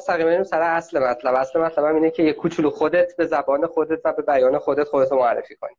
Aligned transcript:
مستقیما 0.00 0.44
سر 0.44 0.62
اصل 0.62 0.98
مطلب. 0.98 1.34
اصل 1.34 1.60
مطلب 1.60 1.84
هم 1.84 1.94
اینه 1.94 2.10
که 2.10 2.22
یه 2.22 2.32
کوچولو 2.32 2.70
خودت 2.70 3.16
به 3.16 3.26
زبان 3.26 3.66
خودت 3.66 4.00
و 4.04 4.12
به 4.12 4.22
بیان 4.22 4.58
خودت 4.58 4.84
خودت 4.84 5.12
معرفی 5.12 5.56
کنی. 5.56 5.74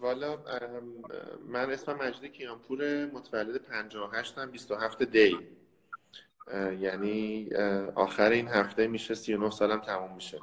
والا 0.00 0.38
من 1.48 1.70
اسمم 1.70 1.96
مجید 1.96 2.32
کیانپور 2.32 3.06
متولد 3.06 3.56
58 3.56 4.38
هم 4.38 4.50
27 4.50 5.02
دی. 5.02 5.38
یعنی 6.80 7.50
آخر 7.94 8.30
این 8.30 8.48
هفته 8.48 8.86
میشه 8.86 9.14
39 9.14 9.50
سالم 9.50 9.80
تموم 9.80 10.14
میشه. 10.14 10.38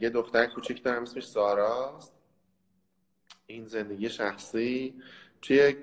یه 0.00 0.10
دختر 0.10 0.46
کوچیک 0.46 0.82
دارم 0.82 1.02
اسمش 1.02 1.26
ساراست 1.26 2.12
این 3.46 3.66
زندگی 3.66 4.08
شخصی 4.08 5.02
توی 5.42 5.74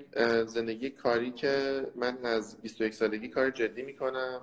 زندگی 0.46 0.90
کاری 0.90 1.32
که 1.32 1.86
من 1.96 2.18
از 2.24 2.62
21 2.62 2.94
سالگی 2.94 3.28
کار 3.28 3.50
جدی 3.50 3.82
می‌کنم 3.82 4.42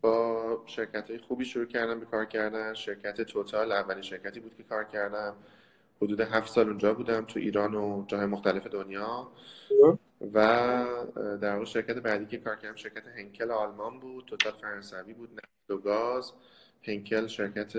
با 0.00 0.62
شرکت 0.66 1.10
های 1.10 1.18
خوبی 1.18 1.44
شروع 1.44 1.66
کردم 1.66 2.00
به 2.00 2.06
کار 2.06 2.24
کردن. 2.24 2.74
شرکت 2.74 3.20
توتال 3.20 3.72
اولین 3.72 4.02
شرکتی 4.02 4.40
بود 4.40 4.56
که 4.56 4.62
کار 4.62 4.84
کردم. 4.84 5.34
حدود 6.02 6.20
هفت 6.20 6.52
سال 6.52 6.68
اونجا 6.68 6.94
بودم 6.94 7.24
تو 7.24 7.38
ایران 7.38 7.74
و 7.74 8.04
جاهای 8.06 8.26
مختلف 8.26 8.66
دنیا. 8.66 9.32
و 10.34 10.86
در 11.40 11.52
واقع 11.52 11.64
شرکت 11.64 11.94
بعدی 11.94 12.26
که 12.26 12.38
کار 12.38 12.56
کردم 12.56 12.76
شرکت 12.76 13.06
هنکل 13.06 13.50
آلمان 13.50 14.00
بود. 14.00 14.24
توتال 14.24 14.52
فرانسوی 14.52 15.12
بود 15.12 15.30
نفت 15.32 15.70
و 15.70 15.76
گاز. 15.76 16.32
هنکل 16.82 17.26
شرکت 17.26 17.72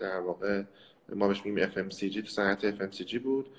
در 0.00 0.20
واقع 0.20 0.62
ما 1.08 1.28
بهش 1.28 1.46
میگیم 1.46 1.70
FMCG 1.70 2.20
تو 2.20 2.26
صنعت 2.26 2.78
FMCG 2.78 3.14
بود. 3.18 3.50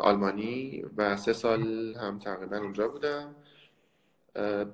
آلمانی 0.00 0.84
و 0.96 1.16
سه 1.16 1.32
سال 1.32 1.94
هم 1.96 2.18
تقریبا 2.18 2.58
اونجا 2.58 2.88
بودم. 2.88 3.34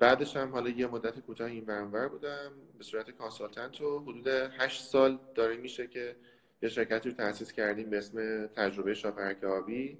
بعدش 0.00 0.36
هم 0.36 0.52
حالا 0.52 0.70
یه 0.70 0.86
مدت 0.86 1.20
کوتاه 1.20 1.46
این 1.46 1.64
برنور 1.64 2.08
بودم. 2.08 2.50
به 2.78 2.84
صورت 2.84 3.10
کانسالتنت 3.10 3.80
و 3.80 3.98
حدود 3.98 4.26
هشت 4.28 4.82
سال 4.82 5.18
داره 5.34 5.56
میشه 5.56 5.86
که 5.86 6.16
یه 6.62 6.68
شرکتی 6.68 7.08
رو 7.08 7.14
تأسیس 7.14 7.52
کردیم 7.52 7.90
به 7.90 7.98
اسم 7.98 8.46
تجربه 8.46 8.94
شاپرک 8.94 9.44
آبی 9.44 9.98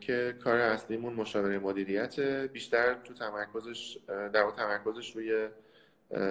که 0.00 0.36
کار 0.44 0.58
اصلیمون 0.58 1.12
مشاوره 1.12 1.58
مدیریت 1.58 2.20
بیشتر 2.20 2.94
تو 2.94 3.14
تمرکزش 3.14 3.98
در 4.06 4.50
تمرکزش 4.56 5.16
روی 5.16 5.48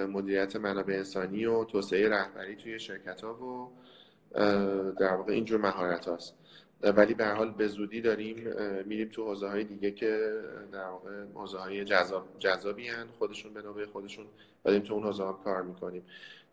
مدیریت 0.07 0.55
منابع 0.55 0.93
انسانی 0.93 1.45
و 1.45 1.63
توسعه 1.63 2.09
رهبری 2.09 2.55
توی 2.55 2.79
شرکت 2.79 3.21
ها 3.21 3.33
و 3.33 3.71
در 4.99 5.13
واقع 5.15 5.33
اینجور 5.33 5.61
مهارت 5.61 6.07
هاست. 6.07 6.35
ولی 6.83 7.13
به 7.13 7.27
حال 7.27 7.51
به 7.51 7.67
زودی 7.67 8.01
داریم 8.01 8.35
میریم 8.85 9.09
تو 9.09 9.25
حوزه 9.25 9.47
های 9.47 9.63
دیگه 9.63 9.91
که 9.91 10.41
در 10.71 10.85
واقع 10.85 11.23
حوزه 11.33 11.57
های 11.57 11.85
جذاب 11.85 12.27
جذابی 12.39 12.87
هن 12.87 13.07
خودشون 13.19 13.53
به 13.53 13.61
نوبه 13.61 13.85
خودشون 13.85 14.25
داریم 14.63 14.81
تو 14.81 14.93
اون 14.93 15.03
حوزه 15.03 15.23
هم 15.23 15.39
کار 15.43 15.61
می‌کنیم. 15.61 16.03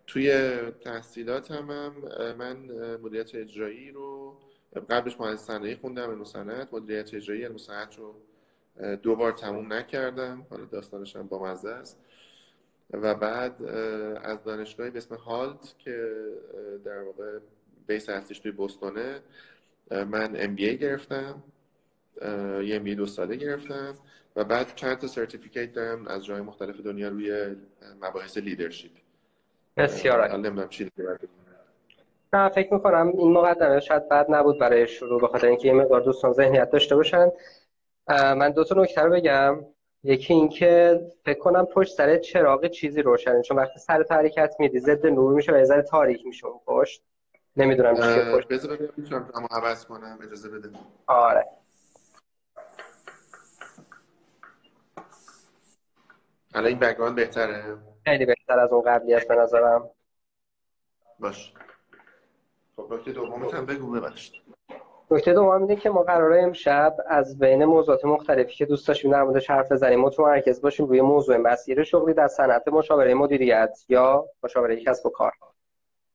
توی 0.06 0.50
تحصیلات 0.80 1.50
هم, 1.50 1.70
هم 1.70 1.92
من 2.38 2.56
مدیریت 2.96 3.34
اجرایی 3.34 3.90
رو 3.90 4.38
قبلش 4.90 5.20
مهندس 5.20 5.40
صنایع 5.40 5.76
خوندم 5.76 6.10
علم 6.10 6.24
صنعت. 6.24 6.74
مدیریت 6.74 7.14
اجرایی 7.14 7.44
علم 7.44 7.56
صنعت 7.56 7.98
رو 7.98 8.14
دو 8.96 9.16
بار 9.16 9.32
تموم 9.32 9.72
نکردم. 9.72 10.46
حالا 10.50 10.64
داستانش 10.64 11.16
هم 11.16 11.26
با 11.26 11.42
مزه 11.42 11.70
است. 11.70 11.98
و 12.90 13.14
بعد 13.14 13.62
از 14.22 14.44
دانشگاهی 14.44 14.90
به 14.90 14.98
اسم 14.98 15.14
هالت 15.14 15.74
که 15.78 16.14
در 16.84 17.02
واقع 17.02 17.38
base 17.86 18.08
هستش 18.08 18.38
توی 18.38 18.52
بوستونه 18.52 19.20
من 19.90 20.36
MBA 20.36 20.78
گرفتم. 20.78 21.42
یه 22.62 22.76
MBA 22.76 22.94
دو 22.94 23.06
ساله 23.06 23.36
گرفتم. 23.36 23.94
و 24.36 24.44
بعد 24.44 24.74
چند 24.74 24.98
تا 24.98 25.06
certificate 25.06 25.72
دارم 25.72 26.06
از 26.06 26.24
جای 26.24 26.40
مختلف 26.40 26.80
دنیا 26.80 27.08
روی 27.08 27.56
مباحث 28.02 28.38
leadership 28.38 28.90
بسیار 29.76 30.36
نمی‌دونم 30.36 30.68
چی 30.68 30.90
نه 32.32 32.48
فکر 32.48 32.74
می‌کنم 32.74 33.12
این 33.18 33.32
مقدمه 33.32 33.80
شاید 33.80 34.08
بد 34.08 34.26
نبود 34.28 34.58
برای 34.58 34.86
شروع 34.86 35.20
به 35.20 35.28
خاطر 35.28 35.46
اینکه 35.46 35.68
یه 35.68 35.74
مقدار 35.74 36.00
دوستان 36.00 36.32
ذهنیت 36.32 36.70
داشته 36.70 36.96
باشن. 36.96 37.32
من 38.08 38.50
دو 38.50 38.64
تا 38.64 38.82
نکته 38.82 39.02
رو 39.02 39.12
بگم. 39.12 39.64
یکی 40.04 40.34
اینکه 40.34 41.00
فکر 41.24 41.38
کنم 41.38 41.66
پشت 41.66 41.94
سر 41.94 42.18
چراغ 42.18 42.66
چیزی 42.66 43.02
روشنه 43.02 43.42
چون 43.42 43.56
وقتی 43.56 43.78
سر 43.78 44.04
حرکت 44.10 44.54
میدی 44.58 44.78
ضد 44.78 45.06
نور 45.06 45.34
میشه 45.34 45.52
و 45.52 45.56
یه 45.56 45.64
ذره 45.64 45.82
تاریک 45.82 46.26
میشه 46.26 46.46
اون 46.46 46.60
پشت. 46.66 47.02
نمی‌دونم 47.56 47.94
چیه 47.94 48.36
پشت 48.36 48.48
بذار 48.48 48.76
ببینم 48.76 48.92
می‌تونم 48.96 49.30
اما 49.34 49.48
عوض 49.50 49.84
کنم 49.84 50.18
اجازه 50.22 50.48
بده 50.48 50.70
آره. 51.06 51.46
الان 56.54 56.66
این 56.66 56.78
بک‌گراند 56.78 57.16
بهتره؟ 57.16 57.76
خیلی 58.04 58.26
بهتر 58.26 58.58
از 58.58 58.72
اون 58.72 58.82
قبلی 58.82 59.14
است 59.14 59.28
به 59.28 59.34
نظرم. 59.34 59.90
باش. 61.18 61.52
خب 62.76 62.92
نکته 62.94 63.12
دومت 63.12 63.54
هم 63.54 63.66
بگو 63.66 63.90
ببخشید. 63.90 64.34
نکته 65.10 65.32
دوم 65.32 65.62
اینه 65.62 65.76
که 65.76 65.90
ما 65.90 66.02
قراره 66.02 66.42
امشب 66.42 66.96
از 67.06 67.38
بین 67.38 67.64
موضوعات 67.64 68.04
مختلفی 68.04 68.54
که 68.54 68.66
دوست 68.66 68.88
داشتیم 68.88 69.12
در 69.12 69.22
موردش 69.22 69.50
حرف 69.50 69.72
بزنیم 69.72 70.00
متمرکز 70.00 70.60
باشیم 70.60 70.86
روی 70.86 71.00
موضوع 71.00 71.36
مسیر 71.36 71.84
شغلی 71.84 72.14
در 72.14 72.28
صنعت 72.28 72.68
مشاوره 72.68 73.14
مدیریت 73.14 73.78
یا 73.88 74.24
مشاوره 74.42 74.76
کسب 74.76 75.06
و 75.06 75.10
کار. 75.10 75.32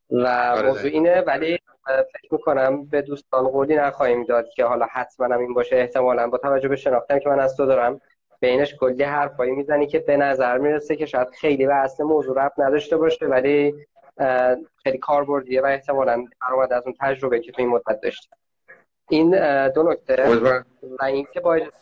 و 0.09 0.27
آره 0.27 0.67
موضوع 0.67 0.91
اینه 0.91 1.21
ولی 1.21 1.59
فکر 1.85 2.33
می‌کنم 2.33 2.85
به 2.85 3.01
دوستان 3.01 3.47
قولی 3.47 3.75
نخواهیم 3.75 4.23
داد 4.23 4.49
که 4.49 4.65
حالا 4.65 4.87
حتما 4.91 5.25
هم 5.25 5.39
این 5.39 5.53
باشه. 5.53 5.75
احتمالا 5.75 6.27
با 6.27 6.37
توجه 6.37 6.67
به 6.67 6.75
شناختم 6.75 7.19
که 7.19 7.29
من 7.29 7.39
از 7.39 7.57
تو 7.57 7.65
دارم 7.65 8.01
بینش 8.39 8.75
کلی 8.75 9.03
حرفایی 9.03 9.51
می‌زنی 9.51 9.87
که 9.87 9.99
به 9.99 10.17
نظر 10.17 10.57
می‌رسه 10.57 10.95
که 10.95 11.05
شاید 11.05 11.29
خیلی 11.29 11.67
به 11.67 11.75
اصل 11.75 12.03
موضوع 12.03 12.45
رب 12.45 12.53
نداشته 12.57 12.97
باشه 12.97 13.25
ولی 13.25 13.75
خیلی 14.83 14.97
کاربردیه 14.97 15.61
و 15.61 15.65
احتمالا 15.65 16.25
برآمده 16.41 16.75
از 16.75 16.83
اون 16.85 16.95
تجربه 16.99 17.39
که 17.39 17.51
تو 17.51 17.61
این 17.61 17.71
مدت 17.71 18.01
داشتی. 18.01 18.29
این 19.09 19.29
دو 19.69 19.83
نکته 19.83 20.39
و 20.99 21.03
اینکه 21.03 21.39
باید 21.39 21.73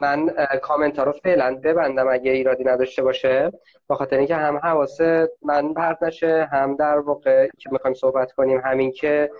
من 0.00 0.30
کامنت 0.62 0.98
ها 0.98 1.04
رو 1.04 1.12
فعلا 1.12 1.60
ببندم 1.64 2.08
اگه 2.08 2.30
ایرادی 2.30 2.64
نداشته 2.64 3.02
باشه. 3.02 3.52
با 3.86 3.96
خاطر 3.96 4.16
اینکه 4.16 4.36
هم 4.36 4.56
حواس 4.56 5.00
من 5.42 5.74
پرت 5.74 6.02
نشه 6.02 6.48
هم 6.52 6.76
در 6.76 6.98
واقع 6.98 7.48
که 7.58 7.70
می‌خوایم 7.72 7.94
صحبت 7.94 8.32
کنیم 8.32 8.60
همین 8.64 8.92
که 8.92 9.30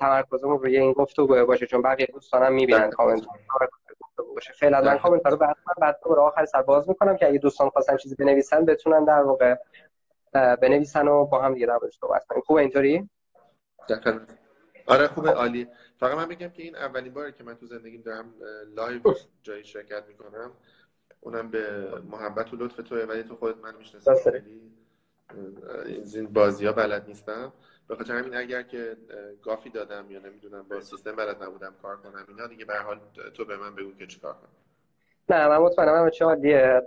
تمرکزمون 0.00 0.58
روی 0.58 0.78
این 0.78 0.92
گفتگو 0.92 1.46
باشه 1.46 1.66
چون 1.66 1.82
بقیه 1.82 2.06
دوستانم 2.06 2.52
می‌بینن 2.52 2.90
کامنت 2.90 3.22
باشه. 4.34 4.52
فعلا 4.52 4.80
من 4.80 4.98
کامنت 4.98 5.24
ها 5.24 5.30
رو 5.30 5.36
بعد 5.36 5.56
بعد 5.80 5.98
رو 6.04 6.20
آخر 6.20 6.44
سر 6.44 6.62
باز 6.62 6.88
می‌کنم 6.88 7.16
که 7.16 7.28
اگه 7.28 7.38
دوستان 7.38 7.70
خواستن 7.70 7.96
چیزی 7.96 8.14
بنویسن 8.14 8.64
بتونن 8.64 9.04
در 9.04 9.22
واقع 9.22 9.54
بنویسن 10.32 11.08
و 11.08 11.24
با 11.24 11.42
هم 11.42 11.54
دیگه 11.54 11.66
در 11.66 11.78
صحبت 12.00 12.26
کنیم. 12.26 12.42
خوبه 12.42 12.60
اینطوری؟ 12.60 13.08
آره 14.88 15.06
خوبه 15.06 15.30
عالی 15.30 15.68
فقط 16.00 16.16
من 16.16 16.28
بگم 16.28 16.48
که 16.48 16.62
این 16.62 16.76
اولین 16.76 17.14
باره 17.14 17.32
که 17.32 17.44
من 17.44 17.54
تو 17.54 17.66
زندگیم 17.66 18.02
دارم 18.02 18.34
live 18.76 19.00
جایی 19.42 19.64
شرکت 19.64 20.02
می‌کنم. 20.08 20.50
اونم 21.20 21.50
به 21.50 21.88
محبت 22.10 22.54
و 22.54 22.56
لطف 22.56 22.76
توه 22.76 23.04
ولی 23.04 23.22
تو 23.22 23.36
خودت 23.36 23.56
من 23.56 23.74
می‌شناسی 23.78 24.30
خیلی. 24.30 24.60
این 26.14 26.26
بازی 26.26 26.66
ها 26.66 26.72
بلد 26.72 27.04
نیستم. 27.08 27.52
به 27.88 27.96
خاطر 27.96 28.14
همین 28.14 28.36
اگر 28.36 28.62
که 28.62 28.96
گافی 29.42 29.70
دادم 29.70 30.10
یا 30.10 30.18
نمی‌دونم 30.18 30.62
با 30.62 30.80
سیستم 30.80 31.16
بلد 31.16 31.42
نبودم 31.42 31.74
کار 31.82 31.96
کنم 31.96 32.24
اینا 32.28 32.46
دیگه 32.46 32.64
به 32.64 32.74
حال 32.74 33.00
تو 33.34 33.44
به 33.44 33.56
من 33.56 33.74
بگو 33.74 33.94
که 33.94 34.06
چیکار 34.06 34.32
کنم. 34.32 34.48
نه 35.28 35.48
من 35.48 35.58
مطمئنم 35.58 35.94
همه 35.94 36.10
چی 36.10 36.24
عالیه. 36.24 36.82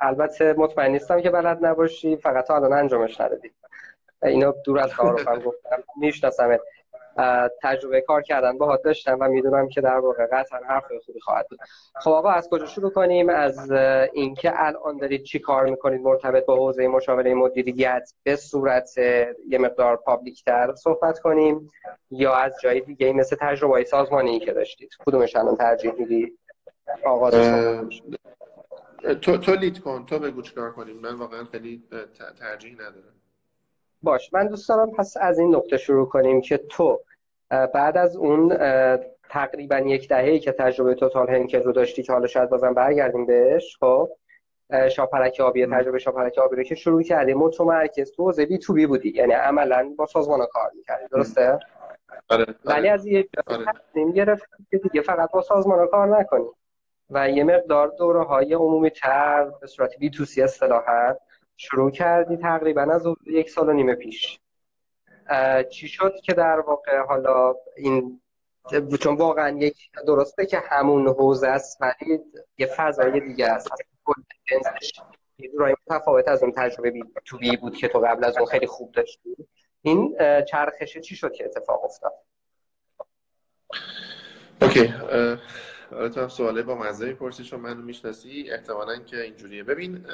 البته 0.00 0.54
مطمئن 0.58 0.90
نیستم 0.90 1.20
که 1.20 1.30
بلد 1.30 1.64
نباشی 1.64 2.16
فقط 2.16 2.50
الان 2.50 2.72
انجامش 2.72 3.20
ندادی. 3.20 3.52
اینو 4.22 4.52
دور 4.64 4.78
از 4.78 4.90
تعارفم 4.90 5.38
گفتم. 5.38 5.82
می‌شناسم 5.96 6.58
تجربه 7.62 8.00
کار 8.00 8.22
کردن 8.22 8.58
باهات 8.58 8.82
داشتم 8.82 9.16
و 9.20 9.28
می‌دونم 9.28 9.68
که 9.68 9.80
در 9.80 9.98
واقع 9.98 10.26
قطعا 10.26 10.58
حرف 10.68 10.84
خوبی 11.06 11.20
خواهد 11.20 11.46
بود. 11.48 11.58
خب 11.94 12.10
آقا 12.10 12.30
از 12.30 12.48
کجا 12.50 12.66
شروع 12.66 12.90
کنیم؟ 12.90 13.28
از 13.28 13.72
اینکه 14.12 14.52
الان 14.54 14.96
دارید 14.96 15.22
چی 15.22 15.38
کار 15.38 15.64
می‌کنید؟ 15.64 16.00
مرتبط 16.00 16.46
با 16.46 16.56
حوزه 16.56 16.88
مشاوره 16.88 17.34
مدیریت 17.34 18.12
به 18.22 18.36
صورت 18.36 18.98
یه 19.48 19.58
مقدار 19.58 19.96
پابلیک 19.96 20.44
تر 20.44 20.74
صحبت 20.74 21.18
کنیم 21.18 21.70
یا 22.10 22.34
از 22.34 22.54
جای 22.62 22.80
دیگه 22.80 23.12
مثل 23.12 23.36
تجربه 23.40 23.84
سازمانی 23.84 24.38
که 24.38 24.52
داشتید؟ 24.52 24.90
کدومش 25.06 25.36
الان 25.36 25.56
ترجیح 25.56 25.92
میدی؟ 25.92 26.38
آقا 27.04 27.30
تو 29.22 29.36
تو 29.36 29.54
لید 29.54 29.80
کن. 29.80 30.06
تو 30.06 30.18
بگو 30.18 30.42
چیکار 30.42 30.72
کنیم. 30.72 30.96
من 30.96 31.14
واقعا 31.14 31.44
خیلی 31.44 31.82
ترجیح 32.40 32.74
ندارم. 32.74 33.13
باش 34.04 34.34
من 34.34 34.46
دوست 34.46 34.68
دارم 34.68 34.90
پس 34.90 35.16
از 35.20 35.38
این 35.38 35.54
نقطه 35.54 35.76
شروع 35.76 36.08
کنیم 36.08 36.40
که 36.40 36.56
تو 36.56 37.00
بعد 37.48 37.96
از 37.96 38.16
اون 38.16 38.56
تقریبا 39.30 39.78
یک 39.78 40.08
دهه 40.08 40.38
که 40.38 40.52
تجربه 40.52 40.94
توتال 40.94 41.30
هنکل 41.30 41.62
رو 41.62 41.72
داشتی 41.72 42.02
که 42.02 42.12
حالا 42.12 42.26
شاید 42.26 42.50
بازم 42.50 42.74
برگردیم 42.74 43.26
بهش 43.26 43.76
خب؟ 43.80 44.10
شاپرک 44.90 45.40
آبی 45.40 45.66
تجربه 45.66 45.98
شاپرک 45.98 46.38
آبی 46.38 46.56
رو 46.56 46.62
که 46.62 46.74
شروع 46.74 47.02
کردی 47.02 47.34
متمرکز 47.34 48.12
تو 48.12 48.24
حوزه 48.24 48.46
بی 48.46 48.58
تو 48.58 48.72
بی 48.72 48.86
بودی. 48.86 49.12
یعنی 49.14 49.32
عملا 49.32 49.94
با 49.98 50.06
سازمان 50.06 50.46
کار 50.52 50.70
می‌کردی 50.74 51.04
درسته؟ 51.10 51.58
آره. 52.28 52.46
ولی 52.64 52.88
از 52.88 53.06
یه 53.06 53.28
آره. 53.46 53.64
تصمیم 53.64 54.12
گرفت 54.12 54.44
که 54.70 54.78
دیگه 54.78 55.00
فقط 55.00 55.30
با 55.30 55.42
سازمان 55.42 55.86
کار 55.86 56.20
نکنی 56.20 56.46
و 57.10 57.30
یه 57.30 57.44
مقدار 57.44 57.92
دوره 57.98 58.22
های 58.22 58.54
عمومی 58.54 58.90
تر 58.90 59.50
به 59.60 59.66
صورت 59.66 59.98
بی 59.98 60.10
تو 60.10 60.24
سی 60.24 60.42
شروع 61.56 61.90
کردی 61.90 62.36
تقریبا 62.36 62.82
از 62.82 63.06
یک 63.26 63.50
سال 63.50 63.68
و 63.68 63.72
نیم 63.72 63.94
پیش. 63.94 64.40
چی 65.70 65.88
شد 65.88 66.14
که 66.24 66.34
در 66.34 66.60
واقع 66.60 66.98
حالا 66.98 67.54
این 67.76 68.20
چون 69.00 69.16
واقعا 69.16 69.58
یک 69.58 69.90
درسته 70.06 70.46
که 70.46 70.58
همون 70.58 71.08
حوزه 71.08 71.48
است 71.48 71.78
ولی 71.80 72.20
یه 72.58 72.66
فضای 72.66 73.20
دیگه 73.20 73.46
است. 73.46 73.68
جورایی 75.52 75.76
متفاوت 75.86 76.28
از 76.28 76.42
اون 76.42 76.52
تجربه 76.52 76.90
بی 76.90 77.04
تو 77.24 77.38
بی 77.38 77.56
بود 77.56 77.76
که 77.76 77.88
تو 77.88 77.98
قبل 77.98 78.24
از 78.24 78.36
اون 78.36 78.46
خیلی 78.46 78.66
خوب 78.66 78.92
داشتی. 78.92 79.36
این 79.82 80.16
چرخشه 80.48 81.00
چی 81.00 81.16
شد 81.16 81.32
که 81.32 81.44
اتفاق 81.44 81.84
افتاد؟ 81.84 82.12
اوکی 84.62 84.94
آره 85.92 86.08
تو 86.08 86.20
هم 86.20 86.28
سواله 86.28 86.62
با 86.62 86.74
مزه 86.74 87.12
پرسی 87.12 87.44
چون 87.44 87.60
منو 87.60 87.82
می‌شناسی 87.82 88.50
احتمالا 88.50 88.96
که 88.96 89.22
اینجوریه. 89.22 89.62
ببین 89.62 90.06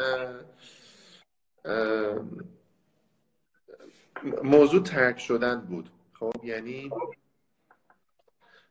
موضوع 4.43 4.83
ترک 4.83 5.19
شدن 5.19 5.61
بود. 5.61 5.91
خب 6.13 6.33
یعنی 6.45 6.91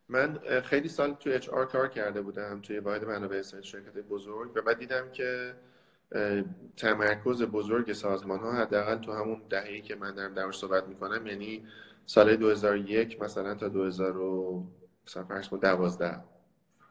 من 0.08 0.40
خیلی 0.64 0.90
سال 0.90 1.14
توی 1.14 1.34
اچ 1.34 1.50
آر 1.50 1.66
کار 1.66 1.88
کرده 1.88 2.22
بودم 2.22 2.62
توی 2.62 2.80
واحد 2.80 3.06
منابع 3.06 3.36
انسانی 3.36 3.64
شرکت 3.64 3.94
بزرگ 3.94 4.52
و 4.56 4.62
بعد 4.62 4.80
دیدم 4.80 5.12
که 5.12 5.56
تمرکز 6.78 7.44
بزرگ 7.44 7.94
سازمان 7.94 8.40
ها 8.40 8.52
حداقل 8.52 8.98
تو 8.98 9.14
همون 9.14 9.42
دهه‌ای 9.50 9.82
که 9.82 9.96
من 9.96 10.16
دارم 10.16 10.34
درش 10.34 10.58
صحبت 10.58 10.88
می‌کنم 10.88 11.28
یعنی 11.28 11.68
سال 12.06 12.36
2001 12.36 13.22
مثلا 13.22 13.56
تا 13.56 13.68
2000 13.68 14.14
مثلا 15.08 15.24
فرض 15.24 15.50
12 15.50 16.24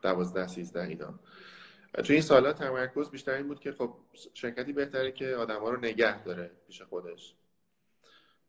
12 0.03 0.47
13 0.47 0.83
اینا. 0.83 1.15
توی 2.03 2.17
این 2.17 2.23
سالا 2.23 2.53
تمرکز 2.53 3.11
بیشتر 3.11 3.33
این 3.33 3.49
بود 3.49 3.61
که 3.61 3.73
خب 3.73 3.95
شرکتی 4.35 4.73
بهتره 4.73 5.13
که 5.13 5.35
آدما 5.35 5.71
رو 5.71 5.81
نگه 5.81 6.23
داره 6.25 6.51
پیش 6.67 6.83
خودش. 6.83 7.35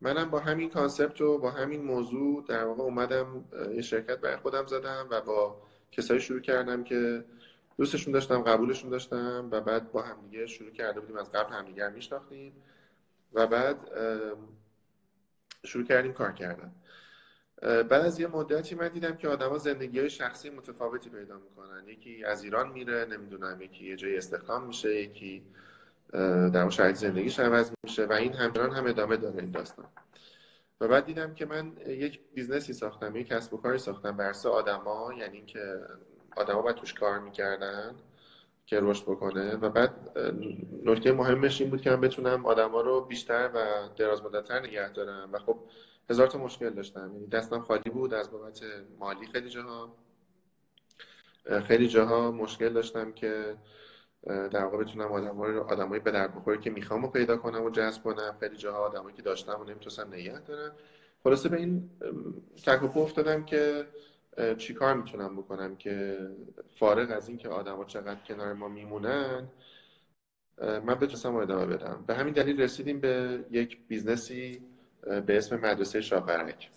منم 0.02 0.30
با 0.30 0.40
همین 0.40 0.70
کانسپت 0.70 1.22
و 1.22 1.38
با 1.38 1.52
همین 1.52 1.82
موضوع 1.82 2.46
در 2.48 2.64
واقع 2.64 2.84
اومدم 2.84 3.46
یه 3.76 3.82
شرکت 3.82 4.18
برای 4.18 4.38
خودم 4.38 4.66
زدم 4.66 5.08
و 5.12 5.22
با 5.22 5.62
کسایی 5.92 6.20
شروع 6.20 6.40
کردم 6.40 6.84
که 6.84 7.26
دوستشون 7.78 8.14
داشتم 8.14 8.42
قبولشون 8.42 8.90
داشتم 8.90 9.50
و 9.52 9.62
بعد 9.62 9.92
با 9.92 10.02
همدیگه 10.02 10.48
شروع 10.48 10.72
کرده 10.72 11.00
بودیم 11.00 11.18
از 11.18 11.32
قبل 11.32 11.54
همدیگه 11.54 11.90
میشناختیم 11.90 12.54
و 13.34 13.48
بعد 13.48 13.78
شروع 15.66 15.86
کردیم 15.86 16.14
کار 16.14 16.32
کردن. 16.32 16.72
بعد 17.62 17.94
از 17.94 18.20
یه 18.20 18.28
مدتی 18.28 18.76
من 18.76 18.88
دیدم 18.88 19.16
که 19.18 19.28
آدما 19.28 19.58
زندگی 19.58 20.00
های 20.00 20.10
شخصی 20.10 20.50
متفاوتی 20.50 21.10
پیدا 21.10 21.36
می‌کنن. 21.36 21.88
یکی 21.88 22.24
از 22.24 22.44
ایران 22.44 22.72
میره 22.72 23.06
نمی‌دونم 23.06 23.62
یکی 23.62 23.86
یه 23.86 23.96
جای 23.96 24.18
استخدام 24.18 24.64
میشه 24.64 25.02
یکی 25.02 25.44
در 26.54 26.70
شرایط 26.70 26.96
زندگیش 26.96 27.40
عوض 27.40 27.72
میشه 27.84 28.06
و 28.06 28.14
این 28.14 28.34
همچنان 28.34 28.72
هم 28.72 28.88
ادامه 28.88 29.18
داره 29.18 29.40
این 29.40 29.52
داستان. 29.52 29.86
و 30.82 30.88
بعد 30.88 31.06
دیدم 31.06 31.34
که 31.34 31.46
من 31.46 31.72
یک 31.88 32.20
business 32.34 32.69
ی 32.69 32.74
ساختم 32.74 33.16
یک 33.16 33.28
کسب 33.28 33.54
و 33.54 33.58
کاری 33.58 33.78
ساختم 33.78 34.18
بر 34.18 34.34
آدما 34.46 35.14
یعنی 35.18 35.38
اینکه 35.38 35.80
آدما 36.36 36.62
باید 36.62 36.76
توش 36.76 36.94
کار 36.94 37.20
می‌کردن 37.20 37.96
که 38.66 38.80
رشد 38.82 39.04
بکنه. 39.04 39.56
و 39.56 39.70
بعد 39.70 40.20
نکته 40.86 41.12
مهمش 41.12 41.62
این 41.62 41.70
بود 41.70 41.82
که 41.82 41.90
من 41.90 42.02
بتونم 42.02 42.46
آدما 42.46 42.82
رو 42.82 43.02
بیشتر 43.02 43.50
و 43.54 43.88
دراز 43.96 44.24
مدتتر 44.24 44.60
نگه 44.60 44.92
دارم. 44.92 45.30
و 45.34 45.40
خب 45.40 45.60
هزار 46.10 46.28
تا 46.28 46.38
مشکل 46.38 46.70
داشتم. 46.70 47.12
یعنی 47.14 47.28
دستم 47.28 47.60
خالی 47.60 47.90
بود 47.90 48.14
از 48.14 48.32
بابت 48.32 48.62
مالی 49.00 49.28
خیلی 49.28 49.50
جاها. 49.50 49.96
خیلی 51.68 51.88
جاها 51.88 52.32
مشکل 52.32 52.70
داشتم 52.70 53.12
که 53.12 53.56
در 54.28 54.64
واقع 54.64 54.78
بتونم 54.78 55.12
آدمایی 55.12 55.54
رو 55.54 55.64
آدمایی 55.64 56.02
به 56.02 56.12
درد 56.12 56.36
بخوره 56.36 56.58
که 56.58 56.70
می‌خوام 56.70 57.02
رو 57.02 57.10
پیدا 57.10 57.38
کنم 57.38 57.64
و 57.64 57.70
جذب 57.70 58.04
کنم. 58.04 58.38
خیلی 58.40 58.58
جاها 58.58 58.80
آدمایی 58.80 59.16
که 59.16 59.22
داشتم 59.22 59.62
و 59.62 59.64
نمی‌تونستم 59.64 60.14
نگه 60.14 60.40
دارم. 60.40 60.72
خلاصه 61.24 61.50
به 61.50 61.58
این 61.58 61.90
تکاپو 62.66 63.00
افتادم 63.00 63.46
که 63.46 63.88
چیکار 64.58 64.94
می‌تونم 64.94 65.36
بکنم 65.36 65.76
که 65.76 66.18
فارغ 66.80 67.12
از 67.12 67.30
اینکه 67.30 67.50
آدما 67.50 67.86
چقدر 67.86 68.20
کنار 68.28 68.54
ما 68.54 68.68
میمونن 68.68 69.48
من 70.62 70.96
بتونستم 70.96 71.36
ادامه 71.36 71.66
بدم. 71.66 72.04
به 72.08 72.16
همین 72.16 72.34
دلیل 72.34 72.62
رسیدیم 72.62 73.00
به 73.00 73.46
یک 73.52 73.88
business 73.88 74.60
ی 74.60 74.69
به 75.02 75.38
اسم 75.38 75.56
مدرسه 75.56 76.02
شاپرک 76.02 76.70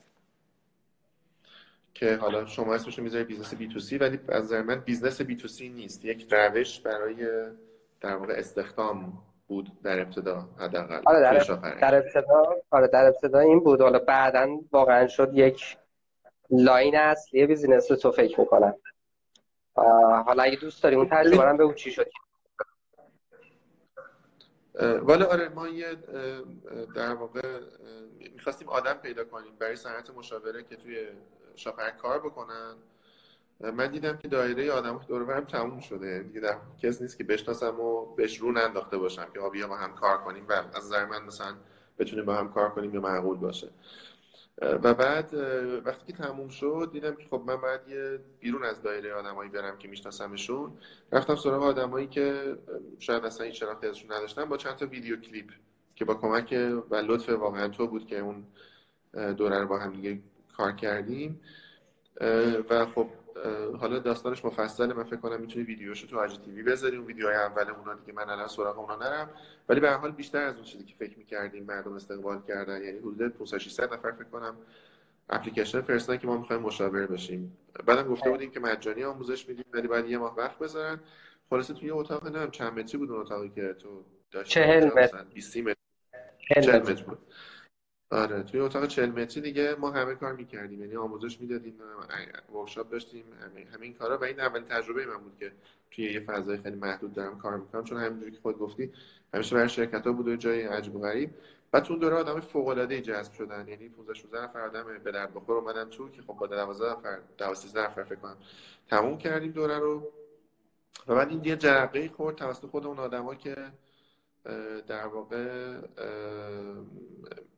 که 1.94 2.16
حالا 2.16 2.46
شما 2.46 2.74
اسمش 2.74 2.98
رو 2.98 3.04
می‌ذاری 3.04 3.24
business 3.25 3.55
B2C 3.55 3.99
ولی 3.98 4.20
از 4.28 4.44
نظر 4.44 4.62
من 4.62 4.80
business 4.81 5.20
B2C 5.20 5.69
نیست. 5.69 6.04
یک 6.04 6.26
روش 6.30 6.80
برای 6.80 7.26
در 8.00 8.16
واقع 8.16 8.34
استخدام 8.36 9.22
بود 9.48 9.70
در 9.82 10.00
ابتدا 10.00 10.48
حداقل 10.58 11.00
آره 11.06 11.20
در, 11.20 11.38
در 11.80 11.94
ابتدا 11.94 12.56
آره 12.70 12.86
در 12.86 13.06
ابتدا 13.06 13.38
این 13.38 13.60
بود. 13.60 13.80
حالا 13.80 13.98
بعدا 13.98 14.58
واقعا 14.72 15.06
شد 15.06 15.30
یک 15.34 15.76
line 16.50 16.96
اصلی 16.96 17.46
business 17.46 17.90
رو 17.90 17.96
تو 17.96 18.10
فکر 18.10 18.40
می‌کنم 18.40 18.74
حالا 20.26 20.42
اگه 20.42 20.56
دوست 20.56 20.82
داری 20.82 20.96
اون 20.96 21.08
تجربه 21.10 21.56
به 21.56 21.62
اون 21.62 21.74
چی 21.74 21.90
شد. 21.90 22.06
ولی 24.80 25.22
آره 25.22 25.48
ما 25.48 25.69
یه 25.69 25.96
در 26.94 27.14
واقع 27.14 27.60
می‌خواستیم 28.34 28.69
آدم 28.69 28.92
پیدا 28.92 29.24
کنیم 29.24 29.52
برای 29.58 29.76
صنعت 29.76 30.10
مشاوره 30.10 30.62
که 30.62 30.76
توی 30.76 31.06
شاپرک 31.56 31.98
کار 31.98 32.19
بکنن. 32.19 32.74
من 33.60 33.86
دیدم 33.86 34.16
که 34.16 34.28
دایره 34.28 34.72
آدم 34.72 35.00
دورم 35.08 35.44
تموم 35.44 35.80
شده. 35.80 36.22
دیگه 36.22 36.40
در 36.40 36.56
کس 36.82 37.02
نیست 37.02 37.19
که 37.19 37.24
بشناسم 37.24 37.80
و 37.80 38.14
بهش 38.14 38.38
رو 38.38 38.52
ننداخته 38.52 38.98
باشم 38.98 39.26
که 39.34 39.40
بیا 39.52 39.69
با 39.69 39.76
هم 39.76 39.94
کار 39.94 40.19
کنیم 40.19 40.46
و 40.48 40.52
از 40.52 40.86
نظر 40.86 41.06
من 41.06 41.24
مثلا 41.24 41.54
بتونیم 41.98 42.24
با 42.24 42.34
هم 42.34 42.52
کار 42.52 42.70
کنیم 42.70 42.94
یا 42.94 43.00
معقول 43.00 43.36
باشه. 43.36 43.69
و 44.60 44.94
بعد 44.94 45.34
وقتی 45.84 46.12
که 46.12 46.12
تموم 46.12 46.49
شد 46.49 46.88
دیدم 46.93 47.14
که 47.14 47.25
خب 47.31 47.43
من 47.46 47.56
باید 47.56 47.81
یه 47.88 48.20
بیرون 48.41 48.65
از 48.65 48.82
دایره 48.82 49.15
آدمایی 49.15 49.50
برم 49.50 49.79
که 49.79 49.88
میشناسمشون. 49.88 50.72
رفتم 51.12 51.36
سراغ 51.36 51.62
آدمایی 51.62 52.06
که 52.06 52.56
شاید 52.98 53.24
اصلا 53.24 53.44
این 53.44 53.55
شناختی 53.55 53.86
ازشون 53.86 54.12
نداشتم 54.12 54.44
با 54.44 54.56
چند 54.56 54.77
تا 54.77 54.86
ویدیو 54.86 55.17
کلیپ 55.17 55.50
که 55.94 56.05
با 56.05 56.15
کمک 56.15 56.55
و 56.91 56.94
لطف 56.94 57.29
واقعا 57.29 57.69
تو 57.69 57.86
بود 57.86 58.06
که 58.06 58.19
اون 58.19 58.44
دوره 59.36 59.58
رو 59.58 59.69
با 59.69 59.79
هم 59.79 59.93
دیگه 59.93 60.19
کار 60.56 60.72
کردیم. 60.72 61.41
و 62.70 62.86
خب 62.94 63.06
حالا 63.81 63.98
داستانش 63.98 64.44
مفصله 64.44 64.94
من 64.94 65.05
فکر 65.05 65.17
کنم 65.17 65.41
می‌تونی 65.41 65.65
ویدیوشو 65.65 66.06
تو 66.06 66.19
آجی 66.19 66.36
تیوی 66.36 66.62
بذاری. 66.62 66.96
اون 66.96 67.06
ویدیوهای 67.06 67.36
اول 67.36 67.70
اونا 67.70 67.94
دیگه 67.94 68.12
من 68.12 68.31
الان 68.31 68.48
سراغ 68.48 68.79
اونا 68.79 68.96
نرم. 68.96 69.31
ولی 69.69 69.81
به 69.81 69.91
هر 69.91 69.96
حال 69.96 70.10
بیشتر 70.10 70.43
از 70.43 70.55
اون 70.55 70.65
چیزی 70.65 70.84
که 70.84 70.94
فکر 70.98 71.19
می‌کردیم 71.19 71.65
مردم 71.65 71.93
استقبال 71.93 72.43
کردن 72.48 72.82
یعنی 72.84 72.98
حدود 72.98 73.29
500 73.29 73.58
600 73.58 73.94
نفر 73.94 74.10
فکر 74.10 74.24
کنم 74.24 74.56
اپلیکیشن 75.31 75.81
فرستادن 75.81 76.19
که 76.19 76.27
ما 76.27 76.36
می‌خوایم 76.36 76.62
مشاور 76.62 77.06
بشیم. 77.06 77.56
بعدم 77.86 78.08
گفته 78.08 78.31
بودیم 78.31 78.51
که 78.51 78.60
مجانی 78.60 79.05
آموزش 79.05 79.48
میدیم 79.48 79.65
ولی 79.72 79.89
بعد 79.89 80.08
یه 80.08 80.19
ماه 80.19 80.36
وقت 80.36 80.58
بذارن. 80.58 81.01
خلاصه 81.51 81.74
توی 81.74 81.91
اتاق 81.91 82.24
نمی‌دونم 82.24 82.51
چند 82.51 82.79
متری 82.79 82.98
بود 82.98 83.10
اون 83.10 83.20
اتاقی 83.20 83.48
که 83.48 83.72
تو 83.72 84.05
داشتی؟ 84.31 84.55
40 84.55 84.84
متر. 84.86 85.24
20 85.34 85.56
متر. 85.56 85.74
40 86.62 86.79
متر 86.82 87.03
بود. 87.03 87.19
آره 88.12 88.42
توی 88.42 88.60
اتاق 88.60 88.86
40 88.86 89.10
متری 89.10 89.42
دیگه 89.42 89.76
ما 89.78 89.90
همه 89.90 90.14
کار 90.14 90.32
می‌کردیم. 90.32 90.81
یعنی 90.81 90.96
آموزش 90.96 91.40
می‌دادیم 91.40 91.74
ورکشاپ 92.54 92.90
داشتیم 92.90 93.24
همه 93.40 93.66
همین 93.74 93.94
کارا. 93.94 94.19
و 94.19 94.24
این 94.24 94.40
اولین 94.40 94.64
تجربه 94.64 95.06
من 95.06 95.16
بود 95.16 95.36
که 95.40 95.52
توی 95.90 96.12
یه 96.12 96.20
فضای 96.20 96.58
خیلی 96.58 96.76
محدود 96.76 97.12
دارم 97.12 97.38
کار 97.38 97.56
می‌کنم. 97.56 97.84
چون 97.84 98.00
همینجوری 98.00 98.31
که 98.31 98.38
خود 98.42 98.58
گفتی 98.58 98.92
همیشه 99.34 99.56
برای 99.56 99.69
شرکت 99.69 100.06
ها 100.06 100.12
بود 100.12 100.28
و 100.28 100.36
جای 100.36 100.62
عجب 100.62 100.96
و 100.96 101.00
غریب. 101.00 101.31
بعد 101.70 101.82
تو 101.82 101.96
دوره 101.96 102.16
آدم 102.16 102.40
فوق 102.40 102.69
العاده 102.69 103.00
جذب 103.00 103.32
شدن. 103.32 103.69
یعنی 103.69 103.88
15 103.88 104.14
16 104.14 104.44
نفر 104.44 104.60
آدم 104.60 104.84
به 105.04 105.12
درد 105.12 105.34
بخور 105.34 105.56
اومدن 105.56 105.84
تو 105.84 106.08
که 106.08 106.22
خب 106.22 106.34
با 106.34 106.46
12 106.46 106.92
نفر 106.92 107.19
12 107.38 107.84
نفر 107.84 108.04
فکر 108.04 108.14
کنم 108.14 108.36
تموم 108.88 109.19
کردیم 109.19 109.52
دوره 109.52 109.78
رو. 109.78 110.12
و 111.08 111.14
بعد 111.14 111.28
این 111.28 111.44
یه 111.44 111.56
جرقه 111.56 112.08
خورد 112.08 112.36
توسط 112.36 112.66
خود 112.66 112.86
اون 112.86 112.98
آدما 112.98 113.34
که 113.34 113.56
در 114.89 115.06
واقع 115.06 115.75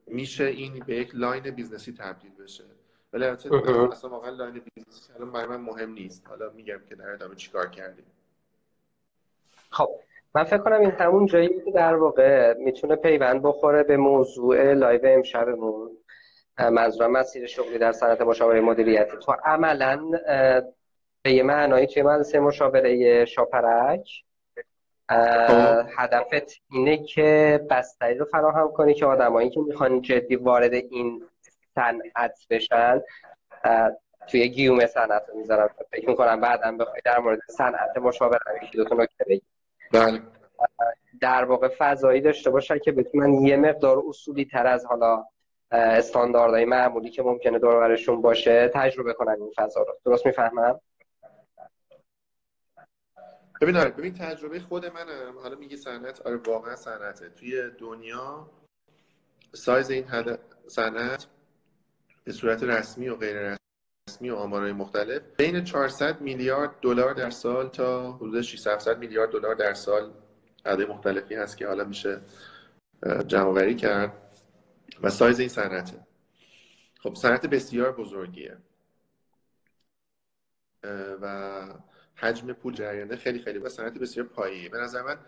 میشه 0.06 0.44
این 0.44 0.84
به 0.86 0.96
یک 0.96 1.10
line 1.14 1.50
business 1.50 1.88
ی 1.88 1.92
تبدیل 1.92 2.30
بشه. 2.44 2.64
ولی 3.12 3.24
اصلا 3.24 4.10
واقعا 4.10 4.30
line 4.30 4.62
business 4.74 5.08
ی 5.08 5.12
الان 5.12 5.32
برای 5.32 5.46
من 5.46 5.60
مهم 5.60 5.92
نیست. 5.92 6.26
حالا 6.28 6.50
میگم 6.50 6.80
که 6.88 6.94
در 6.94 7.10
ادامه 7.10 7.34
چیکار 7.34 7.66
کردیم. 7.70 8.06
خب 9.70 9.88
من 10.34 10.44
فکر 10.44 10.58
کنم 10.58 10.80
این 10.80 10.90
همون 10.90 11.26
جایی 11.26 11.48
که 11.48 11.70
در 11.74 11.94
واقع 11.94 12.54
می‌تونه 12.54 12.96
پیوند 12.96 13.42
بخوره 13.42 13.82
به 13.82 13.96
موضوع 13.96 14.72
live 14.72 15.00
امشبمون. 15.04 15.90
منظورم 16.58 17.12
مسیر 17.12 17.46
شغلی 17.46 17.78
در 17.78 17.92
صنعت 17.92 18.20
مشاوره 18.20 18.60
مدیریتی. 18.60 19.16
تو 19.16 19.32
عملا 19.44 20.10
به 21.22 21.32
یه 21.32 21.42
معنایی 21.42 21.86
توی 21.86 22.02
مدرسه 22.02 22.40
مشاوره 22.40 23.24
شاپرک. 23.24 24.08
هدفت 25.98 26.60
اینه 26.70 27.04
که 27.04 27.60
بستری 27.70 28.18
رو 28.18 28.24
فراهم 28.24 28.72
کنی 28.72 28.94
که 28.94 29.06
آدمایی 29.06 29.50
که 29.50 29.60
می‌خوان 29.60 30.02
جدی 30.02 30.36
وارد 30.36 30.74
این 30.74 31.22
صنعت 31.74 32.38
بشن 32.50 33.00
توی 34.26 34.48
گیوم 34.48 34.86
صنعت 34.86 35.22
رو 35.28 35.38
می‌ذارم 35.38 35.70
فکر 35.92 36.08
می‌کنم 36.08 36.40
بعدا 36.40 36.72
بخوای 36.72 37.00
در 37.04 37.18
مورد 37.18 37.38
صنعت 37.48 37.98
مشاور 37.98 38.38
یکی 38.62 38.78
دو 38.78 38.84
تا 38.84 38.94
نکته 38.94 39.24
بگی. 39.28 39.42
بله. 39.92 40.20
در 41.20 41.44
واقع 41.44 41.68
فضایی 41.78 42.20
داشته 42.20 42.50
باشن 42.50 42.78
که 42.78 42.92
بتونن 42.92 43.32
یه 43.32 43.56
مقدار 43.56 44.02
اصولی 44.08 44.44
تر 44.44 44.66
از 44.66 44.86
حالا 44.86 45.24
استانداردهای 45.70 46.64
معمولی 46.64 47.10
که 47.10 47.22
ممکنه 47.22 47.58
دور 47.58 47.96
باشه 48.16 48.68
تجربه 48.68 49.12
کنن 49.12 49.36
این 49.40 49.52
فضا 49.56 49.82
رو. 49.82 49.94
درست 50.04 50.26
می‌فهمم؟ 50.26 50.80
ببین 53.64 53.76
آره 53.76 53.90
ببین 53.90 54.14
تجربه 54.14 54.60
خود 54.60 54.86
منم 54.86 55.38
حالا 55.38 55.56
میگی 55.56 55.76
صنعت 55.76 56.20
آره 56.20 56.36
واقعا 56.36 56.76
صنعته. 56.76 57.28
توی 57.28 57.70
دنیا 57.78 58.50
سایز 59.52 59.90
این 59.90 60.06
صنعت 60.68 61.26
به 62.24 62.32
صورت 62.32 62.62
رسمی 62.62 63.08
و 63.08 63.16
غیر 63.16 63.56
رسمی 64.08 64.30
و 64.30 64.34
آمارهای 64.34 64.72
مختلف 64.72 65.22
بین 65.36 65.64
400 65.64 66.20
میلیارد 66.20 66.80
دلار 66.80 67.14
در 67.14 67.30
سال 67.30 67.68
تا 67.68 68.12
حدود 68.12 68.40
600 68.40 68.98
میلیارد 68.98 69.30
دلار 69.30 69.54
در 69.54 69.74
سال 69.74 70.12
عدد 70.66 70.88
مختلفی 70.88 71.34
هست 71.34 71.56
که 71.56 71.66
حالا 71.66 71.84
میشه 71.84 72.20
جمع 73.26 73.72
کرد 73.72 74.12
و 75.02 75.10
سایز 75.10 75.40
این 75.40 75.48
صنعته. 75.48 76.06
خب 77.00 77.14
صنعت 77.14 77.46
بسیار 77.46 77.92
بزرگیه. 77.92 78.56
و 81.22 81.64
حجم 82.16 82.52
پول 82.52 82.74
جریانه 82.74 83.16
خیلی 83.16 83.38
خیلی 83.38 83.58
و 83.58 83.68
صنعت 83.68 83.98
بسیار 83.98 84.26
پایه‌ایه. 84.26 84.68
به 84.68 84.78
نظر 84.78 85.02
من 85.02 85.18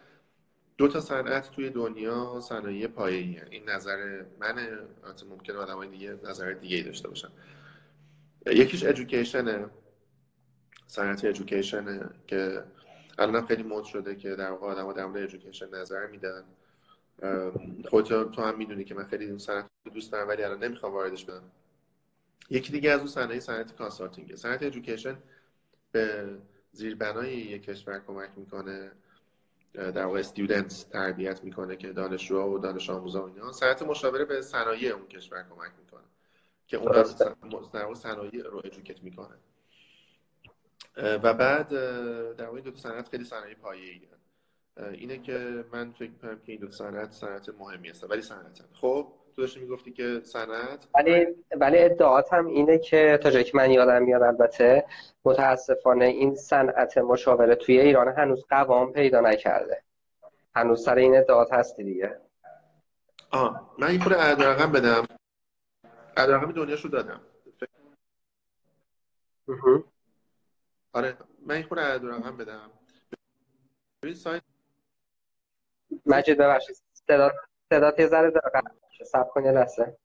دو 0.78 0.88
تا 0.88 1.00
صنعت 1.00 1.50
توی 1.50 1.70
دنیا 1.70 2.40
صنایع 2.40 2.86
پایه‌ای 2.86 3.40
این 3.50 3.68
نظر 3.68 4.24
من 4.40 4.68
ممکنه 5.30 5.56
آدمای 5.56 5.88
دیگه 5.88 6.18
نظر 6.24 6.52
دیگه 6.52 6.76
ای 6.76 6.82
داشته 6.82 7.08
باشن. 7.08 7.28
یکیش 8.46 8.84
ادویکیشنه 8.84 9.70
صنعت 10.86 11.24
ادویکیشنه 11.24 12.10
که 12.26 12.62
الان 13.18 13.46
خیلی 13.46 13.62
مد 13.62 13.84
شده 13.84 14.16
که 14.16 14.34
در 14.34 14.50
واقع 14.50 14.66
آدم‌ها 14.66 14.92
در 14.92 15.06
مورد 15.06 15.22
ادویکیشن 15.22 15.74
نظر 15.74 16.06
میدن. 16.06 16.44
خودت 17.84 18.08
تو 18.08 18.42
هم 18.42 18.58
می‌دونی 18.58 18.84
که 18.84 18.94
من 18.94 19.04
خیلی 19.04 19.26
اون 19.26 19.38
صنعت 19.38 19.66
دوست 19.94 20.12
دارم 20.12 20.28
ولی 20.28 20.42
الان 20.42 20.64
نمی‌خوام 20.64 20.92
واردش 20.92 21.24
بدم. 21.24 21.42
یکی 22.50 22.72
دیگه 22.72 22.90
از 22.90 22.98
اون 22.98 23.08
صنایع 23.08 23.40
صنعت 23.40 23.76
consulting 23.76 24.36
صنعت 24.36 24.62
education 24.62 25.16
به 25.92 26.28
زیربنای 26.76 27.32
یک 27.32 27.62
کشور 27.62 28.02
کمک 28.06 28.30
می‌کنه 28.36 28.92
در 29.72 30.04
واقع 30.04 30.18
students 30.18 30.82
تربیت 30.82 31.44
می‌کنه 31.44 31.76
که 31.76 31.92
دانشجوها 31.92 32.50
و 32.50 32.58
دانش 32.58 32.90
آموزا 32.90 33.26
اینا. 33.26 33.52
صنعت 33.52 33.82
مشاوره 33.82 34.24
به 34.24 34.42
صنایع 34.42 34.94
اون 34.94 35.06
کشور 35.06 35.42
کمک 35.42 35.72
می‌کنه 35.78 36.04
که 36.66 36.76
اون 36.76 36.92
در 37.72 37.82
واقع 37.82 37.94
صنایع 37.94 38.42
رو 38.42 38.58
educate 38.58 39.02
می‌کنه. 39.02 39.36
و 40.96 41.34
بعد 41.34 41.68
در 42.36 42.46
واقع 42.46 42.60
دو 42.60 42.70
تا 42.70 42.78
صنعت 42.78 43.08
خیلی 43.08 43.24
صنایع 43.24 43.54
پایه‌ای 43.54 44.00
اینه 44.92 45.18
که 45.18 45.64
من 45.72 45.92
فکر 45.92 46.10
می‌کنم 46.10 46.38
که 46.38 46.52
این 46.52 46.60
دو 46.60 46.70
صنعت 46.70 47.12
صنعت 47.12 47.48
مهمی 47.48 47.88
هست 47.88 48.10
ولی 48.10 48.22
صنعت 48.22 48.60
خب 48.72 49.12
تو 49.36 49.42
داشتی 49.42 49.60
می‌گفتی 49.60 49.92
که 49.92 50.20
صنعت 50.24 50.86
ولی 50.94 51.26
ولی 51.56 51.78
ادعات 51.78 52.32
هم 52.32 52.46
اینه 52.46 52.78
که 52.78 53.18
تا 53.22 53.30
جایی 53.30 53.44
که 53.44 53.56
من 53.56 53.70
یادم 53.70 54.02
میاد 54.02 54.22
البته 54.22 54.86
متاسفانه 55.24 56.04
این 56.04 56.34
صنعت 56.34 56.98
مشاوره 56.98 57.54
توی 57.54 57.80
ایران 57.80 58.08
هنوز 58.08 58.44
قوام 58.50 58.92
پیدا 58.92 59.20
نکرده. 59.20 59.82
هنوز 60.54 60.84
سر 60.84 60.94
این 60.94 61.16
ادعات 61.16 61.52
هستی 61.52 61.84
دیگه. 61.84 62.20
آه 63.30 63.74
من 63.78 63.88
این 63.88 64.02
عدد 64.02 64.42
رقم 64.42 64.72
بدم. 64.72 65.06
رقم 66.16 66.52
دنیاشو 66.52 66.88
دادم. 66.88 67.20
آره 70.92 71.16
من 71.46 71.54
این 71.54 71.64
خود 71.64 71.78
رقم 71.78 72.36
بدم. 72.36 72.70
ببین 74.02 74.14
سایت 74.14 74.42
مجید 76.06 76.38
ببخشید. 76.38 76.76
صدا 76.92 77.30
صدا 77.72 77.92
یه 77.98 78.06
ذره 78.06 78.30
سب 79.04 79.28
کن 79.28 79.42
لحظه. 79.42 79.96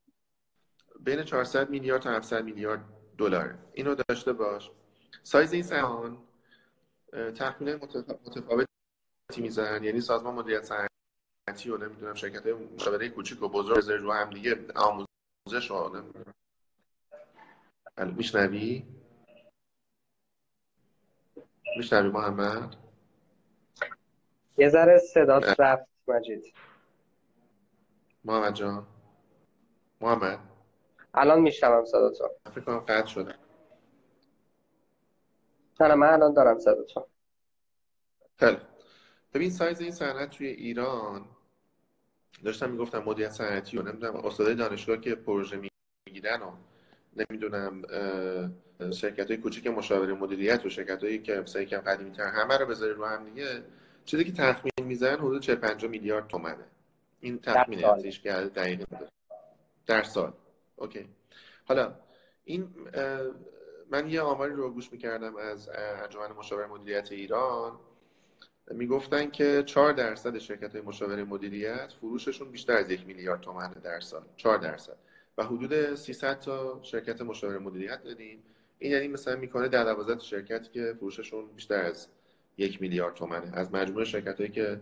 بین 1.00 1.24
400 1.24 1.70
میلیارد 1.70 2.02
تا 2.02 2.12
700 2.12 2.44
میلیارد 2.44 2.86
دلار. 3.18 3.58
اینو 3.74 3.96
داشته 3.96 4.34
باش. 4.34 4.72
سایز 5.24 5.54
این 5.54 5.64
سهام 5.64 6.28
تخمین 7.36 7.76
متفاوتی 7.76 8.66
می‌زنن 9.38 9.84
یعنی 9.84 10.02
سازمان 10.02 10.36
مدیریت 10.36 10.64
صنعتی 10.64 11.70
و 11.70 11.78
نمی‌دونم 11.78 12.14
شرکت 12.14 12.44
های 12.44 12.54
مشاوره 12.54 13.10
کوچیک 13.10 13.44
و 13.44 13.50
بزرگ 13.50 13.78
بذارید 13.78 14.02
رو 14.02 14.12
هم 14.12 14.30
دیگه 14.30 14.58
آموزش 14.76 15.70
رو 15.70 15.90
نمی‌دونم. 15.96 16.34
میشنوی؟ 18.18 18.86
میشنوی 21.78 22.10
محمد؟ 22.10 22.76
یه 24.58 24.70
ذره 24.70 24.98
صدا 24.98 25.38
رفت 25.38 25.88
مجید. 26.08 26.54
محمد 28.26 28.54
جان. 28.54 28.88
محمد. 30.02 30.40
الان 31.14 31.40
میشنوم 31.42 31.86
صداتو. 31.86 32.30
فکر 32.52 32.62
کنم 32.62 32.80
قطع 32.80 33.06
شده. 33.06 33.36
نه 35.80 35.96
من 35.96 36.08
الان 36.14 36.34
دارم 36.34 36.60
صداتو. 36.60 37.08
خیلی. 38.40 38.58
ببین 39.34 39.50
سایز 39.50 39.82
این 39.82 39.92
صنعت 39.92 40.30
توی 40.30 40.48
ایران 40.48 41.26
داشتم 42.44 42.70
می‌گفتم 42.70 43.00
مدیریت 43.00 43.32
صنعتی 43.32 43.78
و 43.78 43.82
نمی‌دونم 43.82 44.16
استادای 44.16 44.56
دانشگاه 44.56 44.98
که 44.98 45.16
پروژه 45.16 45.62
می‌گیرن 46.08 46.42
و 46.42 46.52
نمی‌دونم 47.16 47.82
شرکت 48.92 49.28
های 49.28 49.38
کوچیک 49.38 49.68
مشاوره 49.68 50.14
مدیریت 50.14 50.66
و 50.66 50.70
شرکت 50.70 51.04
هایی 51.04 51.20
که 51.20 51.34
مثلا 51.34 51.62
یکم 51.62 51.78
قدیمی 51.78 52.12
تر 52.12 52.28
همه 52.28 52.58
رو 52.58 52.66
بذاری 52.66 52.94
رو 52.94 53.06
هم 53.06 53.26
دیگه 53.26 53.64
چیزی 54.06 54.24
که 54.24 54.32
تخمین 54.32 54.72
می‌زنن 54.88 55.18
حدود 55.18 55.42
40 55.42 55.56
50 55.56 55.92
میلیارد 55.92 56.28
تومنه. 56.28 56.66
این 57.22 57.40
تخمین 57.40 57.86
ارزش 57.86 58.20
که 58.20 58.32
دقیقه 58.32 58.86
در 59.88 60.04
سال. 60.04 60.34
اوکی. 60.76 61.10
حالا 61.66 61.94
این 62.44 62.70
من 63.90 64.10
یه 64.10 64.22
آماری 64.22 64.54
رو 64.54 64.70
گوش 64.70 64.92
می‌کردم 64.92 65.36
از 65.36 65.70
انجمن 66.04 66.32
مشاور 66.32 66.66
مدیریت 66.66 67.12
ایران. 67.12 67.80
می‌گفتن 68.72 69.30
که 69.30 69.64
4 69.66 69.94
درصد 69.94 70.38
شرکت 70.38 70.72
های 70.72 70.82
مشاوره 70.82 71.24
مدیریت 71.24 71.94
فروششون 72.02 72.52
بیشتر 72.52 72.74
از 72.74 72.92
یک 72.92 73.08
میلیارد 73.08 73.42
تومنه 73.42 73.74
در 73.74 74.00
سال 74.00 74.24
4 74.38 74.58
درصد. 74.58 74.98
و 75.38 75.44
حدود 75.44 75.96
300 75.96 76.40
تا 76.40 76.80
شرکت 76.84 77.22
مشاوره 77.22 77.60
مدیریت 77.60 78.04
داریم 78.04 78.44
این 78.80 78.92
یعنی 78.92 79.08
مثلا 79.08 79.36
می‌کنه 79.36 79.68
در 79.68 79.84
12 79.84 80.20
شرکتی 80.24 80.70
که 80.70 80.94
فروششون 81.00 81.48
بیشتر 81.56 81.82
از 81.82 82.08
یک 82.58 82.82
میلیارد 82.82 83.14
تومنه. 83.14 83.58
از 83.58 83.74
مجموع 83.74 84.04
شرکت 84.04 84.38
هایی 84.38 84.52
که 84.52 84.82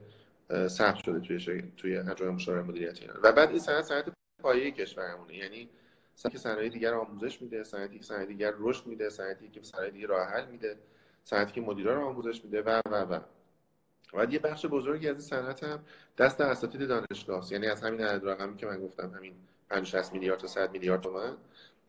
ثبت 0.67 0.95
شده 0.95 1.19
توی 1.19 1.39
شر... 1.39 1.63
توی 1.77 1.97
انجمن 1.97 2.29
مشاوره 2.29 2.61
مدیریت 2.61 3.01
ایران 3.01 3.19
و 3.23 3.31
بعد 3.31 3.49
این 3.49 3.59
صنعت 3.59 3.83
صنعت 3.85 4.05
پایه 4.43 4.71
کشورمونه 4.71 5.35
یعنی 5.35 5.69
صنعتی 6.15 6.37
که 6.37 6.43
صنایع 6.43 6.69
دیگر 6.69 6.93
آموزش 6.93 7.41
میده 7.41 7.63
صنعتی 7.63 7.97
که 7.97 8.05
صنایع 8.05 8.25
دیگر 8.25 8.53
رشد 8.57 8.85
میده 8.85 9.09
صنعتی 9.09 9.49
که 9.49 9.61
صنایع 9.63 9.91
دیگر 9.91 10.07
راه 10.07 10.27
حل 10.27 10.45
میده 10.45 10.77
صنعتی 11.23 11.51
که 11.51 11.61
مدیرا 11.61 11.93
رو 11.93 12.05
آموزش 12.05 12.43
میده 12.43 12.61
و 12.61 12.81
و 12.85 12.95
و. 12.95 13.19
و 14.13 14.25
یه 14.25 14.39
بخش 14.39 14.65
بزرگی 14.65 15.07
از 15.07 15.15
این 15.15 15.21
صنعت 15.21 15.63
هم 15.63 15.79
دست 16.17 16.41
اساتید 16.41 16.87
دانشگاه 16.87 17.47
یعنی 17.51 17.67
از 17.67 17.83
همین 17.83 18.01
عدد 18.01 18.29
رقمی 18.29 18.57
که 18.57 18.65
من 18.65 18.81
گفتم 18.81 19.11
همین 19.15 19.33
50 19.69 20.13
میلیارد 20.13 20.39
تا 20.39 20.47
100 20.47 20.71
میلیارد 20.71 21.01
تومان 21.01 21.37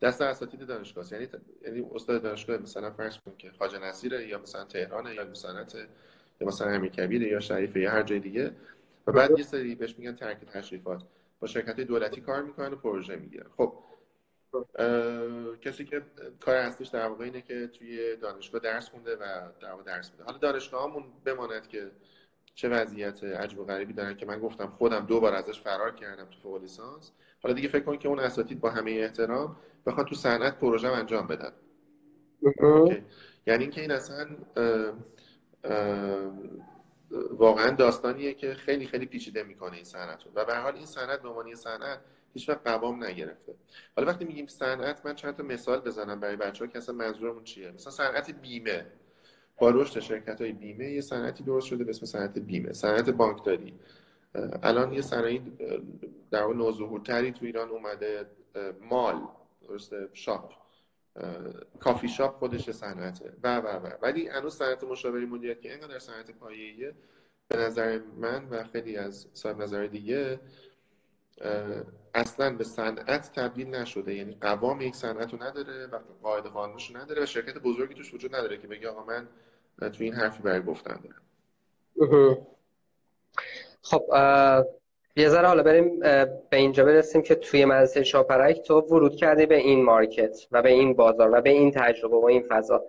دست 0.01 0.21
اساتید 0.21 0.65
دانشگاه 0.65 1.05
یعنی 1.13 1.27
یعنی 1.65 1.85
استاد 1.95 2.21
دانشگاه 2.21 2.57
مثلا 2.57 2.91
فرض 2.91 3.17
کن 3.17 3.33
که 3.37 3.51
خواجه 3.51 3.79
نصیره 3.79 4.27
یا 4.27 4.39
مثلا 4.39 4.63
تهران 4.63 5.13
یا 5.13 5.25
مثلا 5.25 5.65
یا 6.41 6.47
مثلا 6.47 6.71
امیرکبیر 6.71 7.21
یا 7.21 7.39
شریف 7.39 7.75
یا 7.75 7.91
هر 7.91 8.03
جای 8.03 8.19
دیگه. 8.19 8.51
و 9.07 9.11
بعد 9.11 9.37
یه 9.37 9.43
سری 9.43 9.75
بهش 9.75 9.95
میگن 9.97 10.15
ترک 10.15 10.37
تشریفات. 10.45 11.03
با 11.39 11.47
شرکت 11.47 11.79
دولتی 11.79 12.21
کار 12.21 12.43
می‌کنن 12.43 12.73
و 12.73 12.75
پروژه 12.75 13.15
می‌گیرن 13.15 13.45
خب 13.57 13.73
کسی 15.61 15.85
که 15.85 16.01
کار 16.39 16.55
اصلیش 16.55 16.87
در 16.87 17.07
واقع 17.07 17.23
اینه 17.23 17.41
که 17.41 17.67
توی 17.67 18.15
دانشگاه 18.15 18.61
درس 18.61 18.89
خونده 18.89 19.15
و 19.15 19.25
در 19.61 19.71
واقع 19.71 19.83
درس 19.83 20.11
میده. 20.11 20.23
حالا 20.23 20.37
دانشگاهمون 20.37 21.03
بماند 21.25 21.67
که 21.67 21.91
چه 22.55 22.69
وضعیت 22.69 23.23
عجب 23.23 23.59
و 23.59 23.65
غریبی 23.65 23.93
دارن 23.93 24.17
که 24.17 24.25
من 24.25 24.39
گفتم 24.39 24.67
خودم 24.67 25.05
دو 25.05 25.19
بار 25.19 25.33
ازش 25.33 25.59
فرار 25.59 25.95
کردم 25.95 26.25
تو 26.25 26.39
فوق 26.43 26.61
لیسانس. 26.61 27.11
حالا 27.43 27.55
دیگه 27.55 27.67
فکر 27.67 27.83
کن 27.83 27.97
که 27.97 28.07
اون 28.07 28.19
اساتید 28.19 28.59
با 28.59 28.69
همه 28.69 28.91
احترام 28.91 29.55
بخوان 29.85 30.05
تو 30.05 30.15
صنعت 30.15 30.59
پروژه 30.59 30.87
انجام 30.87 31.27
بدن. 31.27 31.51
یعنی 33.47 33.63
اینکه 33.63 33.81
این 33.81 33.91
اصلا 33.91 34.27
واقعا 37.31 37.71
داستانیه 37.71 38.33
که 38.33 38.53
خیلی 38.53 38.87
خیلی 38.87 39.05
پیچیده 39.05 39.43
می‌کنه 39.43 39.75
این 39.75 39.83
صنعت 39.83 40.23
و 40.35 40.45
به 40.45 40.55
حال 40.55 40.75
این 40.75 40.85
صنعت 40.85 41.21
به 41.21 41.29
عنوان 41.29 41.55
صنعت 41.55 41.99
هیچ 42.33 42.49
وقت 42.49 42.67
قوام 42.67 43.03
نگرفته. 43.03 43.55
حالا 43.95 44.07
وقتی 44.07 44.25
میگیم 44.25 44.47
صنعت 44.47 45.05
من 45.05 45.15
چند 45.15 45.35
تا 45.35 45.43
مثال 45.43 45.79
بزنم 45.79 46.19
برای 46.19 46.35
بچه‌ها 46.35 46.71
که 46.71 46.77
اصلا 46.77 46.95
منظورمون 46.95 47.43
چیه. 47.43 47.71
مثلا 47.71 47.91
صنعت 47.91 48.31
بیمه. 48.31 48.85
با 49.57 49.69
رشد 49.69 49.99
شرکت 49.99 50.41
های 50.41 50.51
بیمه 50.51 50.91
یه 50.91 51.01
صنعتی 51.01 51.43
درست 51.43 51.67
شده 51.67 51.83
به 51.83 51.89
اسم 51.89 52.05
صنعت 52.05 52.39
بیمه 52.39 52.73
صنعت 52.73 53.09
بانکداری. 53.09 53.73
الان 54.63 54.93
یه 54.93 55.01
صنعتی 55.01 55.51
در 56.31 56.43
اون 56.43 56.57
نوظهورتری 56.57 57.31
تو 57.31 57.45
ایران 57.45 57.69
اومده 57.69 58.25
مال 58.89 59.21
درسته 59.67 60.09
شاپ. 60.13 60.53
کافی 61.79 62.07
شاپ 62.07 62.35
خودش 62.35 62.71
صنعته. 62.71 63.33
و 63.43 63.57
و 63.57 63.67
و. 63.67 63.89
ولی 64.01 64.27
هنوز 64.27 64.55
صنعت 64.55 64.83
مشاوره 64.83 65.25
مدیریت 65.25 65.61
که 65.61 65.71
اینقدر 65.71 65.99
صنعت 65.99 66.31
پایه‌ایه. 66.31 66.93
به 67.47 67.57
نظر 67.57 67.99
من 68.17 68.49
و 68.49 68.63
خیلی 68.63 68.97
از 68.97 69.27
صاحب 69.33 69.61
نظر 69.61 69.85
دیگه 69.85 70.39
اصلا 72.13 72.55
به 72.55 72.63
صنعت 72.63 73.31
تبدیل 73.39 73.67
نشده. 73.67 74.13
یعنی 74.13 74.37
قوام 74.41 74.81
یک 74.81 74.95
صنعت 74.95 75.33
نداره 75.33 75.85
و 75.85 75.99
قاعده 76.23 76.49
قانونش 76.49 76.95
نداره 76.95 77.23
و 77.23 77.25
شرکت 77.25 77.57
بزرگی 77.57 77.93
توش 77.93 78.13
وجود 78.13 78.35
نداره 78.35 78.57
که 78.57 78.67
بگه 78.67 78.89
آقا 78.89 79.03
من 79.03 79.27
تو 79.89 80.03
این 80.03 80.13
حرفی 80.13 80.43
برای 80.43 80.61
گفتن 80.61 80.99
دارم. 81.03 82.47
خب 83.81 84.03
یه 85.15 85.29
ذره 85.29 85.47
حالا 85.47 85.63
بریم 85.63 85.99
به 86.49 86.57
اینجا 86.57 86.85
برسیم 86.85 87.21
که 87.21 87.35
توی 87.35 87.65
مدرسه 87.65 88.03
شاپرک 88.03 88.61
تو 88.61 88.79
ورود 88.79 89.15
کردی 89.15 89.45
به 89.45 89.57
این 89.57 89.83
مارکت 89.83 90.37
و 90.51 90.61
به 90.61 90.69
این 90.69 90.93
بازار 90.93 91.29
و 91.33 91.41
به 91.41 91.49
این 91.49 91.71
تجربه 91.71 92.17
و 92.17 92.25
این 92.25 92.43
فضا 92.49 92.83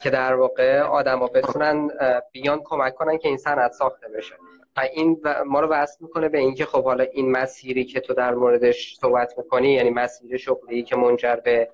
که 0.00 0.10
در 0.10 0.34
واقع 0.34 0.80
آدما 0.80 1.26
بتونن 1.26 1.90
بیان 2.32 2.60
کمک 2.64 2.94
کنن 2.94 3.18
که 3.18 3.28
این 3.28 3.36
صنعت 3.36 3.72
ساخته 3.72 4.08
بشه. 4.08 4.34
و 4.76 4.80
این 4.80 5.22
ما 5.46 5.60
رو 5.60 5.68
وصل 5.68 5.96
می‌کنه 6.00 6.28
به 6.28 6.38
اینکه 6.38 6.64
خب 6.64 6.84
حالا 6.84 7.04
این 7.04 7.30
مسیری 7.30 7.84
که 7.84 8.00
تو 8.00 8.14
در 8.14 8.34
موردش 8.34 8.96
صحبت 9.00 9.38
می‌کنی 9.38 9.72
یعنی 9.72 9.90
مسیر 9.90 10.36
شغلی 10.36 10.82
که 10.82 10.96
منجر 10.96 11.36
به 11.36 11.68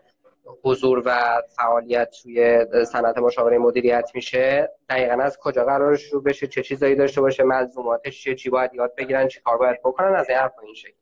حضور 0.62 1.02
و 1.04 1.42
فعالیت 1.56 2.14
توی 2.22 2.66
صنعت 2.84 3.18
مشاوره 3.18 3.58
مدیریت 3.58 4.10
میشه؟ 4.14 4.70
دقیقا 4.88 5.22
از 5.22 5.38
کجا 5.38 5.64
قرار 5.64 5.96
شروع 5.96 6.22
بشه؟ 6.22 6.46
چه 6.46 6.62
چیزایی 6.62 6.94
داشته 6.94 7.20
باشه؟ 7.20 7.42
ملزوماتش 7.42 8.22
چیه؟ 8.22 8.34
چی 8.34 8.50
باید 8.50 8.74
یاد 8.74 8.94
بگیرن؟ 8.94 9.28
چی 9.28 9.40
کار 9.40 9.58
باید 9.58 9.80
بکنن؟ 9.84 10.14
از 10.14 10.28
این 10.28 10.38
حرف 10.38 10.52
این 10.62 10.74
شکل. 10.74 10.94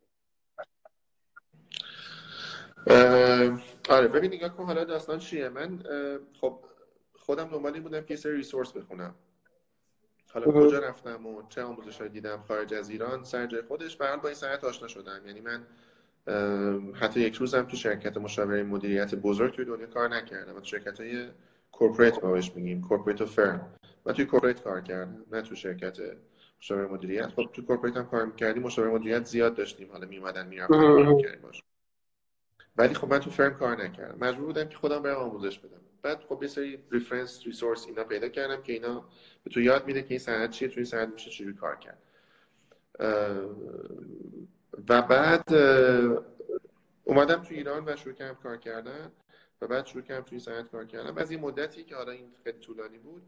آره 3.89 4.09
ببین 4.09 4.35
نگاه 4.35 4.57
کن 4.57 4.65
حالا 4.65 4.85
داستان 4.85 5.19
چیه؟ 5.19 5.49
من 5.49 5.83
خب 6.41 6.65
خودم 7.15 7.49
دنبالی 7.49 7.81
بودم 7.81 8.01
که 8.01 8.17
سری 8.17 8.37
ریسورس 8.37 8.73
بخونم. 8.73 9.15
حالا 10.33 10.47
کجا 10.53 10.79
رفتم 10.79 11.27
و 11.27 11.49
چه 11.49 11.63
آموزش 11.63 12.01
دیدم 12.01 12.45
خارج 12.49 12.75
از 12.75 12.91
ایران 12.91 13.25
سر 13.25 13.47
جای 13.47 13.63
خودش 13.63 13.97
برحال 13.97 14.19
با 14.19 14.29
این 14.29 14.35
صنعت 14.35 14.65
آشنا 14.65 14.89
شدم. 14.89 15.23
یعنی 15.27 15.41
من 15.41 15.67
حتی 16.95 17.21
یک 17.21 17.35
روزم 17.35 17.63
تو 17.63 17.77
شرکت 17.77 18.17
مشاوره 18.17 18.63
مدیریت 18.63 19.15
بزرگ 19.15 19.55
توی 19.55 19.65
دنیا 19.65 19.87
کار 19.87 20.09
نکردم 20.09 20.61
تو 20.61 20.65
شرکت 20.65 21.01
های 21.01 21.29
corporate 21.73 22.25
ما 22.25 22.33
بهش 22.33 22.53
میگیم 22.55 22.81
corporate 22.81 23.21
و 23.21 23.27
firm 23.27 23.75
من 24.07 24.13
توی 24.13 24.25
corporate 24.25 24.63
کار 24.63 24.81
کردم 24.81 25.25
نه 25.33 25.43
تو 25.43 25.55
شرکت 25.55 25.99
مشاوره 26.61 26.87
مدیریت. 26.87 27.27
خب 27.27 27.51
تو 27.53 27.63
corporate 27.63 27.97
هم 27.97 28.07
کار 28.07 28.27
می‌کردیم 28.27 28.63
مشاوره 28.63 28.91
مدیریت 28.91 29.25
زیاد 29.25 29.55
داشتیم. 29.55 29.93
حالا 29.93 30.07
میومدن 30.07 30.47
می‌رفتن 30.47 30.81
کار 30.81 31.07
می‌کردیم. 31.07 31.41
باش 31.43 31.63
ولی 32.77 32.95
خب 32.95 33.09
من 33.09 33.19
تو 33.19 33.31
firm 33.31 33.55
کار 33.55 33.85
نکردم. 33.85 34.27
مجبور 34.27 34.47
بودم 34.47 34.69
که 34.69 34.77
خودم 34.77 35.03
برم 35.03 35.17
آموزش 35.17 35.59
بدم. 35.59 35.81
بعد 36.03 36.21
خب 36.29 36.43
یه 36.43 36.49
سری 36.49 36.79
reference 36.91 37.43
resource 37.47 37.87
اینا 37.87 38.05
پیدا 38.05 38.29
کردم 38.29 38.63
که 38.63 38.73
اینا 38.73 39.09
به 39.45 39.51
تو 39.51 39.61
یاد 39.61 39.87
میده 39.87 40.03
که 40.03 40.09
این 40.11 40.19
صنعت 40.19 40.51
چیه 40.51 40.69
تو 40.69 40.75
این 40.77 40.85
صنعت 40.85 41.09
میشه 41.09 41.31
چجوری 41.31 41.55
کار 41.55 41.77
کرد. 41.77 41.99
و 44.89 45.03
بعد 45.03 45.53
اومدم 47.05 47.43
تو 47.43 47.55
ایران 47.55 47.85
و 47.89 47.97
شروع 47.97 48.15
کردم 48.15 48.35
کار 48.35 48.57
کردن 48.57 49.13
و 49.61 49.67
بعد 49.67 49.87
شروع 49.87 50.03
کردم 50.03 50.25
توی 50.25 50.39
صنعت 50.39 50.71
کار 50.71 50.85
کردم 50.85 51.19
از 51.19 51.31
این 51.31 51.41
مدتی 51.41 51.85
که 51.85 51.97
حالا 51.97 52.13
این 52.13 52.33
خیلی 52.45 52.59
طولانی 52.59 52.99
بود 52.99 53.23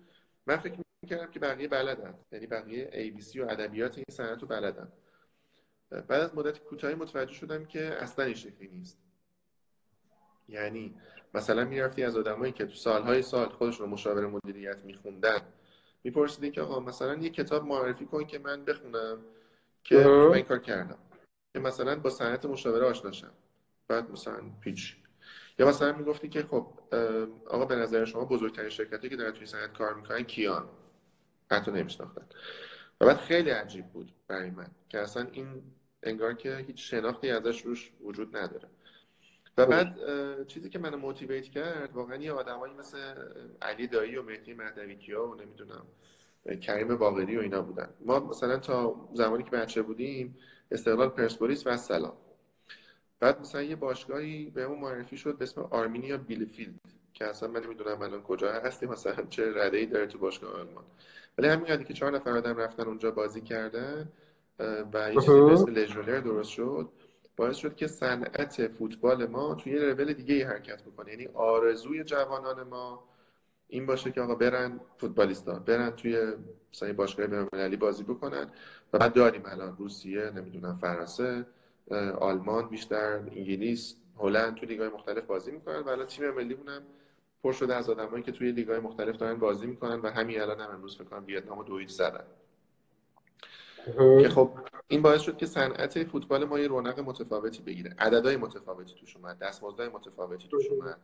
من 0.47 0.57
فکر 0.57 0.79
می‌کردم 1.03 1.31
که 1.31 1.39
بقیه 1.39 1.69
بلدن. 1.69 2.15
یعنی 2.33 2.47
بقیه 2.47 2.91
ABC 2.93 3.37
و 3.37 3.43
ادبیات 3.43 3.97
این 3.97 4.05
صنعت 4.11 4.43
رو 4.43 4.49
بلدن. 4.49 4.93
بعد 5.91 6.13
از 6.21 6.35
مدت 6.35 6.59
کوتاهی 6.59 6.95
متوجه 6.95 7.33
شدم 7.33 7.65
که 7.65 7.81
اصلا 7.81 8.25
این 8.25 8.35
شکلی 8.35 8.69
نیست. 8.69 8.99
یعنی 10.49 10.95
مثلا 11.35 11.65
می‌رفتی 11.65 12.05
از 12.05 12.17
آدمایی 12.17 12.53
که 12.53 12.67
تو 12.67 12.75
سالهای 12.75 13.23
سال 13.23 13.49
خودشون 13.49 13.89
مشاور 13.89 14.27
مدیریت 14.27 14.79
میخوندن 14.85 15.41
میپرسیدی 16.05 16.51
که 16.51 16.61
آقا 16.61 16.81
مثلا 16.81 17.15
یه 17.15 17.31
کتاب 17.31 17.65
معرفی 17.65 18.07
کن 18.07 18.25
که 18.25 18.39
من 18.39 18.65
بخونم 18.65 19.19
که 19.85 19.97
من 19.97 20.33
این 20.33 20.45
کار 20.45 20.59
کردم. 20.59 20.99
که 21.55 21.61
مثلا 21.61 21.97
با 21.97 22.11
صنعت 22.11 22.47
مشاوره 22.47 22.87
آشناشم 22.87 23.31
بعد 23.89 24.11
مثلا 24.11 24.43
پیچ. 24.61 24.97
یا 25.59 25.69
مثلا 25.69 25.93
می‌گفتی 25.93 26.29
که 26.29 26.43
خب 26.43 26.67
آقا 27.47 27.65
به 27.65 27.77
نظر 27.77 28.05
شما 28.05 28.25
بزرگترین 28.25 28.69
شرکتی 28.69 29.09
که 29.09 29.17
دارن 29.17 29.33
توی 29.33 29.47
صنعت 29.47 29.73
کار 29.73 29.95
می‌کنن 29.95 30.23
کیان؟ 30.23 30.69
حتی 31.51 31.71
نمیشناختن. 31.71 32.27
و 33.01 33.07
بعد 33.07 33.17
خیلی 33.17 33.51
عجیب 33.51 33.87
بود 33.87 34.13
برای 34.29 34.51
من 34.51 34.67
که 34.89 34.99
اصلا 34.99 35.27
این 35.33 35.63
انگار 36.03 36.35
که 36.35 36.57
هیچ 36.57 36.91
شناختی 36.91 37.31
ازش 37.31 37.63
روش 37.63 37.93
وجود 38.05 38.37
نداره. 38.37 38.69
و 39.59 39.67
بعد 39.67 39.97
چیزی 40.47 40.71
که 40.71 40.79
منو 40.79 40.97
موتیویت 40.97 41.45
کرد 41.45 41.93
واقعا 41.93 42.17
یه 42.17 42.33
آدمایی 42.33 42.75
مثل 42.75 42.99
علی 43.63 43.87
دایی 43.87 44.17
و 44.17 44.23
مهدی 44.23 44.55
مهدوی 44.55 44.97
کیا 44.97 45.29
و 45.29 45.35
نمی‌دونم 45.35 45.87
کریم 46.63 46.97
باقری 46.97 47.37
و 47.37 47.41
اینا 47.41 47.63
بودن. 47.63 47.89
ما 48.01 48.21
مثلا 48.21 48.57
تا 48.57 49.09
زمانی 49.15 49.43
که 49.43 49.51
بچه 49.51 49.83
بودیم 49.83 50.39
استقلال 50.71 51.09
پرسپولیس 51.09 51.67
و 51.67 51.77
سلام. 51.77 52.17
بعد 53.21 53.41
مثلا 53.41 53.63
یه 53.63 53.77
باشگاهی 53.77 54.51
بهمون 54.51 54.79
معرفی 54.79 55.17
شد 55.17 55.39
به 55.39 55.43
اسم 55.43 55.61
آرمینیا 55.61 56.17
بیلفیلد 56.17 56.75
که 57.15 57.25
اصلا 57.25 57.49
من 57.49 57.65
نمی‌دونم 57.65 58.03
الان 58.03 58.23
کجا 58.23 58.53
هستی 58.53 58.87
مثلا 58.87 59.25
چه 59.31 59.53
رده 59.55 59.77
ای 59.77 59.87
داره 59.87 60.07
تو 60.07 60.19
باشگاه 60.19 60.53
آلمان. 60.53 60.85
ولی 61.39 61.49
همین 61.49 61.85
که 61.85 61.95
چهار 61.95 62.13
نفر 62.13 62.31
آدم 62.31 62.57
رفتن 62.57 62.83
اونجا 62.83 63.11
بازی 63.11 63.41
کردن 63.41 64.13
و 64.93 65.15
یه 65.15 65.21
چیزی 65.21 65.41
به 65.41 65.53
اسم 65.53 65.73
لژیونر 65.73 66.21
درست 66.21 66.51
شد 66.51 66.89
باعث 67.37 67.57
شد 67.57 67.77
که 67.77 67.87
صنعت 67.87 68.67
فوتبال 68.67 69.27
ما 69.27 69.55
توی 69.55 69.73
یه 69.73 69.79
لول 69.79 70.13
دیگه 70.13 70.35
ای 70.35 70.43
حرکت 70.43 70.83
بکنه. 70.83 71.11
یعنی 71.11 71.29
آرزوی 71.35 72.05
جوانان 72.05 72.63
ما 72.63 73.05
این 73.75 73.87
باشه 73.87 74.13
که 74.13 74.21
آقا 74.21 74.35
برن 74.35 74.81
فوتبالیستا 74.99 75.59
برن 75.59 75.91
توی 75.91 76.33
مثلا 76.73 76.93
باشگاه 76.93 77.27
بین‌المللی 77.27 77.77
بازی 77.77 78.05
بکنن 78.05 78.51
و 78.93 78.99
بعد 78.99 79.13
داریم 79.13 79.43
الان 79.47 79.77
روسیه 79.77 80.31
نمی‌دونم 80.31 80.79
فرانسه 80.81 81.47
آلمان 82.19 82.69
بیشتر 82.69 83.13
انگلیس 83.17 83.97
هلند 84.19 84.55
توی 84.55 84.69
لیگ‌های 84.69 84.89
مختلف 84.89 85.25
بازی 85.25 85.51
می‌کنن 85.51 85.79
و 85.79 85.89
الان 85.89 86.07
تیم 86.07 86.31
ملی 86.31 86.55
هم 86.55 86.83
پر 87.43 87.53
شده 87.53 87.75
از 87.75 87.91
آدمایی 87.91 88.23
که 88.23 88.33
توی 88.33 88.53
لیگ‌های 88.53 88.81
مختلف 88.81 89.17
دارن 89.17 89.35
بازی 89.35 89.67
می‌کنن 89.67 90.01
و 90.01 90.11
همین 90.11 90.41
الان 90.41 90.61
هم 90.61 90.71
امروز 90.71 90.97
فکر 90.97 91.05
کنم 91.05 91.25
ویتنام 91.27 91.59
و 91.59 91.65
دویچ 91.65 91.91
زدن 91.91 92.25
که 94.23 94.29
خب 94.29 94.51
این 94.89 95.03
باعث 95.03 95.21
شد 95.21 95.37
که 95.37 95.47
صنعت 95.47 96.05
فوتبال 96.05 96.45
ما 96.45 96.59
یه 96.59 96.69
رونق 96.69 97.01
متفاوتی 97.01 97.63
بگیره. 97.63 97.95
عددهای 97.99 98.37
متفاوتی 98.37 98.95
توش 98.95 99.17
اومد 99.17 99.39
دستمزدهای 99.39 99.89
متفاوتی 99.89 100.49
توش 100.49 100.67
اومد. 100.71 100.99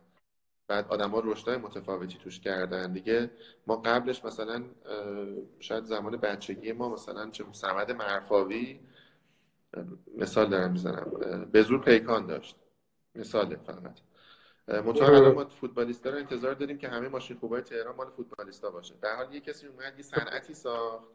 بعد 0.71 0.87
آدما 0.87 1.19
رشدهای 1.19 1.57
متفاوتی 1.57 2.17
توش 2.17 2.39
کردن. 2.39 2.93
دیگه 2.93 3.31
ما 3.67 3.75
قبلش 3.75 4.25
مثلا 4.25 4.63
شاید 5.59 5.83
زمان 5.83 6.17
بچگی 6.17 6.71
ما 6.71 6.89
مثلا 6.89 7.29
چه 7.29 7.45
سمد 7.51 7.91
مرفاوی 7.91 8.79
مثال 10.17 10.49
دارم 10.49 10.71
می‌زنم. 10.71 11.11
به 11.51 11.61
زور 11.61 11.81
پیکان 11.81 12.25
داشت. 12.25 12.55
مثال 13.15 13.55
فقط. 13.55 13.99
مطمئن 14.67 15.15
الان 15.15 15.35
ما 15.35 15.45
فوتبالیستا 15.45 16.09
رو 16.09 16.17
انتظار 16.17 16.53
داریم 16.53 16.77
که 16.77 16.87
همه 16.87 17.07
ماشین 17.07 17.37
خوبای 17.37 17.61
تهران 17.61 17.95
مال 17.95 18.09
فوتبالیستا 18.09 18.71
باشه. 18.71 18.95
در 19.01 19.15
حال 19.15 19.33
یه 19.33 19.39
کسی 19.39 19.67
اومد 19.67 19.93
یه 19.97 20.03
صنعتی 20.03 20.53
ساخت 20.53 21.07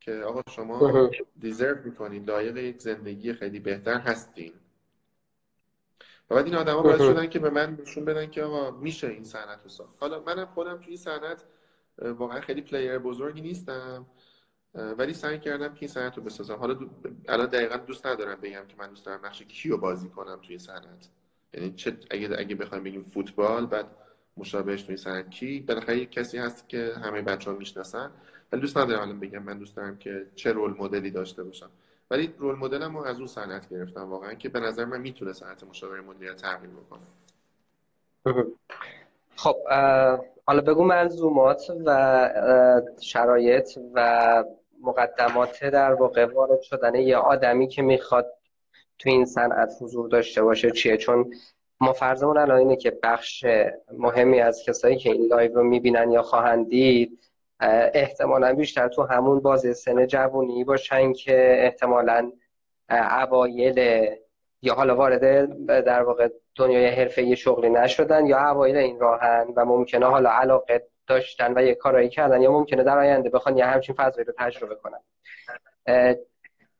که 0.00 0.12
آقا 0.14 0.42
شما 0.50 1.10
دیزرو 1.40 1.84
می‌کنید 1.84 2.30
لایق 2.30 2.56
یک 2.56 2.80
زندگی 2.80 3.32
خیلی 3.32 3.60
بهتر 3.60 3.98
هستین. 3.98 4.52
و 6.30 6.34
بعد 6.34 6.44
این 6.44 6.54
آدما 6.54 6.82
باعث 6.82 7.00
شدن 7.00 7.26
که 7.26 7.38
به 7.38 7.50
من 7.50 7.78
نشون 7.80 8.04
بدن 8.04 8.30
که 8.30 8.42
آقا 8.42 8.70
میشه 8.70 9.06
این 9.06 9.24
صنعت 9.24 9.62
رو 9.62 9.68
ساخت. 9.68 9.94
حالا 10.00 10.22
منم 10.26 10.46
خودم 10.46 10.76
توی 10.76 10.86
این 10.86 10.96
صنعت 10.96 11.44
واقعا 12.02 12.40
خیلی 12.40 12.62
player 12.62 12.98
بزرگی 12.98 13.40
نیستم 13.40 14.06
ولی 14.74 15.14
سعی 15.14 15.38
کردم 15.38 15.68
که 15.68 15.78
این 15.80 15.88
صنعت 15.88 16.16
رو 16.16 16.22
بسازم. 16.22 16.54
حالا 16.54 16.74
دو... 16.74 16.88
الان 17.28 17.46
دقیقا 17.46 17.76
دوست 17.76 18.06
ندارم 18.06 18.40
بگم 18.40 18.62
که 18.68 18.74
من 18.78 18.88
دوست 18.88 19.06
دارم 19.06 19.26
نقش 19.26 19.42
کیو 19.42 19.76
بازی 19.76 20.08
کنم 20.08 20.38
توی 20.42 20.58
صنعت 20.58 21.08
یعنی 21.54 21.72
چه 21.72 21.96
اگه 22.10 22.36
اگه 22.38 22.54
بخوایم 22.54 22.84
بگیم 22.84 23.10
فوتبال 23.14 23.66
بعد 23.66 23.86
مشابهش 24.36 24.82
توی 24.82 24.96
صنعت 24.96 25.30
کی 25.30 25.60
بالاخره 25.60 25.98
یک 25.98 26.10
کسی 26.10 26.38
هست 26.38 26.68
که 26.68 26.92
همه 27.04 27.22
بچه‌ها 27.22 27.56
می‌شناسن. 27.56 28.10
ولی 28.52 28.60
دوست 28.60 28.76
ندارم 28.76 29.02
الان 29.02 29.20
بگم 29.20 29.42
من 29.42 29.58
دوست 29.58 29.76
دارم 29.76 29.98
که 29.98 30.26
چه 30.34 30.52
role 30.52 30.74
model 30.78 31.05
ی 31.05 31.10
داشته 31.10 31.44
باشم. 31.44 31.70
ولی 32.10 32.34
role 32.38 32.54
model 32.54 32.89
م 32.89 32.96
رو 32.96 33.04
از 33.04 33.16
اون 33.16 33.26
صنعت 33.26 33.68
گرفتم 33.68 34.10
واقعا 34.10 34.34
که 34.34 34.48
به 34.48 34.60
نظر 34.60 34.84
من 34.84 35.00
می‌تونه 35.00 35.32
صنعت 35.32 35.64
مشاوره 35.64 36.00
مدیریت 36.00 36.36
تغییر 36.36 36.70
بکنه. 36.70 37.00
خب 39.36 39.56
حالا 40.46 40.60
بگو 40.60 40.84
ملزومات 40.84 41.62
و 41.86 42.90
شرایط 43.00 43.78
و 43.94 44.44
مقدمات 44.82 45.64
در 45.64 45.94
واقع 45.94 46.24
وارد 46.24 46.60
شدن 46.60 46.94
یه 46.94 47.16
آدمی 47.16 47.68
که 47.68 47.82
می‌خواد 47.82 48.26
تو 48.98 49.10
این 49.10 49.24
صنعت 49.24 49.72
حضور 49.80 50.08
داشته 50.08 50.42
باشه 50.42 50.70
چیه؟ 50.70 50.96
چون 50.96 51.34
ما 51.80 51.92
فرضمون 51.92 52.38
الان 52.38 52.58
اینه 52.58 52.76
که 52.76 52.98
بخش 53.02 53.44
مهمی 53.92 54.40
از 54.40 54.62
کسایی 54.66 54.96
که 54.96 55.10
این 55.10 55.26
live 55.26 55.54
رو 55.54 55.62
می‌بینن 55.62 56.10
یا 56.10 56.22
خواهند 56.22 56.68
دید 56.68 57.18
احتمالا 57.60 58.54
بیشتر 58.54 58.88
تو 58.88 59.02
همون 59.02 59.40
باز 59.40 59.78
سن 59.78 60.06
جوونی 60.06 60.64
باشن 60.64 61.12
که 61.12 61.56
احتمالا 61.64 62.32
اوایل 62.90 63.78
یا 64.62 64.74
حالا 64.74 64.96
وارد 64.96 65.22
در 65.84 66.02
واقع 66.02 66.28
دنیای 66.54 66.86
حرفه 66.86 67.34
شغلی 67.34 67.70
نشدن 67.70 68.26
یا 68.26 68.50
اوایل 68.50 68.76
این 68.76 69.00
راهن 69.00 69.46
و 69.56 69.64
ممکنه 69.64 70.06
حالا 70.06 70.30
علاقه 70.30 70.86
داشتن 71.06 71.58
و 71.58 71.62
یه 71.62 71.74
کارایی 71.74 72.08
کردن 72.08 72.42
یا 72.42 72.52
ممکنه 72.52 72.82
در 72.82 72.98
آینده 72.98 73.30
بخوان 73.30 73.56
یه 73.56 73.64
همچین 73.64 73.94
فضایی 73.94 74.24
رو 74.24 74.32
تجربه 74.38 74.74
کنن. 74.74 75.00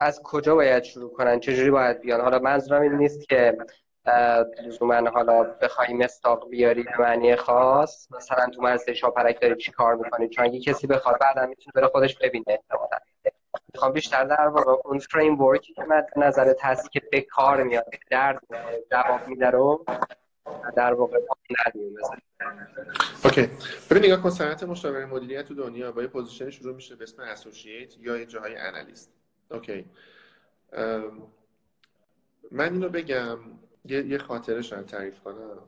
از 0.01 0.23
کجا 0.23 0.55
باید 0.55 0.83
شروع 0.83 1.13
کنن؟ 1.13 1.41
چجوری 1.41 1.71
باید 1.71 2.01
بیان؟ 2.01 2.21
حالا 2.21 2.39
منظورم 2.39 2.83
این 2.83 2.93
نیست 2.93 3.29
که 3.29 3.57
لزوما 4.63 5.11
حالا 5.11 5.43
بخوای 5.43 5.95
مستاق 5.95 6.49
بیاری 6.49 6.83
به 6.83 6.99
معنی 6.99 7.37
خاص 7.37 8.13
مثلا 8.13 8.51
تو 8.51 8.63
مرزه 8.63 8.95
شاپرک 8.95 9.41
داری 9.41 9.57
چی 9.57 9.73
کار 9.73 9.95
می‌کنی؟ 9.95 10.29
چون 10.29 10.45
اگه 10.45 10.61
کسی 10.61 10.87
بخواد 10.87 11.19
بعدا 11.21 11.47
می‌تونه 11.47 11.73
بره 11.75 11.89
خودش 11.89 12.19
ببینه 12.19 12.45
احتمالا. 12.49 12.99
می‌خوام 13.75 13.93
بیشتر 13.93 14.25
در 14.25 14.47
واقع 14.47 14.73
اون 14.85 14.99
framework 14.99 15.41
ی 15.41 15.75
که 15.75 15.83
مد 15.83 16.09
نظر 16.17 16.55
هست 16.63 16.93
که 16.93 17.03
به 17.13 17.21
کار 17.21 17.63
میاد 17.63 17.87
درد 18.11 18.41
جواب 18.91 19.29
میده 19.29 19.51
رو 19.51 19.85
در 20.77 20.95
واقع 20.95 21.19
OK. 23.25 23.51
ببین 23.91 24.05
نگاه 24.05 24.23
کن 24.23 24.31
صنعت 24.31 24.63
مشاوره 24.63 25.07
مدیریت 25.07 25.45
تو 25.45 25.55
دنیا 25.55 25.93
با 25.93 26.03
یه 26.03 26.09
position 26.09 26.51
شروع 26.51 26.75
میشه 26.75 26.97
به 26.97 27.03
اسم 27.03 27.23
associate 27.23 27.99
یا 27.99 28.17
یه 28.17 28.27
جاهای 28.27 28.57
analyst 28.57 29.13
OK. 29.51 29.85
من 32.51 32.73
اینو 32.73 32.89
بگم 32.89 33.39
یه, 33.85 34.07
یه 34.07 34.19
خاطره 34.19 34.63
شاید 34.63 34.87
تعریف 34.87 35.21
کنم. 35.21 35.59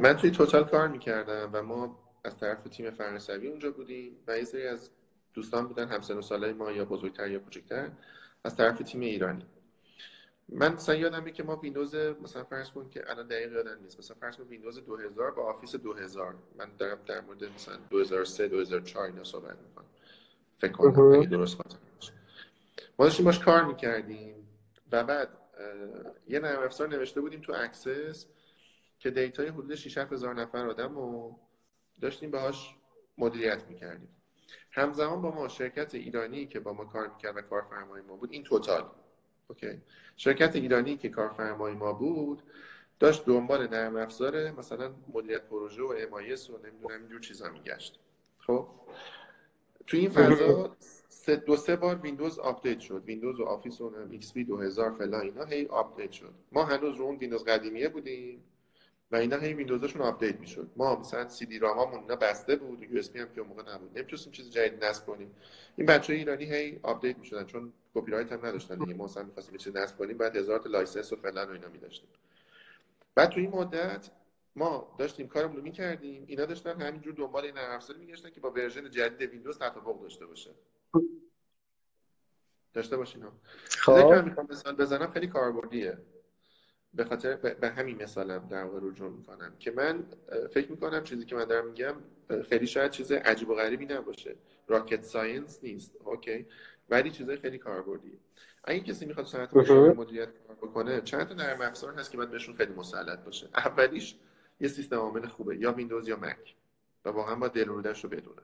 من 0.00 0.16
توی 0.16 0.30
توتال 0.30 0.64
کار 0.64 0.88
می‌کردم 0.88 1.50
و 1.52 1.62
ما 1.62 1.98
از 2.24 2.38
طرف 2.38 2.62
تیم 2.62 2.90
فرانسوی 2.90 3.48
اونجا 3.48 3.70
بودیم 3.70 4.16
و 4.26 4.38
یه 4.38 4.44
سری 4.44 4.66
از 4.66 4.90
دوستان 5.34 5.68
بودن 5.68 5.88
همسن 5.88 6.16
و 6.16 6.22
ساله 6.22 6.52
ما 6.52 6.72
یا 6.72 6.84
بزرگتر 6.84 7.30
یا 7.30 7.38
کوچکتر 7.38 7.90
از 8.44 8.56
طرف 8.56 8.78
تیم 8.78 9.00
ایرانی. 9.00 9.46
من 10.48 10.74
مثلا 10.74 10.94
یادمه 10.94 11.30
که 11.30 11.42
ما 11.42 11.56
ویندوز 11.56 11.94
مثلا 11.94 12.44
فرض 12.44 12.70
کن 12.70 12.88
که 12.88 13.10
الان 13.10 13.26
دقیق 13.26 13.52
یادم 13.52 13.82
نیست 13.82 13.98
مثلا 13.98 14.16
فرض 14.20 14.36
کن 14.36 14.42
ویندوز 14.42 14.84
2000 14.84 15.30
با 15.30 15.42
Office 15.42 15.76
2000 15.76 16.34
من 16.58 16.70
دارم 16.78 16.98
در 17.06 17.20
مورد 17.20 17.44
مثلا 17.44 17.76
2003 17.90 18.48
2004 18.48 19.04
اینا 19.04 19.24
صحبت 19.24 19.56
می‌کنم. 19.68 19.84
فکر 20.58 20.72
کنم 20.72 21.12
اگه 21.12 21.26
درست 21.26 21.56
خاطرمه 21.56 23.04
داشتیم 23.04 23.24
باش 23.24 23.38
کار 23.38 23.64
می‌کردیم 23.64 24.48
و 24.92 25.04
بعد 25.04 25.28
یه 26.28 26.40
نرم 26.40 26.62
افزار 26.62 26.88
نوشته 26.88 27.20
بودیم 27.20 27.40
تو 27.40 27.52
Access 27.56 28.26
که 28.98 29.10
data 29.10 29.40
ی 29.40 29.48
حدود 29.48 29.74
6 29.74 29.98
هزار 29.98 30.34
نفر 30.34 30.66
آدم 30.66 30.94
رو 30.94 31.38
داشتیم 32.00 32.30
باهاش 32.30 32.74
مدیریت 33.18 33.64
می‌کردیم. 33.68 34.16
همزمان 34.70 35.22
با 35.22 35.30
ما 35.30 35.48
شرکت 35.48 35.94
ایرانی 35.94 36.46
که 36.46 36.60
با 36.60 36.72
ما 36.72 36.84
کار 36.84 37.08
می‌کرد 37.08 37.36
و 37.36 37.40
کارفرمای 37.40 38.02
ما 38.02 38.16
بود 38.16 38.32
این 38.32 38.44
توتال 38.44 38.90
okay؟ 39.48 39.82
شرکت 40.16 40.56
ایرانی 40.56 40.96
که 40.96 41.08
کارفرمای 41.08 41.74
ما 41.74 41.92
بود 41.92 42.42
داشت 42.98 43.26
دنبال 43.26 43.68
نرم 43.68 43.96
افزار 43.96 44.50
مثلا 44.50 44.94
مدیریت 45.12 45.42
پروژه 45.42 45.82
و 45.82 45.94
MIS 45.98 46.50
و 46.50 46.58
نمی‌دونم 46.58 47.00
اینجور 47.00 47.20
چیزا 47.20 47.48
میگشت. 47.48 47.98
خب؟ 48.38 48.68
تو 49.86 49.96
این 49.96 50.10
فضا 50.10 50.76
سه 51.22 51.36
دو 51.36 51.56
سه 51.56 51.76
بار 51.76 51.96
ویندوز 51.96 52.38
update 52.38 52.80
شد. 52.80 53.02
ویندوز 53.06 53.40
و 53.40 53.44
آفیس 53.44 53.80
و 53.80 53.94
XP 54.10 54.44
2000 54.44 54.90
فلان 54.90 55.20
اینا 55.20 55.44
هی 55.44 55.66
update 55.66 56.12
شد. 56.12 56.34
ما 56.52 56.64
هنوز 56.64 56.96
رو 56.96 57.04
اون 57.04 57.16
ویندوز 57.16 57.44
قدیمیه 57.44 57.88
بودیم 57.88 58.44
و 59.10 59.16
اینا 59.16 59.36
هی 59.36 59.52
ویندوزشون 59.52 60.02
update 60.02 60.40
می‌شد. 60.40 60.70
ما 60.76 61.00
مثلا 61.00 61.28
CD-ROM 61.28 61.58
مون 61.58 62.00
اینا 62.00 62.16
بسته 62.16 62.56
بود. 62.56 62.82
USB 62.82 63.18
هم 63.18 63.28
که 63.34 63.40
اون 63.40 63.48
موقع 63.48 63.74
نبود. 63.74 63.98
نمی‌تونستیم 63.98 64.32
چیز 64.32 64.50
جدید 64.50 64.84
نصب 64.84 65.06
کنیم. 65.06 65.34
این 65.76 65.86
بچه 65.86 66.12
ایرانی 66.12 66.44
هی 66.44 66.80
update 66.82 67.18
می‌شدن 67.18 67.44
چون 67.44 67.72
کپی 67.94 68.10
رایت 68.10 68.32
هم 68.32 68.46
نداشتن 68.46 68.78
دیگه. 68.78 68.94
ما 68.94 69.04
مثلا 69.04 69.22
می‌خواستیم 69.22 69.56
چیز 69.56 69.76
نصب 69.76 69.98
کنیم 69.98 70.18
بعد 70.18 70.36
هزار 70.36 70.58
تا 70.58 70.70
license 70.70 71.12
و 71.12 71.16
فلان 71.16 71.48
و 71.48 71.52
اینا 71.52 71.68
می‌داشتیم. 71.68 72.08
بعد 73.14 73.28
تو 73.28 73.40
این 73.40 73.50
مدت 73.50 74.10
ما 74.56 74.96
داشتیم 74.98 75.28
کارمون 75.28 75.56
رو 75.56 75.62
می‌کردیم. 75.62 76.24
اینا 76.26 76.44
داشتن 76.44 76.80
همینجور 76.80 77.14
دنبال 77.14 77.44
این 77.44 77.54
نرم 77.54 77.70
افزاری 77.70 77.98
می‌گشتن 78.00 78.30
که 78.30 78.40
با 78.40 78.50
version 78.50 78.90
جدید 78.90 79.30
ویندوز 79.30 79.58
تطابق 79.58 80.00
داشته 80.00 80.26
باشه. 80.26 80.50
داشته 82.72 82.96
باشین 82.96 83.24
خب. 83.68 84.24
می‌خوام 84.24 84.46
مثال 84.50 84.76
بزنم 84.76 85.10
خیلی 85.10 85.26
کاربردیه. 85.26 85.98
به 86.94 87.04
خاطر 87.04 87.36
به 87.36 87.68
همین 87.68 88.02
مثالم 88.02 88.48
در 88.48 88.64
واقع 88.64 88.78
رجوع 88.82 89.10
می‌کنم 89.10 89.56
که 89.58 89.70
من 89.70 90.04
فکر 90.50 90.70
می‌کنم 90.70 91.04
چیزی 91.04 91.24
که 91.24 91.36
من 91.36 91.44
دارم 91.44 91.66
میگم 91.66 91.94
خیلی 92.48 92.66
شاید 92.66 92.90
چیز 92.90 93.12
عجیب 93.12 93.48
و 93.48 93.54
غریبی 93.54 93.86
نباشه. 93.86 94.36
rocket 94.68 95.02
science 95.02 95.58
نیست 95.62 95.96
okay. 96.04 96.46
ولی 96.88 97.10
چیزای 97.10 97.36
خیلی 97.36 97.58
کاربردیه. 97.58 98.18
اگه 98.64 98.80
کسی 98.80 99.06
می‌خواد 99.06 99.26
صنعت 99.26 99.54
مدیریت 99.54 100.28
کار 100.46 100.56
بکنه 100.56 101.00
چند 101.00 101.28
تا 101.28 101.34
نرم 101.34 101.60
افزار 101.60 101.94
هست 101.94 102.10
که 102.10 102.16
باید 102.16 102.30
بهشون 102.30 102.56
خیلی 102.56 102.72
مسلط 102.72 103.18
باشه. 103.18 103.48
اولیش 103.54 104.16
یه 104.60 104.68
سیستم 104.68 104.96
عامل 104.96 105.26
خوبه 105.26 105.56
یا 105.56 105.72
ویندوز 105.72 106.08
یا 106.08 106.16
مک. 106.16 106.54
و 107.04 107.08
واقعا 107.08 107.34
با 107.34 107.48
دل 107.48 107.66
رو 107.66 107.82
بدونه 107.82 108.42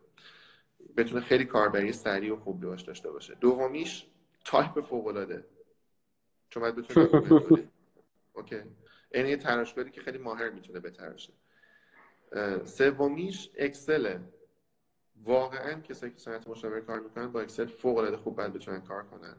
بتونه 0.96 1.20
خیلی 1.20 1.44
کاربری 1.44 1.92
سریع 1.92 2.32
و 2.32 2.36
خوب 2.36 2.60
داشته 2.82 3.10
باشه. 3.10 3.34
دومیش 3.34 4.06
تایپ 4.44 4.80
فوق 4.80 5.06
العاده 5.06 5.44
چون 6.48 6.60
باید 6.60 6.76
بتونه 6.76 7.08
okay. 8.32 8.60
این 9.14 9.26
یه 9.26 9.36
که 9.90 10.00
خیلی 10.00 10.18
ماهر 10.18 10.50
می‌تونه 10.50 10.80
بتراشه 10.80 11.32
سومیش 12.64 13.50
اکسله 13.58 14.20
واقعا 15.24 15.80
کسایی 15.80 16.12
که 16.12 16.18
صنعت 16.18 16.48
مشاوره 16.48 16.80
کار 16.80 17.00
می‌کنن 17.00 17.26
با 17.26 17.40
اکسل 17.40 17.66
فوق 17.66 17.98
العاده 17.98 18.16
خوب 18.16 18.36
باید 18.36 18.52
بتونن 18.52 18.80
کار 18.80 19.04
کنن. 19.04 19.36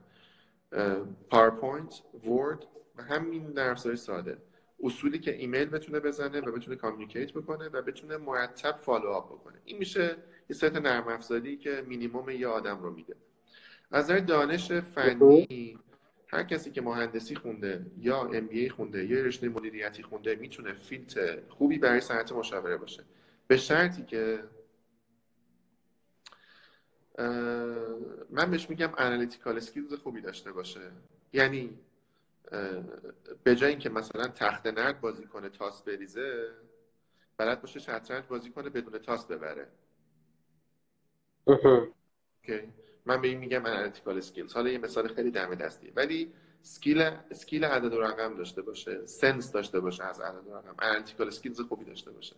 پاورپوینت 1.29 2.01
ورد 2.25 2.65
و 2.95 3.03
همین 3.03 3.47
نرم 3.47 3.75
ساده. 3.75 4.37
اصولی 4.83 5.19
که 5.19 5.35
ایمیل 5.35 5.65
بتونه 5.65 5.99
بزنه 5.99 6.39
و 6.41 6.51
بتونه 6.51 6.75
communicate 6.75 7.33
بکنه 7.33 7.69
و 7.69 7.81
بتونه 7.81 8.17
مرتب 8.17 8.75
follow 8.75 9.07
up 9.07 9.31
بکنه. 9.31 9.61
این 9.65 9.77
میشه 9.77 10.15
یه 10.49 10.55
ست 10.55 10.75
نرم 10.75 11.07
افزاری 11.07 11.57
که 11.57 11.83
مینیمم 11.87 12.29
یه 12.29 12.47
آدم 12.47 12.81
رو 12.81 12.93
میده. 12.93 13.15
از 13.91 14.03
نظر 14.03 14.19
دانش 14.19 14.71
فنی 14.71 15.79
هر 16.27 16.43
کسی 16.43 16.71
که 16.71 16.81
مهندسی 16.81 17.35
خونده 17.35 17.85
یا 17.97 18.21
MBA 18.21 18.69
خونده 18.69 19.05
یا 19.05 19.21
رشته 19.21 19.49
مدیریتی 19.49 20.03
خونده 20.03 20.35
می‌تونه 20.35 20.73
fit 20.73 21.39
خوبی 21.49 21.77
برای 21.77 22.01
صنعت 22.01 22.31
مشاوره 22.31 22.77
باشه. 22.77 23.03
به 23.47 23.57
شرطی 23.57 24.03
که 24.03 24.43
من 28.29 28.51
بهش 28.51 28.69
میگم 28.69 28.91
analytical 28.97 29.57
skills 29.57 29.93
خوبی 29.93 30.21
داشته 30.21 30.51
باشه. 30.51 30.91
یعنی 31.33 31.79
به 33.43 33.55
جای 33.55 33.69
اینکه 33.69 33.89
مثلا 33.89 34.27
تخت 34.27 34.67
نرد 34.67 35.01
بازی 35.01 35.25
کنه 35.25 35.49
تاس 35.49 35.83
بریزه 35.83 36.51
بلد 37.37 37.61
باشه 37.61 37.79
شطرنج 37.79 38.25
بازی 38.25 38.49
کنه 38.49 38.69
بدون 38.69 38.99
تاس 38.99 39.25
ببره. 39.25 39.67
okay. 41.45 42.73
من 43.05 43.21
به 43.21 43.27
این 43.27 43.37
میگم 43.37 43.65
analytical 43.65 44.17
skills 44.17 44.53
حالا 44.53 44.69
یه 44.69 44.77
مثال 44.77 45.07
خیلی 45.07 45.31
دم 45.31 45.55
دستیه 45.55 45.91
ولی 45.95 46.33
skill 46.61 47.01
skill 47.31 47.65
عدد 47.65 47.93
و 47.93 48.01
رقم 48.01 48.37
داشته 48.37 48.61
باشه. 48.61 49.05
sense 49.05 49.51
داشته 49.51 49.79
باشه 49.79 50.03
از 50.03 50.19
عدد 50.19 50.47
و 50.47 50.55
رقم. 50.55 50.75
analytical 50.79 51.27
skills 51.27 51.61
خوبی 51.61 51.85
داشته 51.85 52.11
باشه. 52.11 52.35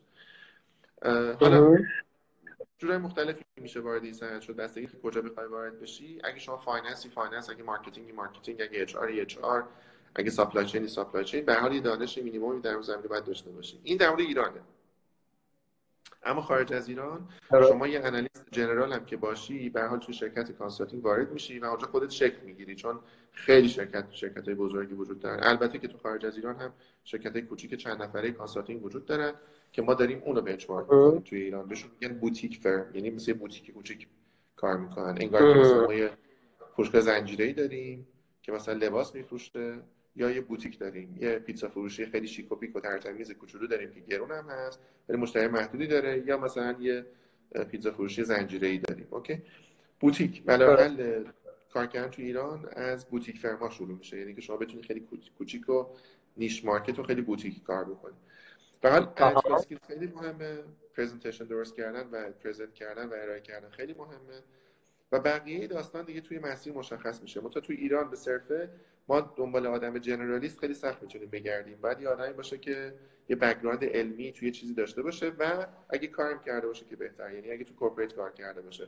حالا 1.39 1.77
جورای 2.77 2.97
مختلفی 2.97 3.43
میشه 3.55 3.79
وارد 3.79 4.03
این 4.03 4.13
صنعت 4.13 4.41
شد. 4.41 4.55
دسته 4.55 4.85
که 4.85 4.97
کجا 4.97 5.21
بخوای 5.21 5.47
وارد 5.47 5.79
بشی. 5.79 6.21
اگه 6.23 6.39
شما 6.39 6.57
finance 6.57 7.09
ی 7.09 7.14
finance 7.14 7.49
اگه 7.49 7.63
marketing 7.63 8.11
ی 8.11 8.16
marketing 8.16 8.61
اگه 8.61 8.81
HR 8.81 9.09
HR 9.09 9.67
اگه 10.15 10.29
supply 10.29 10.65
chain 10.65 10.87
ی 10.87 10.93
supply 10.93 11.25
chain 11.25 11.45
به 11.45 11.53
حال 11.53 11.79
دانش 11.79 12.17
مینیممی 12.17 12.61
در 12.61 12.73
اون 12.73 12.81
زمینه 12.81 13.07
باید 13.07 13.23
داشته 13.23 13.51
باشی 13.51 13.79
این 13.83 13.97
در 13.97 14.09
مورد 14.09 14.21
ایرانه. 14.21 14.61
اما 16.23 16.41
خارج 16.41 16.73
از 16.73 16.89
ایران 16.89 17.29
آره. 17.51 17.67
شما 17.67 17.87
یه 17.87 17.99
analyst 17.99 18.45
general 18.51 18.93
هم 18.93 19.05
که 19.05 19.17
باشی 19.17 19.69
به 19.69 19.83
حال 19.83 19.99
تو 19.99 20.13
شرکت 20.13 20.51
consulting 20.51 21.05
وارد 21.05 21.31
میشی 21.31 21.59
و 21.59 21.65
اونجا 21.65 21.87
خودت 21.87 22.09
شکل 22.09 22.39
می‌گیری 22.45 22.75
چون 22.75 22.99
خیلی 23.31 23.69
شرکت 23.69 24.11
شرکت 24.11 24.45
های 24.45 24.55
بزرگی 24.55 24.93
وجود 24.93 25.19
دارن. 25.19 25.43
البته 25.43 25.79
که 25.79 25.87
تو 25.87 25.97
خارج 25.97 26.25
از 26.25 26.35
ایران 26.35 26.55
هم 26.55 26.73
شرکت 27.03 27.33
های 27.33 27.41
کوچیک 27.41 27.73
چند 27.73 28.01
نفره 28.01 28.31
consulting 28.31 28.85
وجود 28.85 29.05
دارن 29.05 29.33
که 29.71 29.81
ما 29.81 29.93
داریم 29.93 30.21
اونو 30.25 30.41
benchmark 30.41 30.85
می‌کنیم 30.85 31.19
توی 31.21 31.41
ایران. 31.41 31.67
بهشون 31.67 31.91
میگن 31.99 32.13
boutique 32.13 32.57
firm 32.57 32.95
یعنی 32.95 33.09
مثل 33.09 33.33
بوتیک 33.33 33.71
کوچیک 33.71 34.07
کار 34.55 34.77
می‌کنن. 34.77 35.17
انگار 35.21 35.53
که 35.53 35.59
مثلا 35.59 35.85
ما 35.85 35.93
یه 35.93 36.11
فروشگاه 36.75 37.01
زنجیره‌ای 37.01 37.53
داریم 37.53 38.07
که 38.41 38.51
مثلا 38.51 38.73
لباس 38.73 39.15
میفروشه. 39.15 39.79
یا 40.19 40.31
یه 40.31 40.41
بوتیک 40.41 40.79
داریم 40.79 41.17
یه 41.21 41.39
پیتزا 41.39 41.69
فروشی 41.69 42.05
خیلی 42.05 42.27
شیک 42.27 42.51
و 42.51 42.55
پیک 42.55 42.75
و 42.75 42.79
ترتمیز 42.79 43.31
کوچولو 43.31 43.67
داریم 43.67 43.91
که 43.91 43.99
گرون 43.99 44.31
هم 44.31 44.49
هست 44.49 44.79
ولی 45.09 45.17
مشتری 45.17 45.47
محدودی 45.47 45.87
داره 45.87 46.23
یا 46.25 46.37
مثلا 46.37 46.75
یه 46.79 47.05
پیتزا 47.71 47.91
فروشی 47.91 48.23
زنجیره‌ای 48.23 48.77
داریم 48.77 49.07
okay؟ 49.09 49.41
بوتیک 49.99 50.43
بله 50.45 51.25
کار 51.73 51.87
کردن 51.87 52.09
تو 52.09 52.21
ایران 52.21 52.69
از 52.75 53.05
boutique 53.05 53.39
firm 53.39 53.63
ا 53.63 53.69
شروع 53.69 53.97
میشه 53.97 54.17
یعنی 54.17 54.33
که 54.33 54.41
شما 54.41 54.57
بتونید 54.57 54.85
خیلی 54.85 55.07
کوچیک 55.37 55.69
و 55.69 55.85
niche 56.37 56.65
market 56.65 56.99
و 56.99 57.03
خیلی 57.03 57.21
بوتیک 57.21 57.63
کار 57.63 57.85
بکنید. 57.85 58.15
فقط 58.81 59.19
خیلی 59.87 60.07
مهمه 60.07 60.57
presentation 60.95 61.45
درست 61.45 61.75
کردن 61.75 62.09
و 62.11 62.31
present 62.43 62.73
کردن 62.73 63.09
و 63.09 63.13
ارائه 63.13 63.41
کردن 63.41 63.69
خیلی 63.69 63.93
مهمه. 63.93 64.43
و 65.11 65.19
بقیه 65.19 65.67
داستان 65.67 66.05
دیگه 66.05 66.21
توی 66.21 66.39
مسیر 66.39 66.73
مشخص 66.73 67.21
میشه. 67.21 67.41
ما 67.41 67.49
توی 67.49 67.75
ایران 67.75 68.09
به 68.09 68.15
صرفه 68.15 68.69
ما 69.09 69.33
دنبال 69.37 69.67
آدم 69.67 69.97
generalist 69.97 70.59
خیلی 70.59 70.73
سخت 70.73 71.01
می‌تونیم 71.01 71.29
بگردیم. 71.29 71.77
بعد 71.81 72.01
یه 72.01 72.09
آدمی 72.09 72.33
باشه 72.33 72.57
که 72.57 72.93
یه 73.29 73.35
background 73.35 73.83
علمی 73.83 74.31
توی 74.31 74.51
چیزی 74.51 74.73
داشته 74.73 75.01
باشه 75.01 75.31
و 75.39 75.67
اگه 75.89 76.07
کارم 76.07 76.43
کرده 76.43 76.67
باشه 76.67 76.85
که 76.89 76.95
بهتر 76.95 77.33
یعنی 77.33 77.51
اگه 77.51 77.63
تو 77.63 77.73
corporate 77.73 78.13
کار 78.13 78.31
کرده 78.31 78.61
باشه. 78.61 78.87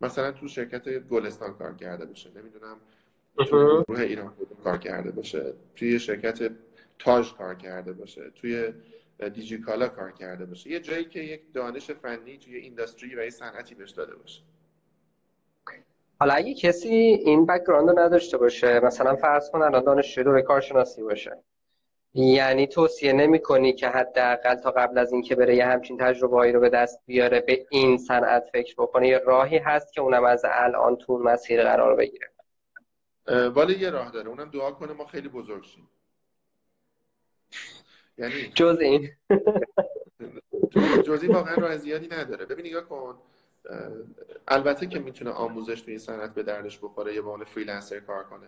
مثلا 0.00 0.32
تو 0.32 0.48
شرکت 0.48 0.88
گلستان 0.98 1.54
کار 1.54 1.74
کرده 1.76 2.06
باشه. 2.06 2.30
نمی‌دونم 2.36 2.76
تو 3.36 3.84
گروه 3.88 4.00
ایران 4.00 4.32
کار 4.64 4.78
کرده 4.78 5.10
باشه. 5.10 5.54
توی 5.76 5.98
شرکت 5.98 6.52
تاج 6.98 7.34
کار 7.34 7.54
کرده 7.54 7.92
باشه. 7.92 8.30
توی 8.30 8.72
دیجیکالا 9.34 9.88
کار 9.88 10.12
کرده 10.12 10.46
باشه. 10.46 10.70
یه 10.70 10.80
جایی 10.80 11.04
که 11.04 11.20
یک 11.20 11.52
دانش 11.52 11.90
فنی 11.90 12.38
توی 12.38 12.56
industry 12.56 13.14
و 13.14 13.24
یه 13.24 13.30
صنعتی 13.30 13.74
بهش 13.74 13.90
داده 13.90 14.16
باشه. 14.16 14.42
حالا 16.22 16.34
اگه 16.34 16.54
کسی 16.54 16.94
این 16.94 17.46
background 17.46 17.90
رو 17.90 17.98
نداشته 17.98 18.38
باشه 18.38 18.80
مثلا 18.80 19.16
فرض 19.16 19.50
کن 19.50 19.62
الان 19.62 19.84
دانشجوی 19.84 20.24
دوره 20.24 20.42
کارشناسی 20.42 21.02
باشه. 21.02 21.42
یعنی 22.14 22.66
توصیه 22.66 23.12
نمی 23.12 23.38
کنی 23.38 23.72
که 23.72 23.88
حداقل 23.88 24.54
تا 24.54 24.70
قبل 24.70 24.98
از 24.98 25.12
اینکه 25.12 25.34
بره 25.34 25.56
یه 25.56 25.66
همچین 25.66 25.98
تجربه 25.98 26.52
رو 26.52 26.60
به 26.60 26.68
دست 26.68 27.00
بیاره 27.06 27.40
به 27.40 27.66
این 27.70 27.98
صنعت 27.98 28.48
فکر 28.52 28.74
بکنه. 28.78 29.08
یه 29.08 29.18
راهی 29.18 29.58
هست 29.58 29.92
که 29.92 30.00
اونم 30.00 30.24
از 30.24 30.42
الان 30.48 30.96
تو 30.96 31.18
مسیر 31.18 31.62
قرار 31.62 31.96
بگیره. 31.96 32.30
ولی 33.26 33.78
یه 33.78 33.90
راه 33.90 34.10
داره. 34.10 34.28
اونم 34.28 34.50
دعا 34.50 34.70
کنه 34.70 34.92
ما 34.92 35.04
خیلی 35.04 35.28
بزرگ 35.28 35.64
شیم. 35.64 35.88
یعنی 38.18 38.52
جز 38.54 38.78
این. 38.80 39.10
جز 41.04 41.22
این 41.22 41.34
واقعا 41.34 41.54
راه 41.54 41.76
زیادی 41.76 42.08
نداره. 42.08 42.46
ببین 42.46 42.66
نگاه 42.66 42.88
کن. 42.88 43.18
البته 44.48 44.86
که 44.86 44.98
می‌تونه 44.98 45.30
آموزش 45.30 45.80
توی 45.80 45.90
این 45.90 45.98
صنعت 45.98 46.34
به 46.34 46.42
دردش 46.42 46.78
بخوره 46.78 47.14
یه 47.14 47.22
به 47.22 47.44
freelancer 47.44 48.00
کار 48.00 48.24
کنه. 48.24 48.46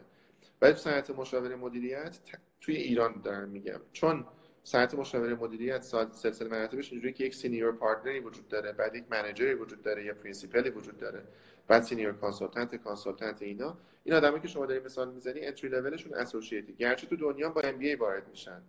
ولی 0.63 0.73
تو 0.73 0.79
صنعت 0.79 1.11
مشاوره 1.11 1.57
مدیریت 1.57 2.19
توی 2.61 2.77
ایران 2.77 3.21
دارم 3.25 3.49
میگم. 3.49 3.81
چون 3.93 4.27
صنعت 4.65 4.95
مشاوره 4.95 5.35
مدیریت 5.35 5.83
سلسله 5.83 6.49
مراتبش 6.49 6.93
اینجوری 6.93 7.13
که 7.13 7.25
یک 7.25 7.35
senior 7.35 7.73
partner 7.73 8.15
ی 8.15 8.21
وجود 8.21 8.49
داره 8.49 8.73
بعد 8.73 8.95
یک 8.95 9.05
manager 9.11 9.49
ی 9.49 9.55
وجود 9.55 9.83
داره 9.83 10.05
یا 10.05 10.15
principal 10.15 10.65
ی 10.65 10.71
وجود 10.71 10.99
داره 10.99 11.23
بعد 11.69 11.83
senior 11.83 12.13
consultant 12.13 12.75
consultant 12.75 13.43
اینا. 13.43 13.79
این 14.05 14.15
آدمایی 14.15 14.43
که 14.43 14.49
شما 14.49 14.67
دارید 14.67 14.85
مثال 14.85 15.11
می‌زنی 15.13 15.41
entry 15.41 15.71
level 15.71 15.95
شون 15.95 16.15
associate 16.15 16.69
ی 16.69 16.75
گرچه 16.75 17.07
تو 17.07 17.17
دنیا 17.17 17.49
با 17.49 17.61
MBA 17.61 17.95
وارد 17.95 18.29
میشن. 18.29 18.63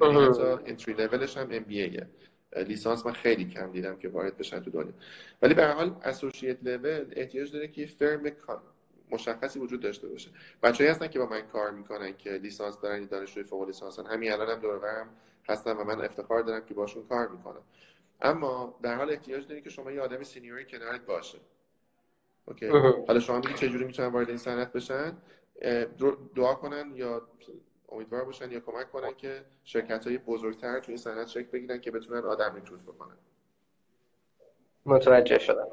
entry 0.00 0.94
level 0.94 1.24
ش 1.24 1.36
هم 1.36 1.48
MBA 1.50 2.00
لیسانس 2.56 3.06
من 3.06 3.12
خیلی 3.12 3.44
کم 3.44 3.72
دیدم 3.72 3.96
که 3.96 4.08
وارد 4.08 4.36
بشن 4.36 4.60
تو 4.60 4.70
دنیا. 4.70 4.92
ولی 5.42 5.54
به 5.54 5.66
حال 5.66 5.96
associate 6.02 6.58
level 6.62 7.12
احتیاج 7.16 7.52
داره 7.52 7.68
که 7.68 7.86
firm 7.86 8.32
مشخصی 9.10 9.58
وجود 9.58 9.80
داشته 9.80 10.08
باشه. 10.08 10.30
بچه‌ای 10.62 10.90
هستن 10.90 11.08
که 11.08 11.18
با 11.18 11.26
من 11.26 11.40
کار 11.40 11.70
می‌کنن 11.70 12.16
که 12.16 12.30
لیسانس 12.30 12.80
دارن 12.80 13.04
دانشجوی 13.04 13.44
فوق 13.44 13.66
لیسانسن. 13.66 14.06
همین 14.06 14.32
الانم 14.32 14.50
هم 14.50 14.60
دور 14.60 15.06
هستن 15.48 15.72
و 15.72 15.84
من 15.84 16.04
افتخار 16.04 16.42
دارم 16.42 16.64
که 16.66 16.74
باشون 16.74 17.06
کار 17.06 17.28
می‌کنم. 17.28 17.62
اما 18.20 18.78
در 18.82 18.94
حال 18.94 19.10
احتیاج 19.10 19.48
داری 19.48 19.62
که 19.62 19.70
شما 19.70 19.92
یه 19.92 20.00
آدم 20.00 20.22
senior 20.22 20.58
ی 20.58 20.64
کنارت 20.64 21.06
باشه. 21.06 21.38
okay؟ 22.46 22.68
حالا 23.08 23.20
شما 23.20 23.36
میگی 23.36 23.54
چه 23.54 23.68
جوری 23.68 23.84
می‌تونن 23.84 24.08
وارد 24.08 24.28
این 24.28 24.38
صنعت 24.38 24.72
بشن؟ 24.72 25.16
دعا 26.36 26.54
کنن 26.54 26.92
یا 26.94 27.28
امیدوار 27.88 28.24
باشن 28.24 28.52
یا 28.52 28.60
کمک 28.60 28.92
کنن 28.92 29.14
که 29.14 29.44
شرکت 29.64 30.06
های 30.06 30.18
بزرگتر 30.18 30.80
توی 30.80 30.96
صنعت 30.96 31.28
شکل 31.28 31.48
بگیرن 31.52 31.80
که 31.80 31.90
بتونن 31.90 32.24
آدم 32.24 32.54
ریکروت 32.54 32.82
بکنن. 32.82 33.16
متوجه 34.86 35.38
شدم. 35.38 35.68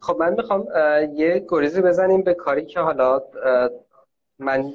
خب 0.00 0.16
من 0.16 0.34
می‌خوام 0.34 0.68
یه 1.14 1.46
گریزی 1.48 1.82
بزنیم 1.82 2.22
به 2.22 2.34
کاری 2.34 2.66
که 2.66 2.80
حالا 2.80 3.22
من 4.38 4.74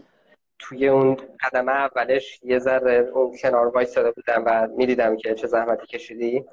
توی 0.59 0.87
اون 0.87 1.17
قدم 1.43 1.69
اولش 1.69 2.39
یه 2.43 2.59
ذره 2.59 2.93
اون 2.93 3.37
کنار 3.37 3.67
وایستاده 3.67 4.11
بودم 4.11 4.43
و 4.45 4.67
می‌دیدم 4.67 5.17
که 5.17 5.35
چه 5.35 5.47
زحمتی 5.47 5.87
کشیدی. 5.87 6.45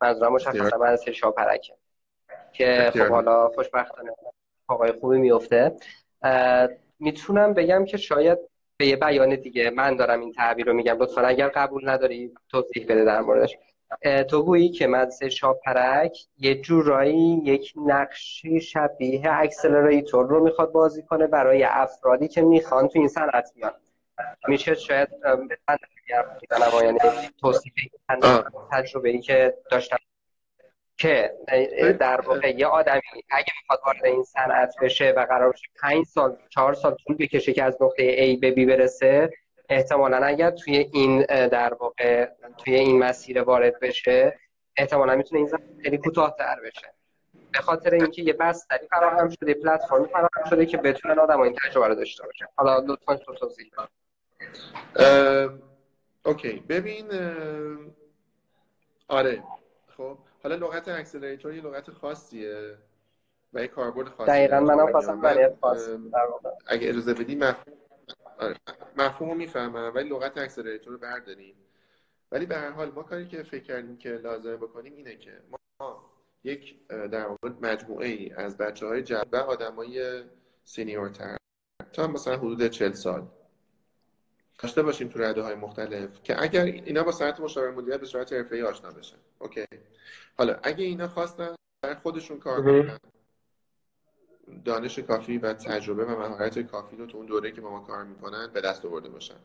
منظورم 0.00 0.32
مشخصا 0.32 0.78
من 0.78 0.96
سری 0.96 1.14
شاپرکه 1.14 1.74
که 2.52 2.90
خب 2.92 3.08
حالا 3.08 3.48
خوشبختانه 3.48 4.10
آقای 4.68 4.92
خوبی 4.92 5.18
میفته 5.18 5.76
می‌تونم 6.98 7.54
بگم 7.54 7.84
که 7.84 7.96
شاید 7.96 8.38
به 8.78 8.86
یه 8.86 8.96
بیان 8.96 9.34
دیگه. 9.34 9.70
من 9.70 9.96
دارم 9.96 10.20
این 10.20 10.32
تعبیر 10.32 10.66
رو 10.66 10.72
میگم. 10.72 10.96
لطفا 10.98 11.20
اگر 11.20 11.48
قبول 11.48 11.88
نداری 11.88 12.34
توضیح 12.48 12.84
بده 12.84 13.04
در 13.04 13.20
موردش. 13.20 13.56
تو 14.30 14.42
گویی 14.42 14.68
که 14.68 14.86
مدرسه 14.86 15.28
شاپرک 15.28 16.18
یه 16.38 16.54
جورایی 16.54 17.42
یک 17.44 17.72
نقشی 17.86 18.60
شبیه 18.60 19.22
اکسلراتور 19.26 20.26
رو 20.26 20.44
می‌خواد 20.44 20.72
بازی 20.72 21.02
کنه 21.02 21.26
برای 21.26 21.64
افرادی 21.64 22.28
که 22.28 22.42
می‌خوان 22.42 22.88
تو 22.88 22.98
این 22.98 23.08
صنعت 23.08 23.52
بیان. 23.54 23.72
میشه 24.48 24.74
شاید 24.74 25.08
من 25.24 25.48
یعنی 26.84 26.98
توصیف 27.40 27.72
تجربه 28.72 29.08
ای 29.08 29.20
که 29.20 29.54
داشتم. 29.70 29.96
که 30.98 31.32
در 32.00 32.20
واقع 32.20 32.50
یه 32.56 32.66
آدمی 32.66 33.00
اگه 33.30 33.52
می‌خواد 33.62 33.80
وارد 33.86 34.06
این 34.06 34.22
صنعت 34.22 34.74
بشه 34.82 35.12
و 35.16 35.26
قرار 35.26 35.50
باشه 35.50 35.68
5 35.80 36.04
سال 36.06 36.36
4 36.48 36.74
سال 36.74 36.96
طول 37.06 37.16
بکشه 37.16 37.52
که 37.52 37.62
از 37.62 37.82
نقطه 37.82 38.34
A 38.36 38.40
به 38.40 38.54
B 38.54 38.68
برسه 38.68 39.30
احتمالا 39.68 40.16
اگر 40.16 40.50
توی 40.50 40.76
این 40.92 41.22
در 41.48 41.74
واقع 41.74 42.28
توی 42.58 42.74
این 42.74 42.98
مسیر 42.98 43.42
وارد 43.42 43.80
بشه 43.80 44.38
احتمالا 44.76 45.16
می‌تونه 45.16 45.38
این 45.38 45.48
زمان 45.48 45.80
خیلی 45.82 45.98
کوتاه‌تر 45.98 46.56
بشه. 46.64 46.92
به 47.52 47.58
خاطر 47.58 47.94
اینکه 47.94 48.22
یه 48.22 48.32
بستری 48.32 48.86
فراهم 48.88 49.28
شده 49.28 49.54
پلتفرمی 49.54 50.08
فراهم 50.08 50.50
شده 50.50 50.66
که 50.66 50.76
بتونن 50.76 51.18
آدم 51.18 51.40
این 51.40 51.56
تجربه 51.64 51.88
رو 51.88 51.94
داشته 51.94 52.26
باشه 52.26 52.48
حالا 52.56 52.78
لطفا 52.78 53.16
تو 53.16 53.34
توضیح 53.34 53.70
اوکی. 56.24 56.64
ببین 56.68 57.06
آره. 59.08 59.42
خب. 59.96 60.18
حالا 60.42 60.54
لغت 60.54 60.88
accelerator 60.88 61.54
یه 61.54 61.62
لغت 61.62 61.90
خاصیه 61.90 62.78
و 63.52 63.60
یه 63.60 63.68
کاربرد 63.68 64.08
خاصیه 64.08 64.34
دقیقا 64.34 64.60
منم 64.60 64.92
خواستم 64.92 65.20
برای 65.20 65.50
خاص 65.60 65.88
اگه 66.66 66.88
اجازه 66.88 67.14
بدی 67.14 67.34
مفهوم 67.34 67.76
آره. 68.38 68.56
مفهوم 68.96 69.30
رو 69.30 69.36
می‌فهمم 69.36 69.92
ولی 69.94 70.08
لغت 70.08 70.38
accelerator 70.38 70.92
رو 70.92 70.98
برداریم 70.98 71.54
ولی 72.32 72.46
به 72.46 72.56
هر 72.56 72.70
حال 72.70 72.90
ما 72.90 73.02
کاری 73.02 73.28
که 73.28 73.42
فکر 73.42 73.62
کردیم 73.62 73.96
که 73.96 74.10
لازمه 74.10 74.56
بکنیم 74.56 74.96
اینه 74.96 75.16
که 75.16 75.32
ما 75.50 76.04
یک 76.44 76.88
در 76.88 77.26
واقع 77.26 77.48
مجموعه 77.60 78.08
ای 78.08 78.32
از 78.32 78.56
بچه 78.56 78.86
های 78.86 79.02
جد 79.02 79.26
و 79.32 79.36
آدمای 79.36 80.24
senior 80.64 81.18
تر 81.18 81.36
تا 81.92 82.06
مثلا 82.06 82.36
حدود 82.36 82.68
40 82.68 82.92
سال 82.92 83.26
داشته 84.58 84.82
باشیم 84.82 85.08
تو 85.08 85.18
رده 85.18 85.42
های 85.42 85.54
مختلف 85.54 86.22
که 86.22 86.42
اگر 86.42 86.64
اینا 86.64 87.02
با 87.02 87.12
صنعت 87.12 87.40
مشاوره 87.40 87.70
مدیریت 87.70 88.00
به 88.00 88.06
صورت 88.06 88.32
حرفه‌ای 88.32 88.62
آشنا 88.62 88.90
بشن 88.90 89.16
okay. 89.38 89.64
حالا 90.38 90.58
اگه 90.62 90.84
اینا 90.84 91.08
خواستن 91.08 91.54
برای 91.82 91.96
خودشون 91.96 92.38
کار 92.38 92.62
کنن 92.62 92.98
دانش 94.64 94.98
کافی 94.98 95.38
و 95.38 95.52
تجربه 95.52 96.04
و 96.04 96.18
مهارت 96.18 96.58
کافی 96.58 96.96
رو 96.96 97.06
تو 97.06 97.16
اون 97.16 97.26
دوره 97.26 97.52
که 97.52 97.60
با 97.60 97.70
ما 97.70 97.80
کار 97.80 98.04
می‌کنن 98.04 98.50
به 98.52 98.60
دست 98.60 98.84
آورده 98.84 99.08
باشن. 99.08 99.36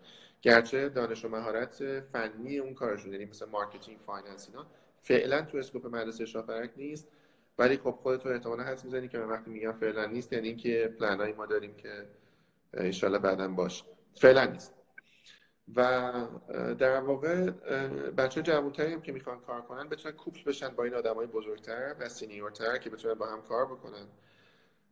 گرچه 0.41 0.89
دانش 0.89 1.25
و 1.25 1.29
مهارت 1.29 1.99
فنی 1.99 2.59
اون 2.59 2.73
کارشون 2.73 3.11
یعنی 3.11 3.25
مثل 3.25 3.45
marketing 3.45 3.99
finance 3.99 4.49
اینا 4.49 4.65
فعلا 5.01 5.41
تو 5.41 5.57
scope 5.57 5.85
مدرسه 5.85 6.25
شاپرک 6.25 6.71
نیست 6.77 7.07
ولی 7.57 7.77
خب 7.77 7.91
خودت 7.91 8.25
احتمالا 8.25 8.63
حس 8.63 8.85
می‌زنی 8.85 9.07
که 9.07 9.17
من 9.17 9.29
وقتی 9.29 9.51
میگم 9.51 9.71
فعلا 9.71 10.05
نیست 10.05 10.33
یعنی 10.33 10.47
اینکه 10.47 10.95
پلنایی 10.99 11.33
ما 11.33 11.45
داریم 11.45 11.73
که 11.75 12.07
انشالله 12.73 13.19
بعدا 13.19 13.47
باشه. 13.47 13.83
فعلا 14.15 14.45
نیست. 14.45 14.82
و 15.75 16.11
در 16.79 16.99
واقع 16.99 17.49
بچه 18.17 18.41
جوانتری 18.41 18.93
هم 18.93 19.01
که 19.01 19.11
می‌خوان 19.11 19.39
کار 19.39 19.61
کنن 19.61 19.89
بتونن 19.89 20.15
couple 20.15 20.43
بشن 20.43 20.69
با 20.69 20.83
این 20.83 20.93
آدمای 20.93 21.27
بزرگتر 21.27 21.95
و 21.99 22.09
senior 22.09 22.60
تر 22.60 22.77
که 22.77 22.89
بتونن 22.89 23.13
با 23.13 23.27
هم 23.27 23.41
کار 23.41 23.65
بکنن. 23.65 24.07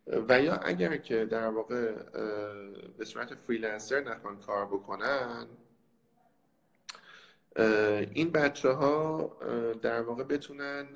و 0.07 0.41
یا 0.41 0.53
اگر 0.53 0.97
که 0.97 1.25
در 1.25 1.47
واقع 1.47 1.91
به 2.97 3.05
صورت 3.05 3.35
freelancer 3.35 4.01
نخوان 4.01 4.39
کار 4.39 4.65
بکنن 4.65 5.47
این 8.13 8.31
بچه 8.31 8.69
ها 8.69 9.37
در 9.81 10.01
واقع 10.01 10.23
بتونن 10.23 10.87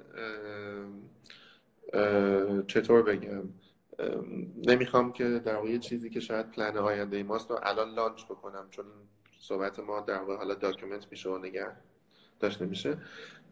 چطور 2.68 3.02
بگم 3.02 3.44
نمی‌خوام 4.68 5.14
که 5.14 5.40
در 5.40 5.56
واقع 5.56 5.78
چیزی 5.78 6.10
که 6.10 6.20
شاید 6.20 6.52
پلن 6.52 6.78
آینده 6.78 7.24
ماست 7.24 7.50
رو 7.50 7.60
الان 7.64 7.90
launch 7.90 8.26
بکنم 8.26 8.68
چون 8.70 8.86
صحبت 9.48 9.80
ما 9.80 10.00
در 10.00 10.18
واقع 10.18 10.36
حالا 10.36 10.54
document 10.54 11.08
میشه 11.12 11.30
و 11.30 11.38
نگه 11.38 11.72
داشته 12.40 12.66
میشه. 12.66 12.98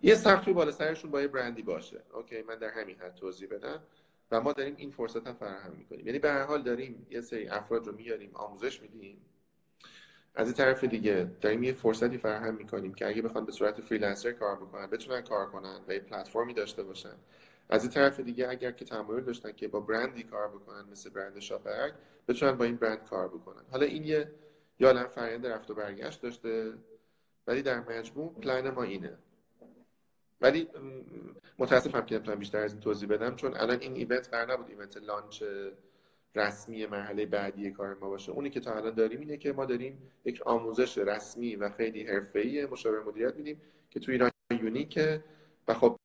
یه 0.02 0.16
سقفی 0.16 0.54
بالا 0.54 0.72
سرشون 0.72 1.12
با 1.12 1.22
یه 1.22 1.28
برندی 1.28 1.62
باشه. 1.62 2.02
okay 2.14 2.42
من 2.42 2.56
در 2.56 2.70
همین 2.70 2.96
حد 3.00 3.16
توضیح 3.16 3.50
بدم. 3.50 3.84
و 4.32 4.42
ما 4.42 4.54
داریم 4.54 4.76
این 4.78 4.92
فرصت 4.92 5.28
هم 5.28 5.34
فراهم 5.34 5.72
می‌کنیم. 5.78 6.08
یعنی 6.08 6.20
به 6.20 6.32
هر 6.32 6.44
حال 6.44 6.64
داریم 6.64 7.08
یه 7.10 7.22
سری 7.22 7.48
افراد 7.48 7.88
رو 7.88 7.96
میاریم 7.96 8.32
آموزش 8.34 8.82
میدیم. 8.82 9.18
از 10.36 10.48
این 10.48 10.56
طرف 10.56 10.84
دیگه 10.84 11.32
داریم 11.42 11.64
یه 11.64 11.74
فرصتی 11.74 12.18
فراهم 12.18 12.56
می‌کنیم 12.56 12.94
که 12.94 13.08
اگه 13.08 13.22
بخوان 13.22 13.46
به 13.46 13.52
صورت 13.52 13.82
freelancer 13.82 14.32
کار 14.32 14.56
بکنن 14.56 14.88
بتونن 14.88 15.22
کار 15.22 15.46
کنن 15.46 15.80
و 15.88 15.94
یه 15.94 16.00
پلتفرمی 16.00 16.54
داشته 16.54 16.84
باشن. 16.84 17.16
از 17.70 17.84
این 17.84 17.92
طرف 17.92 18.20
دیگه 18.20 18.50
اگر 18.50 18.72
که 18.72 18.86
تمایل 18.86 19.24
داشتن 19.24 19.52
که 19.52 19.68
با 19.68 19.80
برندی 19.80 20.24
کار 20.24 20.48
بکنن 20.48 20.86
مثل 20.92 21.10
برند 21.10 21.40
شاپرک 21.40 21.94
بتونن 22.28 22.52
با 22.52 22.66
این 22.66 22.76
برند 22.76 23.04
کار 23.04 23.28
بکنن. 23.28 23.64
حالا 23.72 23.86
این 23.86 24.04
یه 24.04 24.32
یا 24.84 25.08
فرآیند 25.08 25.48
رفت 25.48 25.72
و 25.72 25.74
برگشت 25.74 26.22
داشته. 26.22 26.74
ولی 27.48 27.62
در 27.62 27.80
مجموع 27.80 28.34
پلن 28.34 28.70
ما 28.70 28.84
اینه. 28.84 29.18
ولی 30.42 30.68
متاسفم 31.60 32.02
که 32.02 32.16
نمی‌تونم 32.16 32.40
بیشتر 32.40 32.58
از 32.58 32.72
این 32.72 32.82
توضیح 32.82 33.10
بدم 33.10 33.36
چون 33.36 33.58
الان 33.58 33.80
این 33.80 33.96
event 33.96 34.30
قرار 34.30 34.54
نبود 34.54 34.70
event 34.70 34.98
launch 34.98 35.44
رسمی 36.36 36.86
مرحله 36.86 37.26
بعدی 37.26 37.72
کار 37.72 37.94
ما 37.94 38.10
باشه. 38.10 38.32
اونی 38.32 38.50
که 38.50 38.60
تا 38.60 38.74
الان 38.76 38.94
داریم 38.94 39.20
اینه 39.20 39.38
که 39.38 39.54
ما 39.54 39.66
داریم 39.66 40.12
یک 40.26 40.42
آموزش 40.42 40.98
رسمی 40.98 41.56
و 41.56 41.70
خیلی 41.70 42.04
حرفه‌ای 42.04 42.66
مشاوره 42.66 43.04
مدیریت 43.04 43.36
میدیم 43.36 43.62
که 43.90 44.00
تو 44.00 44.12
ایران 44.12 44.32
یونیکه 44.62 45.24
و 45.68 45.74
خب 45.74 46.00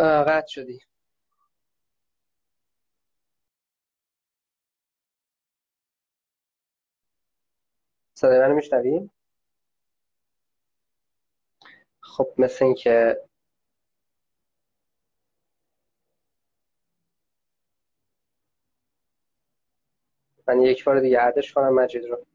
قطع 0.00 0.46
شدی 0.48 0.80
صدای 8.14 8.40
منو 8.40 8.54
میشنوی؟ 8.54 9.10
خب 12.00 12.28
مثل 12.38 12.64
اینکه 12.64 13.20
من 20.48 20.62
یک 20.62 20.84
بار 20.84 21.00
دیگه 21.00 21.20
add 21.20 21.39
ش 21.39 21.52
کنم 21.52 21.74
مجید 21.74 22.04
رو 22.04 22.26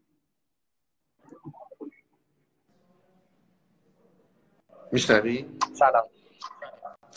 میشنوی؟ 4.92 5.46
سلام 5.74 6.15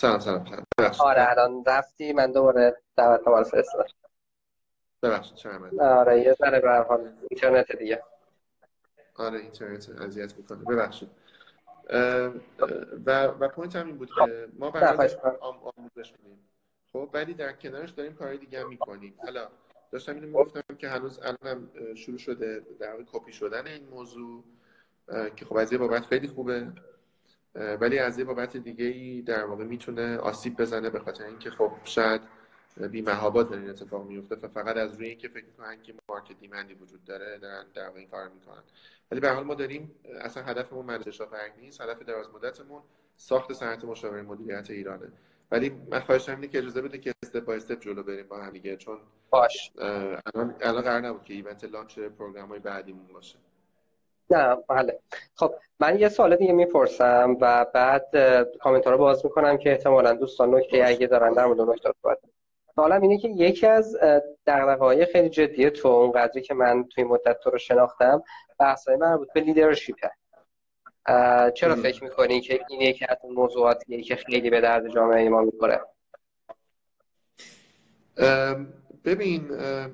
سلام 0.00 0.18
سلام 0.18 0.44
سلام. 0.44 0.92
آره 1.00 1.30
الان 1.30 1.64
رفتی 1.66 2.12
من 2.12 2.32
دوباره 2.32 2.76
دعوت 2.96 3.26
رو 3.26 3.44
فرستادم. 3.44 3.90
ببخشید 5.02 5.34
چرا 5.34 5.70
آره 5.80 6.20
یه 6.20 6.32
ذره 6.32 6.60
به 6.60 6.70
حال 6.70 7.12
اینترنت 7.30 7.76
دیگه. 7.76 8.02
آره 9.14 9.38
اینترنت 9.38 9.88
اذیت 9.88 10.36
می‌کنه. 10.36 10.64
ببخشید. 10.64 11.10
و 13.06 13.24
و 13.24 13.48
point 13.48 13.76
هم 13.76 13.86
این 13.86 13.98
بود 13.98 14.10
که 14.14 14.48
ما 14.58 14.70
برای 14.70 15.08
آموزش 15.40 16.12
میدیم. 16.22 16.48
خب 16.92 17.10
ولی 17.12 17.34
در 17.34 17.52
کنارش 17.52 17.90
داریم 17.90 18.14
کارهای 18.14 18.38
دیگه 18.38 18.60
هم 18.60 18.68
می‌کنیم. 18.68 19.14
حالا 19.24 19.48
داشتم 19.92 20.14
اینو 20.14 20.26
می‌گفتم 20.26 20.76
که 20.78 20.88
هنوز 20.88 21.20
الان 21.22 21.70
شروع 21.94 22.18
شده 22.18 22.62
در 22.80 22.96
کپی 23.12 23.32
شدن 23.32 23.66
این 23.66 23.88
موضوع 23.88 24.44
که 25.36 25.44
خب 25.44 25.56
از 25.56 25.72
یه 25.72 25.78
بابت 25.78 26.06
خیلی 26.06 26.28
خوبه. 26.28 26.72
ولی 27.54 27.98
از 27.98 28.18
یه 28.18 28.24
بابت 28.24 28.56
دیگه 28.56 28.84
ای 28.84 29.22
در 29.22 29.44
واقع 29.44 29.64
می‌تونه 29.64 30.16
آسیب 30.16 30.56
بزنه 30.56 30.90
به 30.90 31.00
خاطر 31.00 31.24
اینکه 31.24 31.50
خب 31.50 31.72
شاید 31.84 32.20
بی 32.90 33.02
محابات 33.02 33.52
این 33.52 33.70
اتفاق 33.70 34.06
میفته 34.06 34.36
و 34.36 34.48
فقط 34.48 34.76
از 34.76 34.94
روی 34.94 35.06
اینکه 35.06 35.28
فکر 35.28 35.44
می‌کنن 35.44 35.82
که 35.82 35.94
مارکت 36.08 36.38
دیمندی 36.40 36.74
وجود 36.74 37.04
داره 37.04 37.38
دارن 37.38 37.64
در 37.74 37.86
واقع 37.86 37.98
این 37.98 38.08
کار 38.08 38.28
می‌کنن. 38.28 38.62
ولی 39.10 39.20
به 39.20 39.30
حال 39.30 39.44
ما 39.44 39.54
داریم 39.54 39.94
اصلا 40.20 40.42
هدفمون 40.42 40.86
مدرسه 40.86 41.10
شاپرک 41.10 41.52
نیست. 41.60 41.80
هدف 41.80 42.02
دراز 42.02 42.26
مدتمون 42.34 42.82
ساخت 43.16 43.52
صنعت 43.52 43.84
مشاوره 43.84 44.22
مدیریت 44.22 44.70
ایرانه. 44.70 45.12
ولی 45.50 45.70
من 45.90 46.00
خواهش 46.00 46.28
اینه 46.28 46.48
که 46.48 46.58
اجازه 46.58 46.82
بده 46.82 46.98
که 46.98 47.12
step 47.22 47.44
by 47.44 47.56
step 47.56 47.80
جلو 47.80 48.02
بریم 48.02 48.26
با 48.26 48.42
هم 48.42 48.50
دیگه 48.50 48.76
چون 48.76 48.98
باش. 49.30 49.72
الان 49.78 50.54
الان 50.60 50.82
قرار 50.82 51.00
نبود 51.00 51.24
که 51.24 51.34
event 51.34 51.64
launch 51.64 51.98
program 51.98 52.48
های 52.48 52.58
بعدیمون 52.58 53.06
باشه. 53.06 53.38
نه 54.30 54.56
بله. 54.68 54.98
خب 55.34 55.54
من 55.80 55.98
یه 55.98 56.08
سوال 56.08 56.36
دیگه 56.36 56.52
می‌پرسم 56.52 57.36
و 57.40 57.66
بعد 57.74 58.06
کامنت 58.60 58.86
رو 58.86 58.98
باز 58.98 59.24
می‌کنم 59.24 59.58
که 59.58 59.70
احتمالا 59.70 60.12
دوستان 60.12 60.54
نکته 60.54 60.82
اگه 60.86 61.06
دارن 61.06 61.32
در 61.32 61.46
مورد 61.46 61.60
نکته 61.60 61.92
صحبت 62.02 62.18
سوالم 62.74 63.02
اینه 63.02 63.18
که 63.18 63.28
یکی 63.28 63.66
از 63.66 63.96
دغدغه‌های 64.46 65.06
خیلی 65.06 65.28
جدی 65.28 65.70
تو 65.70 65.88
اون 65.88 66.12
قضیه 66.12 66.42
که 66.42 66.54
من 66.54 66.84
توی 66.84 67.04
مدت 67.04 67.40
تو 67.40 67.50
رو 67.50 67.58
شناختم 67.58 68.22
بحث‌های 68.58 68.96
مربوط 68.96 69.28
به 69.34 69.40
leadership 69.40 70.04
ه 70.04 70.10
چرا 71.54 71.76
فکر 71.82 72.04
می‌کنی 72.04 72.40
که 72.40 72.60
این 72.68 72.80
یکی 72.80 73.06
از 73.08 73.16
موضوعاتیه 73.34 74.02
که 74.02 74.16
خیلی 74.16 74.50
به 74.50 74.60
درد 74.60 74.88
جامعه 74.88 75.28
ما 75.28 75.40
می‌خوره؟ 75.40 75.80
ببین 79.08 79.50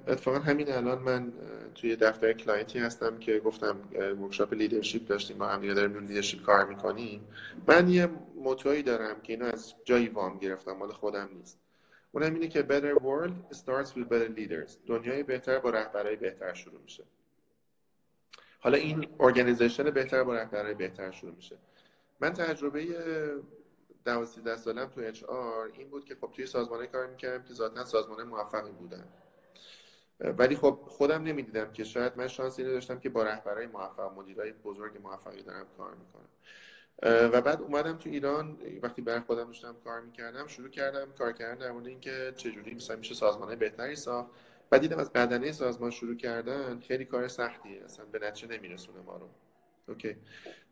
اتفاقا 0.07 0.38
همین 0.38 0.72
الان 0.72 0.98
من 0.98 1.33
توی 1.74 1.96
دفتر 1.96 2.33
client 2.33 2.72
ی 2.72 2.78
هستم 2.79 3.18
که 3.18 3.38
گفتم 3.38 3.77
workshop 4.20 4.54
leadership 4.54 5.07
داشتیم 5.07 5.38
با 5.38 5.46
هم 5.48 5.74
داریم 5.74 5.94
روی 5.94 6.07
leadership 6.07 6.42
کار 6.42 6.64
می‌کنیم. 6.66 7.27
من 7.66 7.88
یه 7.88 8.09
motto 8.37 8.69
یی 8.69 8.83
دارم 8.83 9.20
که 9.20 9.33
اینو 9.33 9.44
از 9.44 9.74
جایی 9.85 10.09
وام 10.09 10.38
گرفتم 10.38 10.72
مال 10.72 10.92
خودم 10.92 11.29
نیست. 11.35 11.59
اونم 12.12 12.35
اینه 12.35 12.48
که 12.48 12.62
better 12.62 13.00
world 13.00 13.57
starts 13.57 13.88
with 13.88 14.09
better 14.12 14.38
leaders. 14.38 14.72
دنیای 14.87 15.22
بهتر 15.22 15.59
با 15.59 15.70
رهبرای 15.70 16.16
بهتر 16.16 16.55
شروع 16.55 16.81
میشه. 16.83 17.05
حالا 18.59 18.77
این 18.77 19.07
ارگانیزیشن 19.20 19.90
بهتر 19.90 20.24
با 20.24 20.35
رهبرای 20.35 20.74
بهتر 20.74 21.11
شروع 21.11 21.35
میشه. 21.35 21.57
من 22.20 22.33
تجربه 22.33 22.87
12 24.04 24.56
سالم 24.56 24.86
تو 24.86 25.00
اچ 25.00 25.22
آر 25.22 25.70
این 25.74 25.90
بود 25.90 26.04
که 26.04 26.14
خب 26.14 26.30
توی 26.32 26.46
سازمانه 26.46 26.86
کار 26.86 27.06
می‌کردم 27.06 27.44
که 27.44 27.54
ذاتا 27.54 27.84
سازمان 27.84 28.22
موفقی 28.22 28.72
بودن 28.72 29.08
ولی 30.20 30.56
خب 30.56 30.78
خودم 30.86 31.22
نمی‌دیدم 31.22 31.72
که 31.72 31.84
شاید 31.84 32.12
من 32.16 32.28
شانسی 32.28 32.62
اینو 32.62 32.74
داشتم 32.74 32.98
که 32.98 33.08
با 33.08 33.22
رهبرای 33.22 33.66
موفق 33.66 34.12
مدیرای 34.12 34.52
بزرگ 34.52 34.98
موفقی 35.02 35.42
دارم 35.42 35.66
کار 35.76 35.94
می‌کنم. 35.94 36.28
و 37.02 37.40
بعد 37.40 37.60
اومدم 37.62 37.96
تو 37.96 38.08
ایران 38.08 38.58
وقتی 38.82 39.02
بر 39.02 39.20
خودم 39.20 39.44
داشتم 39.44 39.76
کار 39.84 40.00
می‌کردم 40.00 40.46
شروع 40.46 40.68
کردم 40.68 41.12
کار 41.12 41.32
کردن 41.32 41.58
در 41.58 41.72
مورد 41.72 41.86
اینکه 41.86 42.32
چجوری 42.36 42.74
مثلا 42.74 42.96
میشه 42.96 43.14
سازمان 43.14 43.54
بهتری 43.54 43.96
ساخت. 43.96 44.30
و 44.72 44.78
دیدم 44.78 44.98
از 44.98 45.12
بدنه 45.12 45.52
سازمان 45.52 45.90
شروع 45.90 46.16
کردن 46.16 46.80
خیلی 46.80 47.04
کار 47.04 47.28
سختیه 47.28 47.84
اصلا 47.84 48.04
به 48.04 48.18
نتیجه 48.18 48.58
نمیرسونه 48.58 49.00
ما 49.00 49.16
رو. 49.16 49.28
اوکی. 49.88 50.16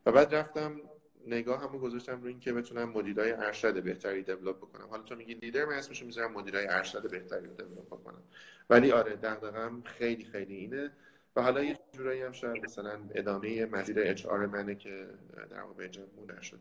و 0.05 0.11
بعد 0.11 0.35
رفتم 0.35 0.81
نگاه 1.27 1.61
همو 1.61 1.79
گذاشتم 1.79 2.21
روی 2.21 2.29
اینکه 2.29 2.53
بتونم 2.53 2.89
مدیرای 2.89 3.31
ارشد 3.31 3.83
بهتری 3.83 4.23
دیولپ 4.23 4.57
بکنم. 4.57 4.87
حالا 4.89 5.03
تو 5.03 5.15
میگی 5.15 5.33
لیدر 5.33 5.65
من 5.65 5.73
اسمشو 5.73 6.05
می‌ذارم 6.05 6.31
مدیرای 6.31 6.67
ارشد 6.67 7.11
بهتری 7.11 7.45
رو 7.45 7.53
دیولپ 7.53 7.87
بکنم. 7.87 8.23
ولی 8.69 8.91
آره 8.91 9.15
دغدغم 9.15 9.81
خیلی 9.85 10.23
خیلی 10.23 10.55
اینه. 10.55 10.91
و 11.35 11.41
حالا 11.41 11.63
یه 11.63 11.77
جورایی 11.91 12.21
هم 12.21 12.31
شاید 12.31 12.63
مثلا 12.63 12.99
ادامه 13.15 13.65
مسیر 13.65 13.99
اچ 13.99 14.25
آر 14.25 14.45
منه 14.45 14.75
که 14.75 15.07
در 15.49 15.61
واقع 15.61 15.89
مونده 16.17 16.41
شده. 16.41 16.59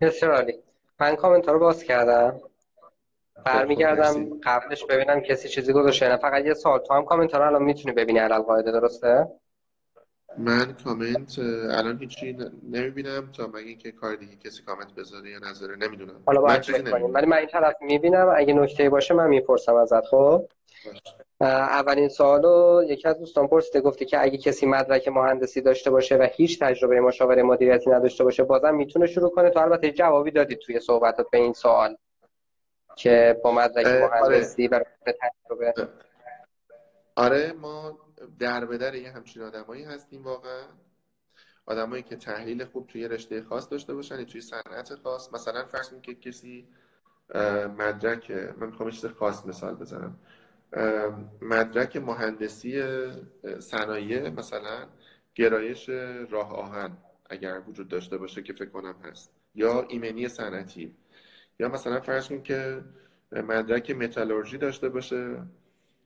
بسیار 0.00 0.32
عالی. 0.32 0.54
من 1.00 1.16
کامنت 1.16 1.48
رو 1.48 1.58
باز 1.58 1.84
کردم. 1.84 2.40
برمیگردم 3.44 4.40
قبلش 4.40 4.84
ببینم 4.84 5.20
کسی 5.20 5.48
چیزی 5.48 5.72
گذاشته 5.72 6.08
نه. 6.08 6.16
فقط 6.16 6.44
یه 6.44 6.54
سوال. 6.54 6.78
تو 6.78 6.94
هم 6.94 7.04
کامنت 7.04 7.34
رو 7.34 7.46
الان 7.46 7.62
می‌تونی 7.62 7.94
ببینی 7.94 8.18
علل 8.18 8.38
قاعده 8.38 8.72
درسته؟ 8.72 9.28
من 10.38 10.72
کامنت 10.84 11.38
الان 11.38 11.98
هیچی 11.98 12.38
نمی‌بینم 12.70 13.32
تا 13.32 13.46
مگه 13.46 13.74
که 13.74 13.92
کار 13.92 14.16
دیگه 14.16 14.36
کسی 14.36 14.62
کامنت 14.62 14.94
بذاره 14.94 15.30
یا 15.30 15.38
نظره 15.38 15.76
نمی‌دونم. 15.76 16.22
حالا 16.26 16.40
باید 16.40 16.90
کنیم. 16.90 17.14
ولی 17.14 17.26
من 17.26 17.36
این 17.36 17.46
طرف 17.46 17.74
می‌بینم 17.80 18.34
اگه 18.36 18.54
نکته 18.54 18.90
باشه 18.90 19.14
من 19.14 19.28
می‌پرسم 19.28 19.74
ازت 19.74 20.06
خب؟ 20.06 20.48
اولین 21.40 22.08
سوالو 22.08 22.82
یکی 22.88 23.08
از 23.08 23.18
دوستان 23.18 23.48
پرسیده 23.48 23.80
گفته 23.80 24.04
که 24.04 24.22
اگه 24.22 24.38
کسی 24.38 24.66
مدرک 24.66 25.08
مهندسی 25.08 25.60
داشته 25.60 25.90
باشه 25.90 26.16
و 26.16 26.28
هیچ 26.32 26.62
تجربه 26.62 27.00
مشاوره 27.00 27.42
مدیریتی 27.42 27.90
نداشته 27.90 28.24
باشه 28.24 28.44
بازم 28.44 28.74
می‌تونه 28.74 29.06
شروع 29.06 29.30
کنه؟ 29.30 29.50
تو 29.50 29.60
البته 29.60 29.92
جوابی 29.92 30.30
دادی 30.30 30.56
توی 30.56 30.80
صحبتات 30.80 31.30
به 31.30 31.38
این 31.38 31.52
سوال 31.52 31.96
که 32.96 33.40
با 33.44 33.52
مدرک 33.52 33.86
مهندسی 33.86 34.68
آره. 34.72 34.86
تجربه. 35.04 35.74
آره 37.16 37.52
ما 37.52 37.98
در 38.38 38.64
به 38.64 38.78
در 38.78 38.94
یه 38.94 39.12
همچین 39.12 39.42
آدمایی 39.42 39.84
هستیم 39.84 40.24
واقعا. 40.24 40.62
آدمایی 41.66 42.02
که 42.02 42.16
تحلیل 42.16 42.64
خوب 42.64 42.86
توی 42.86 43.08
رشته 43.08 43.42
خاص 43.42 43.70
داشته 43.70 43.94
باشن 43.94 44.24
توی 44.24 44.40
صنعت 44.40 44.94
خاص. 44.94 45.32
مثلا 45.32 45.64
فرض 45.64 45.92
که 46.02 46.14
کسی 46.14 46.68
مدرک 47.78 48.30
من 48.30 48.66
می‌خوام 48.66 48.90
چیز 48.90 49.06
خاص 49.06 49.46
مثال 49.46 49.74
بزنم. 49.74 50.18
مدرک 51.42 51.96
مهندسی 51.96 52.82
صنایع 53.58 54.30
مثلا 54.30 54.86
گرایش 55.34 55.88
راه 56.30 56.52
آهن 56.52 56.96
اگر 57.30 57.62
وجود 57.68 57.88
داشته 57.88 58.18
باشه 58.18 58.42
که 58.42 58.52
فکر 58.52 58.68
کنم 58.68 58.94
هست. 59.04 59.30
یا 59.54 59.82
ایمنی 59.88 60.28
صنعتی. 60.28 60.94
یا 61.58 61.68
مثلا 61.68 62.00
فرض 62.00 62.28
که 62.44 62.84
مدرک 63.32 63.90
متالورژی 63.90 64.58
داشته 64.58 64.88
باشه. 64.88 65.42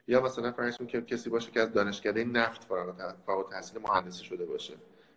یا 0.06 0.20
مثلا 0.20 0.52
فرض 0.52 0.76
که 0.76 1.02
کسی 1.02 1.30
باشه 1.30 1.50
که 1.50 1.60
از 1.60 1.72
دانشکده 1.72 2.24
نفت 2.24 2.64
فارغ 2.64 3.50
تحصیل 3.50 3.82
مهندسی 3.82 4.24
شده 4.24 4.46
باشه. 4.46 4.74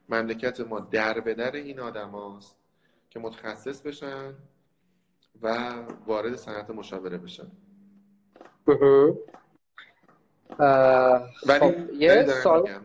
مملکت 0.09 0.59
ما 0.59 0.79
در 0.79 1.19
به 1.19 1.33
در 1.33 1.51
این 1.51 1.79
آدم 1.79 2.39
که 3.09 3.19
متخصص 3.19 3.81
بشن 3.81 4.33
و 5.41 5.73
وارد 6.05 6.35
صنعت 6.35 6.69
مشاوره 6.69 7.17
بشن. 7.17 7.51
ولی 11.47 11.59
خب 11.59 11.93
یه 11.93 12.25
سال 12.25 12.81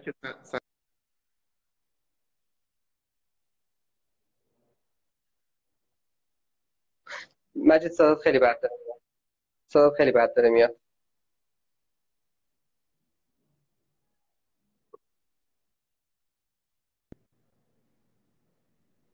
که 0.00 0.14
مجید 7.54 7.92
صدات 7.92 8.20
خیلی 8.20 8.38
بد 8.38 8.60
داره. 8.60 8.74
صدات 9.66 9.94
خیلی 9.94 10.12
بد 10.12 10.34
داره 10.34 10.50
میاد. 10.50 10.76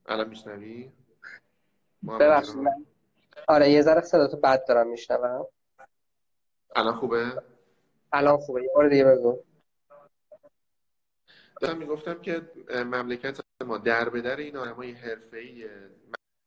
الان 0.08 0.28
میشنوی؟ 0.28 0.92
ببخشید 2.20 2.68
آره 3.48 3.70
یه 3.70 3.82
ذره 3.82 4.00
صداتو 4.00 4.36
بد 4.36 4.64
دارم 4.68 4.86
میشنوم. 4.86 5.46
الان 6.76 6.94
خوبه؟ 6.94 7.42
الان 8.12 8.36
خوبه 8.36 8.62
یه 8.62 8.70
بار 8.74 8.88
دیگه 8.88 9.04
بگو. 9.04 9.38
دارم 11.60 11.78
می‌گفتم 11.78 12.20
که 12.20 12.42
مملکت 12.74 13.40
ما 13.64 13.78
در 13.78 14.08
به 14.08 14.20
در 14.20 14.36
این 14.36 14.56
آدمای 14.56 14.92
حرفه‌ای 14.92 15.68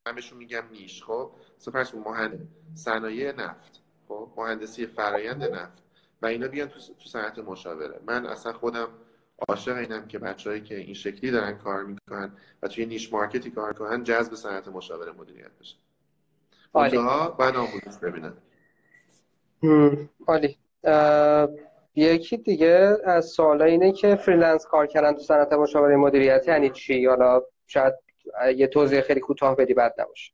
من 0.05 0.16
بهشون 0.16 0.38
میگم 0.38 0.64
niche 0.72 1.04
خب؟ 1.03 1.32
مثلا 1.57 1.74
فرض 1.74 1.91
کن 1.91 1.97
مهندس 1.97 2.47
صنایع 2.76 3.32
نفت 3.32 3.82
خب؟ 4.07 4.34
مهندسی 4.38 4.86
فرایند 4.86 5.43
نفت. 5.43 5.84
و 6.22 6.26
اینا 6.26 6.47
بیان 6.47 6.68
تو 6.68 6.80
تو 6.80 7.10
صنعت 7.10 7.39
مشاوره. 7.39 7.99
من 8.05 8.26
اصلا 8.26 8.53
خودم 8.53 8.89
عاشق 9.48 9.78
اینم 9.78 10.08
که 10.08 10.20
بچههایی 10.20 10.62
که 10.62 10.76
این 10.78 10.94
شکلی 10.94 11.32
دارن 11.32 11.58
کار 11.58 11.84
می‌کنن 11.84 12.32
و 12.64 12.68
توی 12.68 12.86
niche 12.86 13.14
market 13.14 13.46
ی 13.46 13.52
کار 13.52 13.74
کنن 13.74 14.04
جذب 14.04 14.36
صنعت 14.36 14.68
مشاوره 14.68 15.12
مدیریت 15.12 15.52
بشن 15.60 15.78
عالی. 16.74 16.98
منتها 16.98 17.30
باید 17.30 17.56
آموزش 17.56 17.98
ببینن. 18.04 18.34
هم، 19.64 20.10
عالی. 20.28 20.58
یکی 21.96 22.38
دیگه 22.38 22.98
از 23.06 23.26
سوالا 23.26 23.66
اینه 23.66 23.92
که 23.92 24.16
freelance 24.16 24.66
کار 24.66 24.88
کردن 24.88 25.14
تو 25.14 25.20
صنعت 25.20 25.54
مشاوره 25.54 25.96
مدیریتی 25.96 26.52
یعنی 26.52 26.70
چی؟ 26.70 27.06
حالا 27.06 27.42
شاید 27.68 27.94
یه 28.56 28.68
توضیح 28.68 29.02
خیلی 29.02 29.20
کوتاه 29.20 29.56
بدی 29.56 29.74
بد 29.74 29.96
نباشه. 29.98 30.34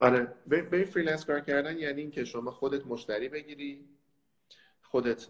آره. 0.00 0.34
به 0.46 0.62
به 0.62 0.84
freelance 0.84 1.24
کار 1.24 1.40
کردن 1.40 1.78
یعنی 1.78 2.00
اینکه 2.00 2.24
شما 2.24 2.50
خودت 2.50 2.86
مشتری 2.86 3.28
بگیری 3.28 3.88
خودت 4.82 5.26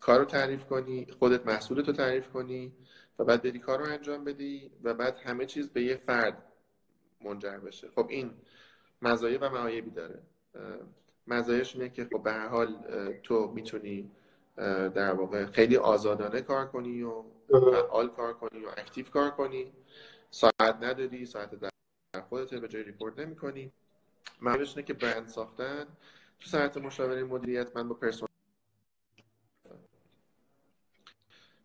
کار 0.00 0.18
رو 0.18 0.24
تعریف 0.24 0.64
کنی 0.64 1.06
خودت 1.18 1.46
محصولت 1.46 1.86
رو 1.86 1.92
تعریف 1.92 2.28
کنی 2.28 2.72
و 3.18 3.24
بعد 3.24 3.42
بری 3.42 3.58
کار 3.58 3.78
رو 3.78 3.84
انجام 3.84 4.24
بدی 4.24 4.70
و 4.82 4.94
بعد 4.94 5.18
همه 5.24 5.46
چیز 5.46 5.68
به 5.68 5.82
یه 5.82 5.96
فرد 5.96 6.42
منجر 7.24 7.58
بشه. 7.58 7.88
خب 7.94 8.06
این 8.08 8.30
مزایا 9.02 9.38
و 9.40 9.50
معایبی 9.50 9.90
داره. 9.90 10.22
مزایاش 11.26 11.76
اینه 11.76 11.88
که 11.88 12.04
خب 12.04 12.22
به 12.22 12.32
هر 12.32 12.48
حال 12.48 12.76
تو 13.22 13.52
می‌تونی 13.54 14.10
در 14.94 15.12
واقع 15.12 15.46
خیلی 15.46 15.76
آزادانه 15.76 16.40
کار 16.40 16.66
کنی 16.66 17.02
و 17.02 17.24
فعال 17.48 18.08
کار 18.08 18.34
کنی 18.34 18.64
و 18.64 18.68
active 18.76 19.06
کار 19.06 19.30
کنی. 19.30 19.72
ساعت 20.30 20.82
نداری 20.82 21.26
ساعت 21.26 21.54
در 21.54 21.70
خودت 22.28 22.54
به 22.54 22.68
جای 22.68 22.82
ریپورت 22.82 23.18
نمی 23.18 23.36
کنی 23.36 23.72
معایبش 24.40 24.76
اینه 24.76 24.86
که 24.86 24.94
برند 24.94 25.28
ساختن. 25.28 25.86
تو 26.40 26.50
صنعت 26.50 26.76
مشاوره 26.76 27.24
مدیریت 27.24 27.76
من 27.76 27.88
با 27.88 27.94
پرسونل 27.94 28.27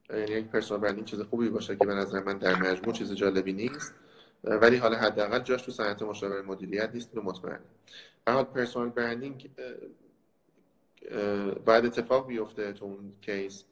یعنی 0.10 0.32
یک 0.32 0.46
پرسونال 0.46 0.82
برندینگ 0.82 1.08
چیز 1.08 1.22
خوبی 1.22 1.50
باشه 1.50 1.76
که 1.76 1.86
به 1.86 1.94
نظر 1.94 2.24
من 2.24 2.38
در 2.38 2.56
مجموع 2.56 2.94
چیز 2.94 3.14
جالبی 3.14 3.54
نیست. 3.54 3.94
ولی 4.44 4.78
حالا 4.78 4.98
حداقل 4.98 5.40
جاش 5.40 5.62
تو 5.62 5.72
صنعت 5.72 6.02
مشاوره 6.02 6.42
مدیریت 6.42 6.90
نیست 6.94 7.16
مطمئنم. 7.16 7.66
به 8.26 8.32
حال 8.32 8.44
پرسونال 8.44 8.90
برندینگ 8.90 9.50
باید 11.66 11.86
اتفاق 11.86 12.28
بیفته 12.28 12.74
تو 12.74 12.86
اون 12.86 13.14
کیس 13.22 13.64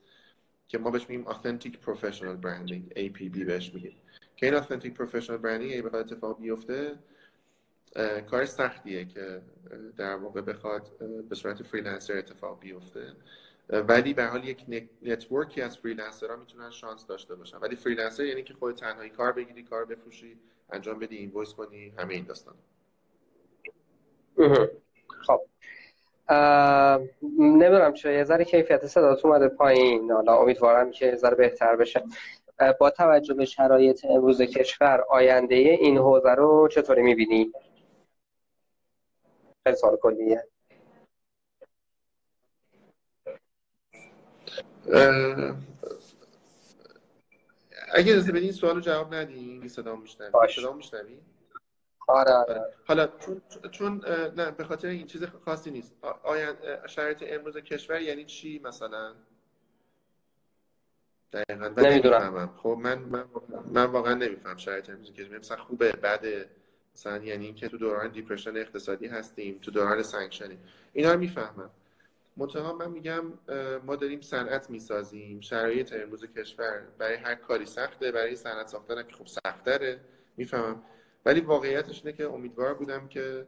که 0.68 0.78
ما 0.78 0.92
بهش 0.92 1.10
میگیم 1.10 1.26
authentic 1.26 1.72
professional 1.86 2.46
branding 2.46 2.98
APB 2.98 3.46
بهش 3.46 3.74
میگیم. 3.74 3.96
که 4.36 4.46
این 4.46 4.62
authentic 4.62 4.98
professional 4.98 5.42
branding 5.44 5.72
اگه 5.72 5.82
بخواد 5.82 6.14
اتفاق 6.14 6.40
بیفته 6.40 6.96
کار 8.30 8.46
سختیه 8.46 9.06
که 9.06 9.42
در 9.98 10.16
واقع 10.16 10.42
بخواد 10.42 10.98
به 11.30 11.36
صورت 11.36 11.64
freelancer 11.64 12.18
اتفاق 12.18 12.60
بیفته. 12.60 13.14
ولی 13.70 14.14
به 14.14 14.26
حال 14.26 14.48
یک 14.48 14.66
net- 14.68 14.90
network 15.02 15.54
ی 15.54 15.62
از 15.62 15.78
freelancer 15.78 16.30
ها 16.30 16.36
می‌تونن 16.36 16.72
شانس 16.72 17.08
داشته 17.08 17.36
باشن. 17.36 17.58
ولی 17.58 17.76
freelancer 17.76 18.24
یعنی 18.24 18.44
که 18.44 18.54
خود 18.54 18.76
تنهایی 18.76 19.10
کار 19.10 19.32
بگیری 19.32 19.64
کار 19.64 19.86
بفروشی 19.86 20.38
انجام 20.70 21.00
بدی 21.00 21.18
invoice 21.18 21.54
کنی 21.54 21.94
همه 21.98 22.14
این 22.14 22.26
داستان. 22.26 22.56
خب. 25.28 25.42
نمی‌دونم 27.40 27.94
چرا 27.94 28.12
یه 28.12 28.24
ذره 28.24 28.46
کیفیت 28.46 28.88
صدات 28.88 29.26
اومده 29.26 29.48
پایین. 29.48 30.12
حالا 30.12 30.36
امیدوارم 30.36 30.92
که 30.92 31.16
ذره 31.16 31.36
بهتر 31.36 31.76
بشه. 31.76 32.04
با 32.80 32.90
توجه 32.90 33.34
به 33.34 33.46
شرایط 33.46 34.06
امروز 34.06 34.42
کشور 34.42 35.06
آینده 35.10 35.56
این 35.56 35.98
حوزه 35.98 36.32
رو 36.32 36.68
چطوری 36.68 37.02
می‌بینی؟ 37.02 37.52
خیلی 39.64 39.78
کلیه. 40.02 40.48
اگه 47.94 48.12
اجازه 48.12 48.32
بدین 48.32 48.52
سوال 48.52 48.76
رو 48.76 48.82
جواب 48.82 49.14
ندیم 49.14 49.68
صدا 49.68 49.96
میشنوی؟ 49.96 50.32
صدا 50.56 50.74
میشنوی؟ 50.74 51.20
آره 52.08 52.32
آره. 52.32 52.74
حالا 52.86 53.08
چون 53.08 53.42
چون 53.72 54.06
نه 54.38 54.52
به 54.52 54.64
خاطر 54.64 54.88
این 54.88 55.08
چیز 55.08 55.24
خاصی 55.46 55.72
نیست. 55.72 55.94
آیا 56.24 56.56
شرایط 56.88 57.24
امروز 57.28 57.58
کشور 57.58 58.02
یعنی 58.02 58.26
چی 58.26 58.60
مثلا؟ 58.64 59.14
دقیقا 61.34 61.74
و 61.76 61.82
نمی‌دونم. 61.82 62.54
خب 62.58 62.78
من 62.82 63.00
من 63.00 63.26
من 63.72 63.86
واقعا 63.86 64.14
نمیفهم 64.14 64.58
شرایط 64.58 64.90
امروز 64.90 65.14
کشور. 65.14 65.38
مثلا 65.38 65.58
خوبه 65.58 65.92
بده. 65.92 66.50
مثلا 66.96 67.18
یعنی 67.18 67.46
اینکه 67.46 67.70
تو 67.70 67.78
دوران 67.78 68.12
دیپرشن 68.12 68.58
اقتصادی 68.58 69.08
هستیم 69.08 69.60
تو 69.62 69.72
دوران 69.72 70.04
سانکشنی 70.04 70.58
اینا 70.94 71.14
رو 71.14 71.20
می‌فهمم. 71.20 71.70
منتها 72.38 72.74
من 72.74 72.92
میگم 72.92 73.24
ما 73.86 73.96
داریم 73.96 74.22
صنعت 74.22 74.70
می‌سازیم 74.70 75.40
شرایط 75.40 75.94
امروز 75.94 76.26
کشور 76.26 76.88
برای 76.98 77.16
هر 77.16 77.36
کاری 77.36 77.66
سخته 77.66 78.12
برای 78.12 78.36
صنعت 78.36 78.68
ساختن 78.68 79.04
که 79.04 79.16
خب 79.16 79.28
سخت‌تره 79.28 80.02
می‌فهمم. 80.38 80.84
ولی 81.26 81.42
واقعیتش 81.42 82.06
اینه 82.06 82.18
که 82.18 82.26
امیدوار 82.26 82.74
بودم 82.74 83.08
که 83.08 83.48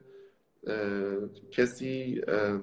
اه، 0.67 1.29
کسی 1.51 2.21
اه، 2.27 2.61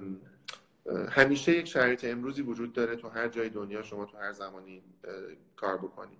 همیشه 1.09 1.51
یک 1.51 1.67
شرایط 1.67 2.05
امروزی 2.05 2.41
وجود 2.41 2.73
داره 2.73 2.95
تو 2.95 3.09
هر 3.09 3.27
جای 3.27 3.49
دنیا 3.49 3.83
شما 3.83 4.05
تو 4.05 4.17
هر 4.17 4.31
زمانی 4.31 4.83
کار 5.55 5.77
بکنی. 5.77 6.17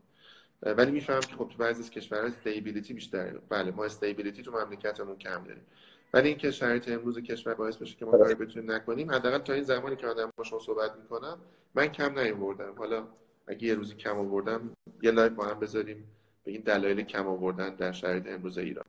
اه، 0.63 0.73
ولی 0.73 0.91
میفهم 0.91 1.19
که 1.19 1.35
خب 1.35 1.49
تو 1.49 1.57
بعضی 1.57 1.83
از 1.83 1.89
کشورها 1.89 2.25
استیبیلیتی 2.25 2.93
بیشتره. 2.93 3.39
بله 3.49 3.71
ما 3.71 3.85
استیبیلیتی 3.85 4.43
تو 4.43 4.51
مملکتمون 4.51 5.17
کم 5.17 5.43
داریم. 5.43 5.65
ولی 6.14 6.28
اینکه 6.28 6.51
شرایط 6.51 6.89
امروز 6.89 7.20
کشور 7.20 7.53
باعث 7.53 7.78
بشه 7.78 7.95
که 7.95 8.05
ما 8.05 8.12
کاری 8.12 8.36
بتونیم 8.36 8.72
نکنیم 8.72 9.12
حداقل 9.12 9.38
تا 9.38 9.53
این 9.53 9.64
زمانی 9.64 9.95
که 9.95 10.07
آدم 10.07 10.32
با 10.38 10.43
شما 10.43 10.59
صحبت 10.59 10.91
می‌کنم 10.95 11.39
من 11.76 11.88
کم 11.88 12.20
نیاوردم. 12.20 12.76
حالا 12.78 13.07
اگه 13.47 13.64
یه 13.64 13.74
روزی 13.74 13.95
کم 13.95 14.20
آوردم 14.20 14.72
یه 15.01 15.12
live 15.11 15.29
با 15.30 15.45
هم 15.45 15.59
بذاریم 15.59 16.07
به 16.43 16.51
این 16.51 16.62
دلایل 16.62 17.01
کم 17.01 17.28
آوردن 17.28 17.76
در 17.76 17.91
شرایط 17.91 18.28
امروز 18.28 18.57
ایران. 18.57 18.86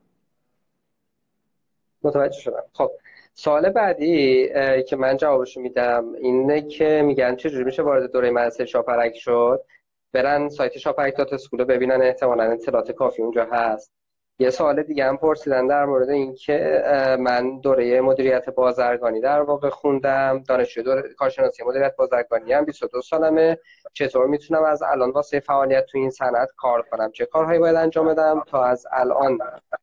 متوجه 2.02 2.40
شدم. 2.40 2.62
خب 2.72 2.90
سوال 3.34 3.70
بعدی 3.70 4.48
که 4.88 4.96
من 4.96 5.16
جوابشو 5.16 5.60
میدم 5.60 6.12
اینه 6.12 6.62
که 6.62 7.02
میگن 7.04 7.36
چجوری 7.36 7.64
میشه 7.64 7.82
وارد 7.82 8.12
دوره 8.12 8.30
مدرسه 8.30 8.64
شاپرک 8.64 9.14
شد؟ 9.14 9.64
برن 10.12 10.48
سایت 10.48 10.78
شاپرک 10.78 11.16
dot 11.18 11.32
school 11.32 11.64
ببینن 11.64 12.02
احتمالا 12.02 12.42
اطلاعات 12.42 12.92
کافی 12.92 13.22
اونجا 13.22 13.48
هست. 13.52 13.92
یه 14.38 14.50
سوال 14.50 14.82
دیگه 14.82 15.04
هم 15.04 15.16
پرسیدن 15.16 15.66
در 15.66 15.84
مورد 15.84 16.10
اینکه 16.10 16.82
من 17.20 17.60
دوره 17.60 18.00
مدیریت 18.00 18.50
بازرگانی 18.50 19.20
در 19.20 19.40
واقع 19.40 19.70
خوندم. 19.70 20.44
دانشجوی 20.48 20.84
دوره 20.84 21.14
کارشناسی 21.18 21.64
مدیریت 21.64 21.96
بازرگانی 21.96 22.52
هم 22.52 22.64
22 22.64 23.02
سالمه. 23.02 23.58
چطور 23.92 24.26
می‌تونم 24.26 24.64
از 24.64 24.82
الان 24.82 25.10
واسه 25.10 25.40
فعالیت 25.40 25.86
تو 25.86 25.98
این 25.98 26.10
صنعت 26.10 26.48
کار 26.56 26.82
کنم؟ 26.82 27.12
چه 27.12 27.26
کارهایی 27.26 27.58
باید 27.58 27.76
انجام 27.76 28.08
بدم 28.08 28.42
تا 28.46 28.64
از 28.64 28.86
الان 28.92 29.38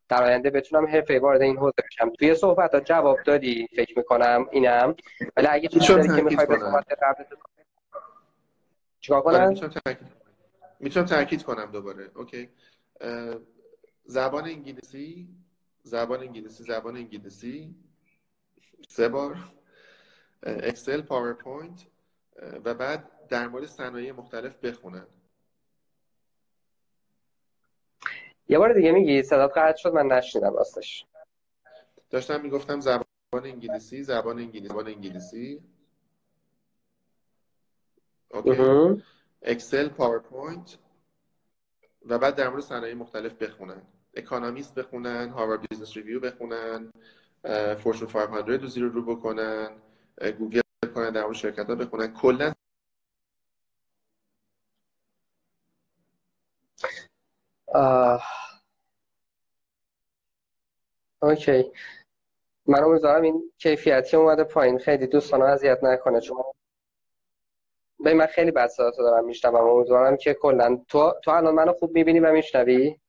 در 0.10 0.24
آینده 0.24 0.50
بتونم 0.50 0.88
حرفه 0.88 1.20
وارد 1.20 1.41
این 1.41 1.58
حوزه 1.58 1.84
بشم؟ 1.88 2.10
توی 2.10 2.36
صحبت 2.36 2.86
جواب 2.86 3.18
دادی 3.26 3.68
فکر 3.76 3.97
می‌کنم 3.97 4.47
اینم. 4.52 4.95
ولی 5.38 5.47
اگه 5.47 5.68
چیزی 5.68 6.16
که 6.16 6.22
می‌خوای 6.22 6.47
به 6.47 6.58
صحبت 6.60 6.86
قبل 7.02 7.24
چیکار 9.00 9.22
کنم؟ 9.22 9.56
می‌تونم 10.80 11.06
تاکید 11.06 11.43
کنم. 11.43 11.70
دوباره. 11.72 12.10
اوکی. 12.16 12.50
زبان 14.10 14.45
انگلیسی؟ 14.45 15.30
زبان 15.84 16.20
انگلیسی 16.20 16.64
زبان 16.64 16.97
انگلیسی. 16.97 17.76
سه 18.88 19.10
بار. 19.10 19.38
Excel 20.43 21.01
PowerPoint 21.01 21.86
و 22.66 22.74
بعد 22.74 23.28
در 23.28 23.47
مورد 23.47 23.66
صنایع 23.66 24.12
مختلف 24.12 24.57
بخونن. 24.57 25.07
یه 28.47 28.57
بار 28.57 28.74
دیگه 28.74 28.91
میگی؟ 28.91 29.24
صدات 29.24 29.51
قطع 29.57 29.78
شد 29.78 29.93
من 29.93 30.05
نشنیدم 30.05 30.53
راستش. 30.53 31.05
داشتم 32.10 32.41
می‌گفتم 32.41 32.80
زبان 32.80 33.05
انگلیسی 33.34 34.03
زبان 34.03 34.39
انگلیسی 34.39 34.68
زبان 34.68 34.88
انگلیسی. 34.88 35.64
OK. 38.32 39.03
Excel 39.41 39.89
PowerPoint 39.89 40.78
و 42.05 42.18
بعد 42.18 42.36
در 42.36 42.49
مورد 42.49 42.64
صنایع 42.64 42.93
مختلف 42.93 43.34
بخونن. 43.34 43.82
Economist 44.14 44.76
بخونن 44.76 45.30
Harvard 45.30 45.68
Business 45.70 45.97
Review 45.97 46.20
بخونن 46.20 46.91
Fortune 47.84 48.07
500 48.07 48.49
رو 48.49 48.68
زیر 48.68 48.84
رو 48.84 49.16
بکنن 49.16 49.82
گوگل 50.39 50.62
کنن 50.95 51.12
در 51.12 51.34
شرکت 51.34 51.70
ها 51.70 51.76
بخونن. 51.76 52.14
کلا 52.14 52.53
OK. 61.22 61.72
من 62.66 62.84
امیدوارم 62.84 63.22
این 63.22 63.51
کیفیتی 63.57 64.18
اومده 64.18 64.43
پایین. 64.43 64.80
خیلی 64.80 65.07
دوستان 65.07 65.41
اذیت 65.41 65.84
نکنه. 65.84 66.22
چون 66.22 66.43
به 67.99 68.14
من 68.14 68.26
خیلی 68.26 68.51
بد 68.51 68.68
صدا 68.68 68.91
دارم 68.91 69.26
میشنوم. 69.26 69.55
امیدوارم 69.55 70.18
که 70.18 70.34
کلا 70.34 70.86
تو 70.88 71.14
تو 71.24 71.32
الان 71.32 71.55
منو 71.55 71.74
خوب 71.74 71.95
می‌بینی 71.95 72.20
و 72.20 72.32
میشنوی؟ 72.32 72.99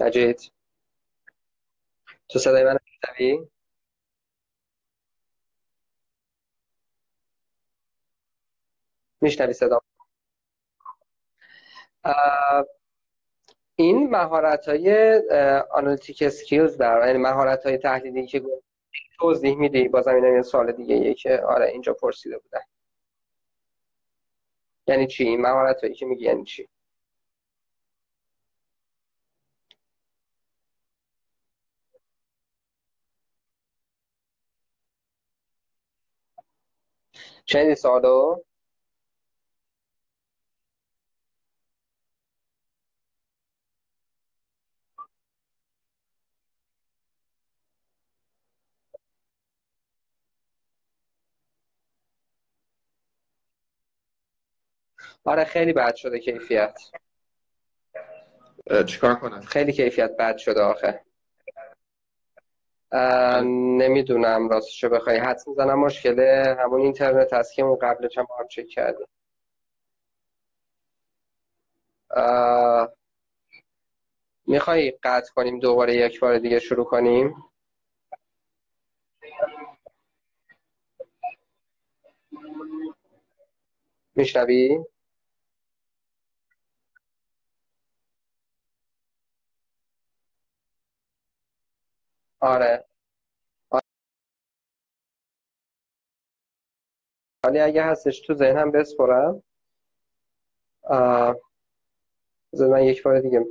مجید 0.00 0.52
تو 2.28 2.38
صدای 2.38 2.64
من 2.64 2.78
میشنوی؟ 2.86 3.48
میشنوی 9.20 9.52
صدا؟ 9.52 9.80
این 13.76 14.10
مهارت 14.10 14.68
های 14.68 15.18
analytic 15.70 16.22
skills 16.22 16.76
در 16.76 17.06
یعنی 17.06 17.18
مهارت 17.18 17.66
های 17.66 17.78
تحلیلی 17.78 18.26
که 18.26 18.42
توضیح 19.18 19.56
میدی 19.56 19.88
بازم 19.88 20.14
این 20.14 20.36
یه 20.36 20.42
سوال 20.42 20.72
دیگه 20.72 20.96
یه 20.96 21.14
که 21.14 21.40
آره 21.40 21.66
اینجا 21.66 21.94
پرسیده 21.94 22.38
بودن. 22.38 22.60
یعنی 24.86 25.06
چی؟ 25.06 25.24
این 25.24 25.40
مهارت 25.40 25.80
هایی 25.80 25.94
که 25.94 26.06
میگی 26.06 26.24
یعنی 26.24 26.44
چی؟ 26.44 26.68
شنیدی 37.50 37.74
سوالو 37.74 38.42
آره 55.24 55.44
خیلی 55.44 55.72
بد 55.72 55.94
شده 55.94 56.18
کیفیت. 56.18 56.80
چیکار 58.86 59.14
کنم؟ 59.14 59.40
خیلی 59.40 59.72
کیفیت 59.72 60.16
بد 60.16 60.36
شده 60.36 60.60
آخه. 60.60 61.07
نمی‌دونم 63.78 64.48
راستشو 64.48 64.88
بخوای 64.88 65.16
حدس 65.16 65.48
می‌زنم 65.48 65.78
مشکل 65.78 66.20
همون 66.58 66.80
اینترنت 66.80 67.32
هست 67.32 67.54
که 67.54 67.62
اون 67.62 67.78
قبلش 67.78 68.18
هم 68.18 68.26
هم 68.40 68.48
چک 68.48 68.66
کردیم. 68.68 69.06
می‌خوای 74.46 74.90
قطع 75.02 75.32
کنیم 75.34 75.58
دوباره 75.58 75.96
یک 75.96 76.20
بار 76.20 76.38
دیگه 76.38 76.58
شروع 76.58 76.84
کنیم؟ 76.84 77.44
میشنوی؟ 84.16 84.84
آره 92.40 92.84
ولی 97.44 97.60
اگه 97.60 97.84
هستش 97.84 98.20
تو 98.20 98.34
ذهنم 98.34 98.70
بسپرم 98.72 99.42
بذار 102.52 102.68
من 102.68 102.82
یک 102.82 103.02
بار 103.02 103.20
دیگه 103.20 103.46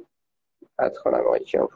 قطع 0.80 1.02
کنم 1.02 1.20
آقای 1.20 1.40
کیان 1.40 1.68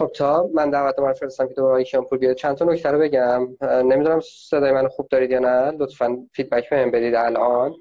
خب 0.00 0.10
تا 0.14 0.50
من 0.54 0.70
دعوت 0.70 0.98
من 0.98 1.12
فرستم 1.12 1.48
که 1.48 1.54
دوباره 1.54 1.84
کیان‌پور 1.84 2.18
بیاد 2.18 2.36
چند 2.36 2.56
تا 2.56 2.64
نکته 2.64 2.90
رو 2.90 2.98
بگم. 2.98 3.48
نمی‌دونم 3.62 4.20
صدای 4.20 4.72
من 4.72 4.88
خوب 4.88 5.08
دارید 5.08 5.30
یا 5.30 5.38
نه. 5.38 5.70
لطفا 5.70 6.26
feedback 6.32 6.70
بهم 6.70 6.90
بدید 6.90 7.14
الان. 7.14 7.74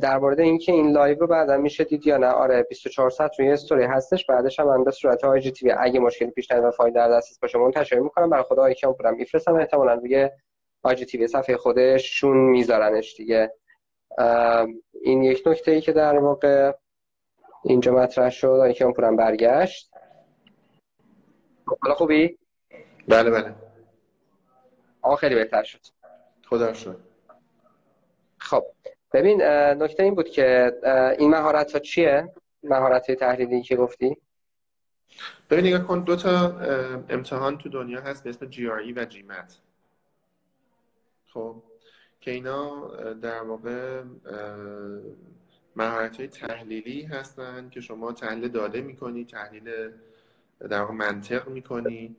در 0.00 0.18
مورد 0.18 0.40
اینکه 0.40 0.72
این 0.72 0.92
live 0.92 1.18
رو 1.18 1.26
بعدا 1.26 1.56
میشه 1.56 1.84
دید 1.84 2.06
یا 2.06 2.16
نه. 2.16 2.26
آره 2.26 2.62
24 2.62 3.10
ساعت 3.10 3.40
روی 3.40 3.50
استوری 3.50 3.84
هستش. 3.84 4.26
بعدش 4.26 4.60
هم 4.60 4.66
من 4.66 4.84
به 4.84 4.90
صورت 4.90 5.24
IGTV 5.24 5.70
اگه 5.70 6.00
مشکلی 6.00 6.30
پیش 6.30 6.50
نیاد 6.50 6.64
و 6.64 6.70
فایل 6.70 6.94
در 6.94 7.08
دسترس 7.08 7.38
باشه 7.38 7.58
منتشر 7.58 7.98
می‌کنم. 7.98 8.30
برای 8.30 8.44
خود 8.44 8.62
آقای 8.62 8.92
کیان‌پورم 8.92 9.14
میفرستم. 9.14 9.54
احتمالاً 9.54 9.94
روی 9.94 10.30
IGTV 10.82 11.26
صفحه 11.26 11.56
خودشون 11.56 12.36
میذارنش 12.36 13.14
دیگه. 13.16 13.52
این 15.02 15.22
یک 15.22 15.42
نکته 15.46 15.70
ای 15.70 15.80
که 15.80 15.92
در 15.92 16.18
واقع 16.18 16.72
اینجا 17.64 17.92
مطرح 17.92 18.30
شد. 18.30 18.46
آیکیان 18.46 18.92
پولم 18.92 19.16
برگشت. 19.16 19.93
حالا 21.82 21.94
خوبی؟ 21.94 22.38
بله 23.08 23.30
بله 23.30 23.54
آن 25.02 25.16
خیلی 25.16 25.34
بهتر 25.34 25.62
شد 25.62 25.80
خدا 26.46 26.72
شد 26.72 27.00
خب 28.38 28.64
ببین 29.12 29.42
نکته 29.82 30.02
این 30.02 30.14
بود 30.14 30.28
که 30.28 30.72
این 31.18 31.30
مهارت 31.30 31.72
ها 31.72 31.78
چیه؟ 31.78 32.32
مهارت 32.62 33.06
های 33.06 33.16
تحلیلی 33.16 33.62
که 33.62 33.76
گفتی؟ 33.76 34.16
ببین 35.50 35.66
نگاه 35.66 35.86
کن 35.86 36.00
دو 36.00 36.16
تا 36.16 36.58
امتحان 37.08 37.58
تو 37.58 37.68
دنیا 37.68 38.00
هست 38.00 38.24
به 38.24 38.30
اسم 38.30 38.50
GRE 38.50 38.96
و 38.96 39.06
GMAT 39.06 39.52
خب 41.26 41.62
که 42.20 42.30
اینا 42.30 42.88
در 43.12 43.42
واقع 43.42 44.02
مهارت 45.76 46.16
های 46.16 46.28
تحلیلی 46.28 47.02
هستن 47.02 47.68
که 47.68 47.80
شما 47.80 48.12
تحلیل 48.12 48.48
داده 48.48 48.80
می‌کنی 48.80 49.24
تحلیل 49.24 49.90
در 50.68 50.80
واقع 50.80 50.94
منطق 50.94 51.48
می‌کنی. 51.48 52.16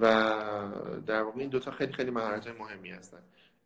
و 0.00 0.04
در 1.06 1.22
واقع 1.22 1.38
این 1.40 1.48
دوتا 1.48 1.70
خیلی 1.70 1.92
خیلی 1.92 2.10
مهارت 2.10 2.46
مهمی 2.60 2.90
هستن. 2.90 3.18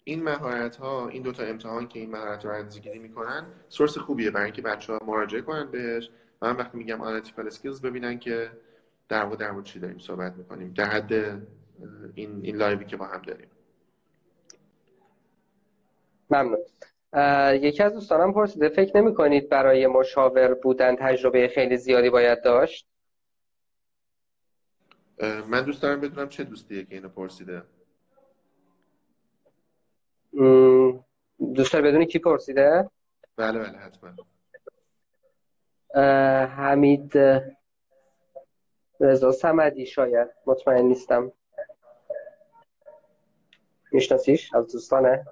این 0.04 0.22
مهارت 0.22 0.76
ها 0.76 1.08
این 1.08 1.22
دوتا 1.22 1.42
امتحان 1.42 1.88
که 1.88 1.98
این 1.98 2.10
مهارت 2.10 2.44
رو 2.44 2.50
اندازه‌گیری 2.50 2.98
می‌کنن 2.98 3.46
source 3.68 3.98
خوبیه 3.98 4.30
برای 4.30 4.44
اینکه 4.44 4.62
بچه 4.62 4.92
ها 4.92 4.98
مراجعه 5.06 5.40
کنن 5.40 5.70
بهش. 5.70 6.10
و 6.42 6.46
من 6.46 6.56
وقتی 6.56 6.78
میگم 6.78 7.00
analytical 7.00 7.46
skills 7.46 7.82
ببینن 7.82 8.18
که 8.18 8.50
در 9.08 9.24
واقع 9.24 9.36
در 9.36 9.50
مورد 9.50 9.64
چی 9.64 9.78
داریم 9.78 9.98
صحبت 9.98 10.36
می‌کنیم. 10.36 10.72
در 10.72 10.84
حد 10.84 11.12
این 12.14 12.40
این 12.42 12.56
live 12.56 12.78
ی 12.78 12.84
که 12.84 12.96
با 12.96 13.06
هم 13.06 13.22
داریم. 13.22 13.48
ممنون. 16.30 16.58
یکی 17.52 17.82
از 17.82 17.92
دوستانم 17.94 18.32
پرسیده 18.32 18.68
فکر 18.68 18.96
نمی 18.96 19.14
کنید 19.14 19.48
برای 19.48 19.86
مشاور 19.86 20.54
بودن 20.54 20.96
تجربه 20.96 21.48
خیلی 21.48 21.76
زیادی 21.76 22.10
باید 22.10 22.42
داشت؟ 22.42 22.88
من 25.46 25.64
دوست 25.64 25.82
دارم 25.82 26.00
بدونم 26.00 26.28
چه 26.28 26.44
دوستیه 26.44 26.84
که 26.84 26.94
اینو 26.94 27.08
پرسیده. 27.08 27.62
دوست 31.54 31.72
داری 31.72 31.88
بدونی 31.88 32.06
کی 32.06 32.18
پرسیده؟ 32.18 32.90
بله 33.36 33.58
بله 33.58 33.78
حتما. 33.78 34.10
حمید 36.46 37.12
رضا 39.00 39.32
سمدی 39.32 39.86
شاید. 39.86 40.28
مطمئن 40.46 40.84
نیستم. 40.84 41.32
میشناسیش؟ 43.92 44.54
از 44.54 44.72
دوستانه؟ 44.72 45.26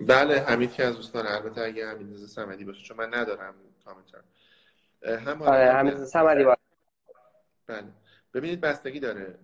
بله 0.00 0.40
حمید 0.40 0.72
که 0.72 0.84
از 0.84 0.96
دوستان 0.96 1.26
البته 1.26 1.60
اگه 1.60 1.88
حمید 1.88 2.16
سمدی 2.16 2.64
باشه 2.64 2.82
چون 2.82 2.96
من 2.96 3.14
ندارم 3.14 3.54
کامنتر 3.84 4.22
هم 5.26 5.42
آره 5.42 5.72
حمید 5.72 6.04
سمدی 6.04 6.44
باشه. 6.44 6.60
بله. 7.66 7.84
ببینید 8.34 8.60
بستگی 8.60 9.00
داره. 9.00 9.38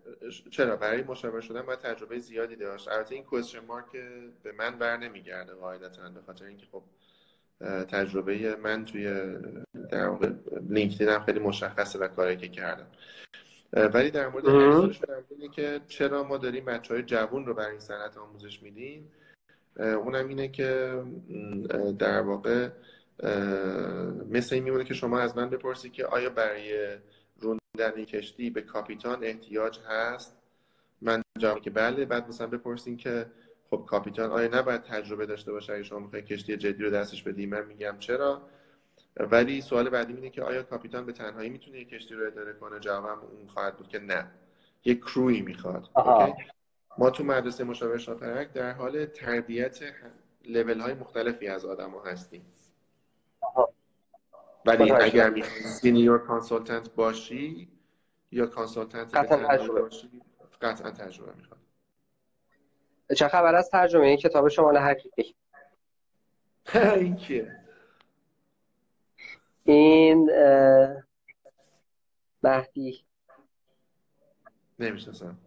چرا؟ 0.51 0.77
برای 0.77 1.03
مشاور 1.03 1.41
شدن 1.41 1.63
باید 1.63 1.79
تجربه 1.79 2.19
زیادی 2.19 2.57
داشت. 2.57 2.89
البته 2.89 3.15
این 3.15 3.25
کوشن 3.25 3.59
مارک 3.59 3.93
به 4.43 4.53
من 4.53 4.79
بر 4.79 4.97
نمیگرده 4.97 5.55
قاعدتا 5.55 6.09
به 6.09 6.21
خاطر 6.27 6.45
اینکه 6.45 6.67
خب 6.73 6.83
تجربه 7.85 8.57
من 8.57 8.85
توی 8.85 9.37
در 9.91 10.09
واقع 10.09 10.31
لینکدین 10.69 11.09
هم 11.09 11.25
خیلی 11.25 11.39
مشخصه 11.39 11.99
و 11.99 12.09
کاری 12.09 12.37
که 12.37 12.49
کردم. 12.49 12.87
ولی 13.73 14.11
در 14.11 14.29
مورد 14.29 14.47
اینه 15.31 15.49
که 15.53 15.81
چرا 15.89 16.23
ما 16.23 16.37
داریم 16.37 16.65
بچه 16.65 16.95
های 16.95 17.03
جوون 17.03 17.47
رو 17.47 17.55
برای 17.55 17.71
این 17.71 17.81
صنعت 17.81 18.17
آموزش 18.17 18.63
میدیم 18.63 19.13
اونم 19.79 20.29
اینه 20.29 20.49
که 20.49 21.03
در 21.99 22.21
واقع 22.21 22.69
مثل 24.31 24.55
این 24.55 24.65
میمونه 24.65 24.85
که 24.85 24.95
شما 24.95 25.19
از 25.21 25.37
من 25.37 25.51
بپرسی 25.51 25.91
که 25.91 26.07
آیا 26.07 26.31
برای 26.31 26.99
روندن 27.41 28.05
کشتی 28.05 28.51
به 28.51 28.63
کاپیتان 28.63 29.25
احتیاج 29.25 29.79
هست؟ 29.89 30.37
من 31.03 31.23
جواب 31.39 31.61
که 31.61 31.71
بله 31.71 32.05
بعد 32.05 32.29
مثلا 32.29 32.47
بپرسین 32.47 32.97
که 32.97 33.27
خب 33.71 33.85
کاپیتان 33.89 34.31
آیا 34.31 34.59
نباید 34.59 34.83
تجربه 34.83 35.27
داشته 35.27 35.53
باشه 35.53 35.73
اگه 35.73 35.83
شما 35.83 35.99
می‌خواید 35.99 36.25
کشتی 36.25 36.57
جدی 36.57 36.85
رو 36.85 36.91
دستش 36.91 37.23
بدی؟ 37.23 37.47
من 37.47 37.65
میگم 37.65 37.97
چرا؟ 37.99 38.43
ولی 39.17 39.61
سوال 39.61 39.89
بعدی 39.89 40.13
اینه 40.13 40.31
که 40.31 40.43
آیا 40.43 40.63
کاپیتان 40.63 41.07
به 41.07 41.13
تنهایی 41.13 41.51
می‌تونه 41.51 41.79
یک 41.81 41.89
کشتی 41.89 42.15
رو 42.15 42.27
اداره 42.27 42.53
کنه؟ 42.53 42.81
جوابم 42.81 43.21
اون 43.21 43.47
خواهد 43.49 43.77
بود 43.77 43.89
که 43.89 43.99
نه. 43.99 44.31
یک 44.85 45.01
crew 45.01 45.33
ی 45.33 45.41
می‌خواد. 45.41 45.89
ما 46.99 47.11
تو 47.11 47.25
مدرسه 47.25 47.65
مشاور 47.65 47.99
شاپرک 47.99 48.53
در 48.53 48.73
حال 48.73 49.07
تربیت 49.07 49.79
لول 50.45 50.81
های 50.81 50.95
مختلفی 50.95 51.49
از 51.49 51.65
آدم 51.65 51.91
ها 51.91 52.03
هستیم 52.05 52.47
ولی 54.67 54.93
اگر 54.93 55.43
senior 55.81 56.19
consultant 56.19 56.95
باشی 56.95 57.69
یا 58.31 58.47
consultant 58.47 59.15
باشی 59.15 60.23
قطعا 60.63 60.91
تجربه 60.91 61.33
می‌خواد. 61.37 61.61
چه 63.17 63.29
خبر 63.29 63.55
از 63.55 63.71
ترجمه؟ 63.71 64.07
این 64.07 64.17
کتاب 64.17 64.49
شما 64.49 64.73
حقیقی 64.73 65.35
این 66.75 67.17
کیه؟ 67.17 67.57
این 69.65 70.31
مهدی. 72.43 73.05
نمی‌شناسم. 74.79 75.39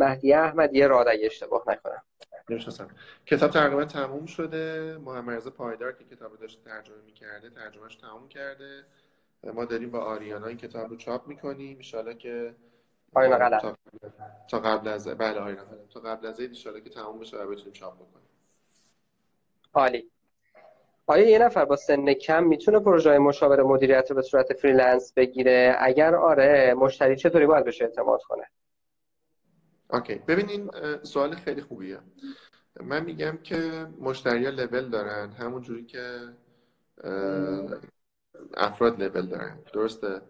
مهدی 0.00 0.32
احمدی 0.32 0.82
راد 0.82 1.08
اگه 1.08 1.26
اشتباه 1.26 1.64
نکنم. 1.66 2.02
نمی‌شناسم 2.48 2.88
کتاب 3.26 3.50
تقریبا 3.50 3.84
تموم 3.84 4.26
شده. 4.26 4.96
محمد 4.98 5.36
رضا 5.36 5.50
پایدار 5.50 5.92
که 5.92 6.04
کتاب 6.04 6.38
داشت 6.38 6.64
ترجمه 6.64 6.96
می‌کرده 7.06 7.50
ترجمهش 7.50 7.96
تموم 7.96 8.28
کرده. 8.28 8.84
ما 9.54 9.64
داریم 9.64 9.90
با 9.90 9.98
آریانا 9.98 10.46
این 10.46 10.56
کتاب 10.56 10.90
رو 10.90 10.96
چاپ 10.96 11.26
می‌کنیم. 11.26 11.78
ان 11.94 12.18
که 12.18 12.54
قلم. 13.14 13.76
تا 14.48 14.58
قبل 14.58 14.88
از 14.88 15.08
بله 15.08 15.40
آینا 15.40 15.62
تا 15.94 16.00
قبل 16.00 16.26
از 16.26 16.40
عید 16.40 16.50
ان 16.66 16.80
که 16.84 16.90
تموم 16.90 17.18
بشه 17.18 17.36
و 17.36 17.50
بتونیم 17.50 17.72
چاپ 17.72 17.94
بکنیم. 17.94 18.28
عالی. 19.74 20.10
آیا 21.06 21.30
یه 21.30 21.38
نفر 21.38 21.64
با 21.64 21.76
سن 21.76 22.12
کم 22.12 22.44
می‌تونه 22.44 22.80
پروژه 22.80 23.18
مشاور 23.18 23.62
مدیریت 23.62 24.10
رو 24.10 24.16
به 24.16 24.22
صورت 24.22 24.52
freelance 24.52 25.12
بگیره؟ 25.12 25.76
اگر 25.78 26.14
آره 26.14 26.74
مشتری 26.74 27.16
چطوری 27.16 27.46
باید 27.46 27.64
بشه 27.64 27.84
اعتماد 27.84 28.22
کنه؟ 28.22 28.50
OK. 29.92 30.14
ببینین 30.14 30.70
سوال 31.02 31.34
خیلی 31.34 31.62
خوبیه. 31.62 32.00
من 32.80 33.04
میگم 33.04 33.38
که 33.42 33.86
مشتری 33.98 34.44
ها 34.44 34.50
لول 34.50 34.88
دارن 34.88 35.32
همون 35.32 35.62
جوری 35.62 35.84
که 35.84 36.34
افراد 38.54 39.02
لول 39.02 39.26
دارن. 39.26 39.58
درسته؟ 39.72 40.22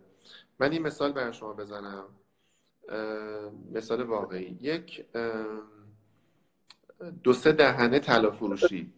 من 0.59 0.73
این 0.73 0.83
مثال 0.83 1.13
برای 1.13 1.33
شما 1.33 1.53
بزنم. 1.53 2.07
مثال 3.73 4.03
واقعی. 4.03 4.59
یک 4.61 5.07
دو 7.23 7.33
سه 7.33 7.53
دهنه 7.53 7.99
طلا 7.99 8.31
فروشی. 8.31 8.95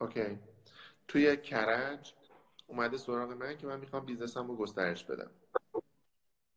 OK. 0.00 0.38
توی 1.08 1.36
کرج 1.36 2.14
اومده 2.66 2.96
سراغ 2.96 3.30
من 3.30 3.56
که 3.56 3.66
من 3.66 3.80
می‌خوام 3.80 4.06
business 4.06 4.43
م 4.43 4.48
رو 4.48 4.56
گسترش 4.56 5.04
بدم. 5.04 5.30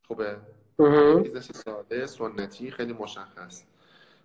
خوبه؟ 0.07 0.37
business 1.23 1.51
ساده 1.51 2.05
سنتی 2.05 2.71
خیلی 2.71 2.93
مشخص. 2.93 3.63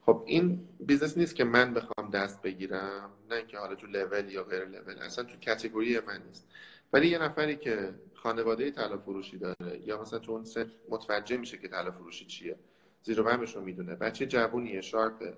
خب 0.07 0.23
این 0.27 0.69
business 0.81 1.19
نیست 1.19 1.35
که 1.35 1.45
من 1.45 1.75
بخوام 1.75 2.11
دست 2.11 2.43
بگیرم 2.43 3.11
نه 3.31 3.37
اینکه 3.37 3.59
حالا 3.59 3.75
تو 3.75 3.87
لول 3.87 4.33
یا 4.33 4.45
غیر 4.45 4.65
لول 4.65 4.99
اصلا 4.99 5.25
تو 5.25 5.37
category 5.37 6.01
من 6.01 6.23
نیست. 6.27 6.49
ولی 6.93 7.09
یه 7.09 7.19
نفری 7.19 7.57
که 7.57 7.95
خانواده 8.15 8.71
طلا 8.71 8.99
فروشی 8.99 9.39
داره 9.39 9.81
یا 9.85 10.01
مثلا 10.01 10.19
تو 10.19 10.33
اون 10.33 10.45
متوجه 10.89 11.37
میشه 11.37 11.59
که 11.59 11.69
طلا 11.69 11.91
فروشی 11.91 12.25
چیه 12.25 12.57
زیرو 13.03 13.25
بمش 13.25 13.57
رو 13.57 13.63
می‌دونه. 13.63 13.95
بچه 13.95 14.27
جوونیه 14.27 14.81
sharp 14.81 15.19
ه. 15.19 15.35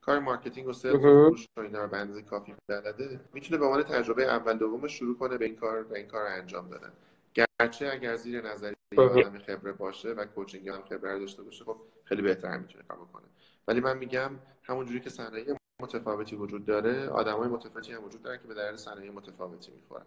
کار 0.00 0.18
marketing 0.18 0.68
و 0.68 0.72
sales 0.72 1.00
فروش 1.00 1.46
و 1.56 1.60
اینا 1.60 1.84
رو 1.84 2.06
به 2.06 2.22
کافی 2.22 2.54
بلده 2.68 3.20
می‌تونه 3.32 3.58
به 3.58 3.64
عنوان 3.64 3.82
تجربه 3.82 4.24
اول 4.24 4.58
دوم 4.58 4.88
شروع 4.88 5.18
کنه 5.18 5.38
به 5.38 5.44
این 5.44 5.56
کار 5.56 5.82
به 5.82 5.98
این 5.98 6.08
کار 6.08 6.26
انجام 6.26 6.68
دادن. 6.68 6.92
گرچه 7.34 7.90
اگر 7.92 8.16
زیر 8.16 8.46
نظری 8.46 8.74
آدم 8.96 9.38
خبره 9.38 9.72
باشه 9.72 10.08
و 10.08 10.24
coaching 10.24 10.68
هم 10.68 10.82
خبره 10.82 11.18
داشته 11.18 11.42
باشه 11.42 11.64
خب 11.64 11.76
خیلی 12.04 12.22
بهتر 12.22 12.56
می‌تونه 12.56 12.84
کار 12.88 12.98
بکنه. 12.98 13.24
ولی 13.68 13.80
من 13.80 13.98
میگم 13.98 14.30
همونجوری 14.62 15.00
که 15.00 15.10
صنایع 15.10 15.56
متفاوتی 15.80 16.36
وجود 16.36 16.66
داره 16.66 17.08
آدمای 17.08 17.48
متفاوتی 17.48 17.92
هم 17.92 18.04
وجود 18.04 18.22
دارن 18.22 18.38
که 18.38 18.48
به 18.48 18.54
درد 18.54 18.76
صنایع 18.76 19.10
متفاوتی 19.10 19.72
می‌خورن. 19.72 20.06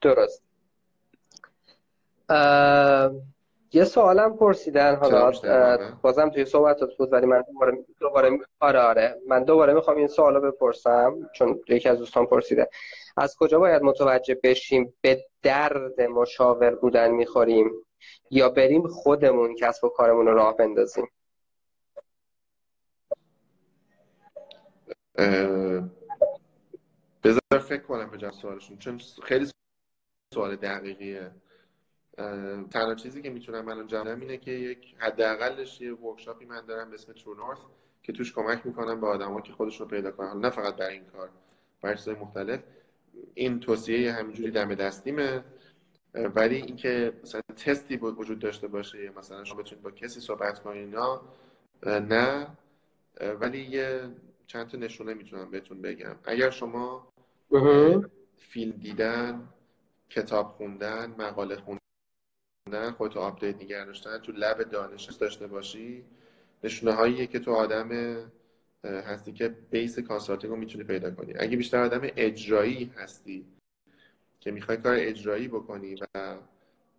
درست. 0.00 0.42
یه 3.72 3.84
سوالم 3.84 4.36
پرسیدن 4.36 4.96
حالا 4.96 5.32
بازم 6.02 6.28
توی 6.28 6.44
صحبتات 6.44 6.96
بود 6.96 7.12
ولی 7.12 7.26
من 7.26 7.44
دوباره 7.52 7.84
دوباره 8.00 8.38
آره 8.60 8.80
آره. 8.80 9.20
من 9.28 9.44
دوباره 9.44 9.72
می‌خوام 9.72 9.96
این 9.96 10.08
سوالو 10.08 10.40
بپرسم 10.40 11.30
چون 11.34 11.60
یکی 11.68 11.88
از 11.88 11.98
دوستان 11.98 12.26
پرسیده. 12.26 12.70
از 13.20 13.36
کجا 13.38 13.58
باید 13.58 13.82
متوجه 13.82 14.40
بشیم 14.42 14.94
به 15.00 15.24
درد 15.42 16.00
مشاور 16.00 16.74
بودن 16.74 17.10
می‌خوریم 17.10 17.70
یا 18.30 18.48
بریم 18.48 18.88
خودمون 18.88 19.54
کسب 19.54 19.84
و 19.84 19.88
کارمون 19.88 20.26
رو 20.26 20.34
راه 20.34 20.56
بندازیم؟ 20.56 21.08
بذار 27.24 27.58
فکر 27.68 27.82
کنم 27.82 28.10
به 28.10 28.30
سوالشون 28.30 28.78
چون 28.78 29.00
خیلی 29.22 29.50
سوال 30.34 30.56
دقیقیه. 30.56 31.30
تنها 32.70 32.94
چیزی 32.94 33.22
که 33.22 33.30
می‌تونم 33.30 33.64
من 33.64 33.86
جواب 33.86 34.06
اینه 34.06 34.36
که 34.36 34.50
یک 34.50 34.94
حداقلش 34.98 35.80
یه 35.80 35.94
ورکشاپی 35.94 36.44
من 36.44 36.66
دارم 36.66 36.90
به 36.90 36.94
اسم 36.94 37.12
ترو 37.12 37.34
نورث 37.34 37.58
که 38.02 38.12
توش 38.12 38.32
کمک 38.32 38.66
می‌کنم 38.66 39.00
به 39.00 39.06
آدما 39.06 39.40
که 39.40 39.52
خودشون 39.52 39.88
رو 39.88 39.96
پیدا 39.96 40.10
کنن. 40.10 40.40
نه 40.40 40.50
فقط 40.50 40.76
برای 40.76 40.94
این 40.94 41.04
کار 41.04 41.30
برای 41.82 41.96
چیزای 41.96 42.14
مختلف. 42.14 42.60
این 43.34 43.60
توصیه 43.60 44.12
همینجوری 44.12 44.50
دم 44.50 44.74
دستیمه. 44.74 45.44
ولی 46.14 46.56
اینکه 46.56 47.12
مثلا 47.22 47.40
تستی 47.56 47.96
وجود 47.96 48.38
داشته 48.38 48.68
باشه 48.68 49.04
یا 49.04 49.12
مثلا 49.18 49.44
شما 49.44 49.62
بتونید 49.62 49.84
با 49.84 49.90
کسی 49.90 50.20
صحبت 50.20 50.62
کنید 50.62 50.96
نه. 51.82 52.46
ولی 53.40 53.58
یه 53.58 54.10
چند 54.46 54.68
تا 54.68 54.78
نشونه 54.78 55.14
می‌تونم 55.14 55.50
بهتون 55.50 55.82
بگم. 55.82 56.16
اگر 56.24 56.50
شما 56.50 57.12
فیلم 58.38 58.72
دیدن 58.72 59.48
کتاب 60.10 60.46
خوندن 60.48 61.14
مقاله 61.18 61.56
خوندن 61.56 62.90
خودتو 62.96 63.20
update 63.20 63.56
نگه 63.56 63.84
داشتن 63.84 64.18
طلب 64.18 64.62
دانش 64.62 65.04
داشته 65.04 65.46
باشی 65.46 66.04
نشونه 66.64 66.92
هاییه 66.92 67.26
که 67.26 67.38
تو 67.38 67.52
آدم 67.52 67.90
هستی 68.84 69.32
که 69.32 69.48
base 69.48 69.98
consulting 69.98 70.52
رو 70.52 70.58
می‌تونی 70.58 70.84
پیدا 70.84 71.10
کنی. 71.10 71.34
اگه 71.38 71.56
بیشتر 71.56 71.82
آدم 71.82 72.00
اجرایی 72.16 72.92
هستی 72.96 73.46
که 74.40 74.50
می‌خوای 74.50 74.76
کار 74.76 74.96
اجرایی 74.98 75.48
بکنی 75.48 75.94
و 75.94 76.36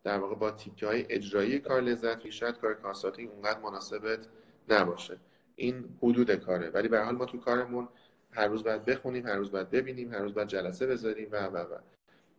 در 0.04 0.18
واقع 0.18 0.36
با 0.36 0.52
تیکه 0.52 0.88
های 0.88 1.06
اجرایی 1.10 1.60
کار 1.60 1.82
لذت 1.82 2.26
می‌بری 2.26 2.32
شاید 2.32 2.58
کار 2.58 2.74
consulting 2.74 3.30
اونقدر 3.32 3.60
مناسبت 3.60 4.28
نباشه. 4.70 5.18
این 5.56 5.98
حدود 6.04 6.36
کاره. 6.36 6.70
ولی 6.70 6.88
به 6.88 7.00
حال 7.00 7.16
ما 7.16 7.26
تو 7.26 7.38
کارمون 7.38 7.88
هر 8.32 8.48
روز 8.48 8.64
باید 8.64 8.86
بخونیم 8.86 9.28
هر 9.28 9.36
روز 9.36 9.52
باید 9.52 9.70
ببینیم 9.70 10.14
هر 10.14 10.20
روز 10.20 10.34
باید 10.34 10.48
جلسه 10.48 10.88
بذاریم 10.88 11.30
و 11.32 11.48
و 11.48 11.58
و. 11.58 11.78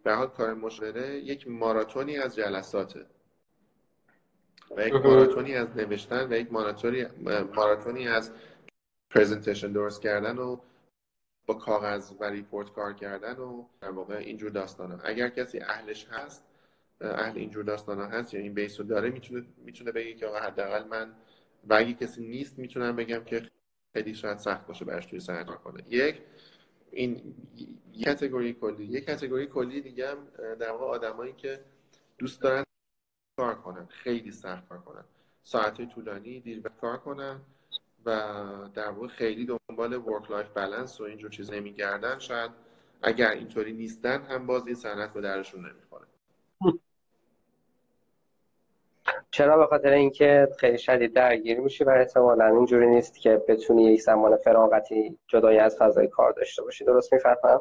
به 0.03 0.15
حال 0.15 0.27
کار 0.27 0.55
مشاوره 0.55 1.17
یک 1.17 1.49
ماراتونی 1.49 2.19
از 2.19 2.37
جلساته. 2.37 3.07
و 4.77 4.87
یک 4.87 4.95
ماراتونی 4.95 5.55
از 5.55 5.77
نوشتن 5.77 6.33
و 6.33 6.37
یک 6.37 6.53
ماراتونی 7.55 8.09
از 8.09 8.33
presentation 9.11 9.73
درست 9.73 10.03
کردن 10.03 10.39
و 10.39 10.57
با 11.47 11.55
کاغذ 11.55 12.13
و 12.21 12.25
report 12.25 12.73
کار 12.73 12.93
کردن 12.93 13.37
و 13.37 13.65
در 13.81 13.91
واقع 13.91 14.15
اینجور 14.15 14.51
داستانا. 14.51 14.99
اگر 15.05 15.29
کسی 15.29 15.61
اهلش 15.61 16.07
هست 16.11 16.45
اهل 17.01 17.39
اینجور 17.39 17.65
داستانا 17.65 18.07
هست 18.07 18.35
یا 18.35 18.41
این 18.41 18.55
base 18.55 18.81
رو 18.81 18.87
داره 18.87 19.11
می‌تونه 19.11 19.47
می‌تونه 19.57 19.93
بگه 19.93 20.15
که 20.15 20.27
آقا 20.27 20.39
حداقل 20.39 20.89
من 20.89 21.15
و 21.69 21.75
اگه 21.75 21.95
کسی 21.95 22.29
نیست 22.29 22.59
می‌تونم 22.59 22.97
بگم 22.97 23.25
که 23.25 23.51
خیلی 23.93 24.15
شاید 24.15 24.39
سخت 24.39 24.67
باشه 24.67 24.85
برش 24.85 25.07
تویسر 25.07 25.45
کنه. 25.45 25.85
یک 25.89 26.23
این 26.91 27.35
یک 27.93 28.05
category 28.05 28.53
کلی. 28.53 28.85
یک 28.85 29.05
category 29.05 29.47
کلی 29.47 29.81
دیگه 29.81 30.11
هم 30.11 30.29
در 30.55 30.71
واقع 30.71 30.85
آدمایی 30.85 31.33
که 31.33 31.65
دوست 32.19 32.43
دارن 32.43 32.65
کار 33.37 33.55
کنن 33.55 33.87
خیلی 33.87 34.33
سخت 34.33 34.69
کار 34.69 34.79
کنن. 34.79 35.05
ساعت 35.43 35.89
طولانی 35.89 36.41
دیر 36.41 36.63
کار 36.81 36.99
کنن. 36.99 37.41
و 38.07 38.11
در 38.75 38.91
واقع 38.91 39.07
خیلی 39.07 39.59
دنبال 39.69 39.95
work 39.95 40.31
life 40.31 40.49
balance 40.49 41.01
و 41.01 41.05
اینجور 41.05 41.31
چیز 41.31 41.53
نمیگردن. 41.53 42.19
شاید 42.19 42.51
اگر 43.03 43.31
اینطوری 43.31 43.73
نیستن 43.73 44.23
هم 44.23 44.47
باز 44.47 44.67
این 44.67 44.75
صنعت 44.75 45.13
به 45.13 45.21
دردشون 45.21 45.61
نمی‌خوره. 45.61 46.07
چرا؟ 49.31 49.57
به 49.59 49.67
خاطر 49.67 49.91
اینکه 49.91 50.49
خیلی 50.59 50.79
شدید 50.79 51.15
درگیر 51.15 51.61
میشی 51.61 51.85
و 51.85 51.91
احتمالا 51.91 52.47
اینجوری 52.47 52.87
نیست 52.87 53.19
که 53.21 53.43
بتونی 53.49 53.85
یک 53.85 54.03
زمان 54.03 54.37
فراغتی 54.37 55.19
جدای 55.29 55.59
از 55.59 55.77
فضای 55.79 56.09
کار 56.09 56.33
داشته 56.33 56.63
باشی. 56.63 56.85
درست 56.85 57.13
می‌فهمم؟ 57.13 57.61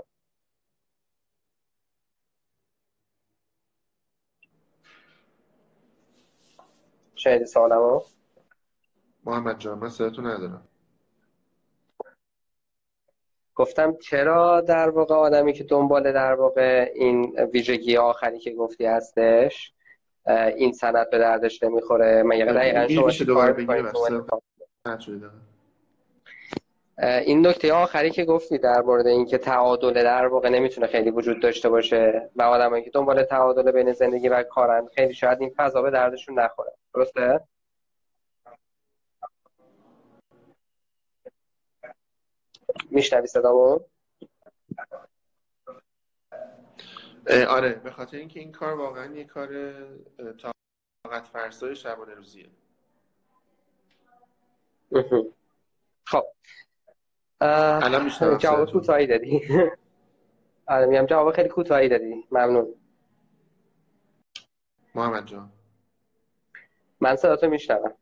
شنیدی 7.16 7.46
سوالمو 7.46 8.02
محمد 9.30 9.60
جان 9.60 9.80
من 9.80 9.90
صداتو 9.90 10.22
ندارم. 10.22 10.68
گفتم 13.56 13.98
چرا 13.98 14.62
در 14.62 14.90
واقع 14.90 15.16
آدمی 15.16 15.54
که 15.54 15.64
دنبال 15.64 16.12
در 16.12 16.34
واقع 16.34 16.92
این 16.96 17.40
ویژگی 17.54 17.98
آخری 17.98 18.40
که 18.40 18.52
گفتی 18.52 18.86
هستش 18.86 19.74
این 20.56 20.72
سند 20.72 21.10
به 21.10 21.18
دردش 21.18 21.64
نمی‌خوره؟ 21.64 22.24
من 22.24 22.38
یه 22.38 22.46
دقیقا 22.46 22.88
شما 22.88 23.10
این 27.26 27.48
نکته 27.48 27.74
آخری 27.74 28.10
که 28.12 28.26
گفتی 28.26 28.58
در 28.58 28.82
مورد 28.82 29.08
اینکه 29.08 29.38
تعادل 29.38 30.04
در 30.04 30.28
واقع 30.28 30.50
نمی‌تونه 30.50 30.88
خیلی 30.88 31.12
وجود 31.12 31.42
داشته 31.42 31.70
باشه 31.70 32.30
و 32.36 32.42
آدمایی 32.42 32.84
که 32.84 32.90
دنبال 32.90 33.24
تعادل 33.24 33.72
بین 33.72 33.92
زندگی 33.94 34.30
و 34.30 34.44
کارن 34.44 34.88
خیلی 34.96 35.14
شاید 35.14 35.42
این 35.42 35.54
فضا 35.58 35.82
به 35.82 35.92
دردشون 35.92 36.40
نخوره. 36.40 36.72
درسته؟ 36.94 37.40
میشنوی 42.92 43.28
صدامو؟ 43.28 43.80
آره 47.48 47.74
به 47.74 47.92
خاطر 47.92 48.18
اینکه 48.18 48.40
این 48.40 48.52
کار 48.52 48.74
واقعا 48.74 49.16
یه 49.16 49.24
کار 49.24 49.74
طاقت 51.04 51.28
فرسای 51.28 51.76
شبانه 51.76 52.14
روزیه. 52.14 52.50
خب. 56.06 56.24
الان 57.42 58.04
میشنم 58.04 58.38
جواب 58.38 58.72
کوتاهی 58.72 59.08
دادی. 59.08 59.42
آره 60.68 60.86
میگم 60.86 61.06
جواب 61.06 61.36
خیلی 61.36 61.50
کوتاهی 61.50 61.90
دادی. 61.90 62.28
ممنون. 62.32 62.76
محمد 64.96 65.26
جان. 65.26 65.52
من 67.00 67.16
صداتو 67.16 67.50
میشنوم. 67.50 67.94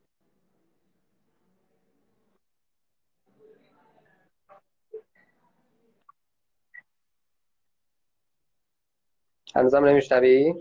هنوزم 9.55 9.85
نمیشنوی؟ 9.85 10.53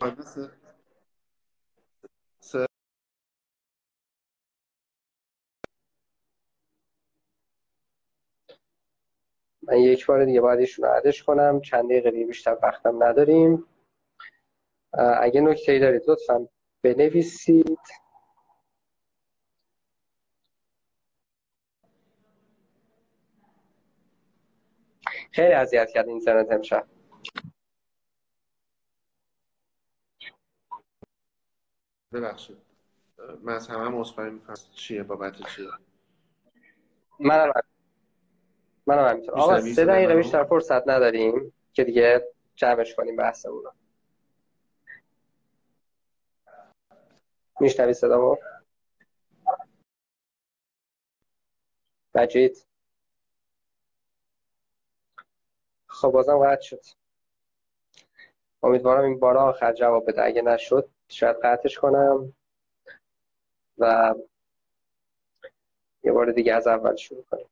من 9.62 9.78
یک 9.78 10.06
بار 10.06 10.24
دیگه 10.24 10.40
باید 10.40 10.60
ایشون 10.60 10.84
عدش 10.88 11.22
کنم. 11.22 11.60
چند 11.60 11.84
دقیقه 11.84 12.10
دیگه 12.10 12.26
بیشتر 12.26 12.58
وقتم 12.62 13.02
نداریم. 13.04 13.64
اگه 15.20 15.40
نکته 15.40 15.72
ای 15.72 15.78
دارید 15.78 16.02
لطفا 16.08 16.48
بنویسید. 16.82 17.78
خیلی 25.32 25.52
اذیت 25.52 25.90
کرد 25.90 26.08
اینترنت 26.08 26.52
امشب. 26.52 26.86
ببخشید. 32.20 32.56
من 33.42 33.54
از 33.54 33.68
همه 33.68 34.00
عذرخواهی 34.00 34.30
می‌کنم. 34.30 34.56
چیه 34.74 35.02
بابت 35.02 35.36
چیه 35.56 35.68
منم 37.20 37.52
منم 38.86 39.08
همینطور 39.08 39.34
آقا 39.34 39.60
سه 39.60 39.84
دقیقه 39.84 40.16
بیشتر 40.16 40.44
فرصت 40.44 40.88
نداریم 40.88 41.52
که 41.72 41.84
دیگه 41.84 42.28
جمعش 42.54 42.94
کنیم 42.94 43.16
بحثمون 43.16 43.64
رو. 43.64 43.72
میشنوی 47.60 47.92
صدامو؟ 47.94 48.36
مجید 52.14 52.66
خب 55.86 56.10
بازم 56.10 56.38
قطع 56.38 56.60
شد. 56.62 56.82
امیدوارم 58.62 59.04
این 59.04 59.20
بار 59.20 59.38
آخر 59.38 59.72
جواب 59.72 60.08
بده. 60.08 60.24
اگه 60.24 60.42
نشد 60.42 60.90
شاید 61.08 61.36
قطعش 61.42 61.78
کنم 61.78 62.32
و 63.78 64.14
یه 66.04 66.12
بار 66.12 66.32
دیگه 66.32 66.54
از 66.54 66.66
اول 66.66 66.96
شروع 66.96 67.24
کنیم. 67.30 67.46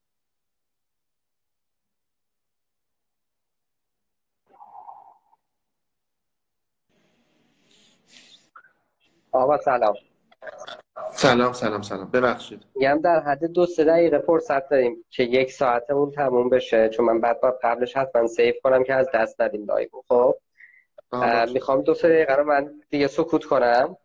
آقا 9.33 9.59
سلام. 9.59 9.95
سلام 11.13 11.53
سلام 11.53 11.83
سلام. 11.83 12.11
ببخشید. 12.11 12.63
میگم 12.75 13.01
در 13.05 13.21
حد 13.21 13.45
دو 13.45 13.67
سه 13.67 13.85
دقیقه 13.85 14.19
فرصت 14.19 14.69
داریم 14.69 15.05
که 15.11 15.23
یک 15.23 15.53
ساعتمون 15.53 16.11
تموم 16.11 16.49
بشه 16.49 16.89
چون 16.89 17.07
من 17.07 17.21
بعد 17.21 17.41
باید 17.41 17.55
قبلش 17.63 17.97
حتما 17.97 18.27
save 18.27 18.57
کنم 18.63 18.85
که 18.85 18.95
از 18.95 19.09
دست 19.15 19.41
ندیم 19.41 19.65
live. 19.65 19.89
خب؟ 20.09 20.35
می‌خوام 21.53 21.83
دو 21.83 21.95
سه 21.95 22.09
دقیقه 22.09 22.35
رو 22.35 22.45
من 22.45 22.83
دیگه 22.91 23.07
سکوت 23.07 23.45
کنم. 23.45 23.97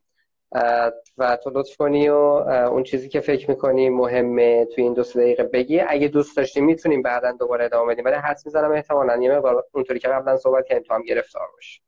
و 1.18 1.38
تو 1.44 1.50
لطف 1.50 1.78
کنی 1.78 2.10
و 2.10 2.16
اون 2.16 2.84
چیزی 2.84 3.10
که 3.10 3.20
فکر 3.20 3.50
می‌کنی 3.50 3.90
مهمه 3.90 4.66
توی 4.66 4.84
این 4.84 4.94
دو 4.94 5.04
سه 5.04 5.20
دقیقه 5.20 5.44
بگی. 5.44 5.80
اگه 5.80 6.08
دوست 6.08 6.38
داشتی 6.38 6.62
می‌تونیم 6.62 7.02
بعدا 7.02 7.32
دوباره 7.32 7.66
ادامه 7.66 7.94
بدیم. 7.94 8.06
ولی 8.06 8.16
حدس 8.16 8.46
می‌زنم 8.46 8.72
احتمالاً 8.72 9.18
یه 9.18 9.38
مقدار 9.38 9.66
اونطوری 9.72 10.00
که 10.00 10.08
قبلا 10.08 10.38
صحبت 10.38 10.66
کردیم 10.66 10.84
تو 10.84 10.94
هم 10.94 11.04
گرفتار 11.04 11.48
باشی 11.54 11.82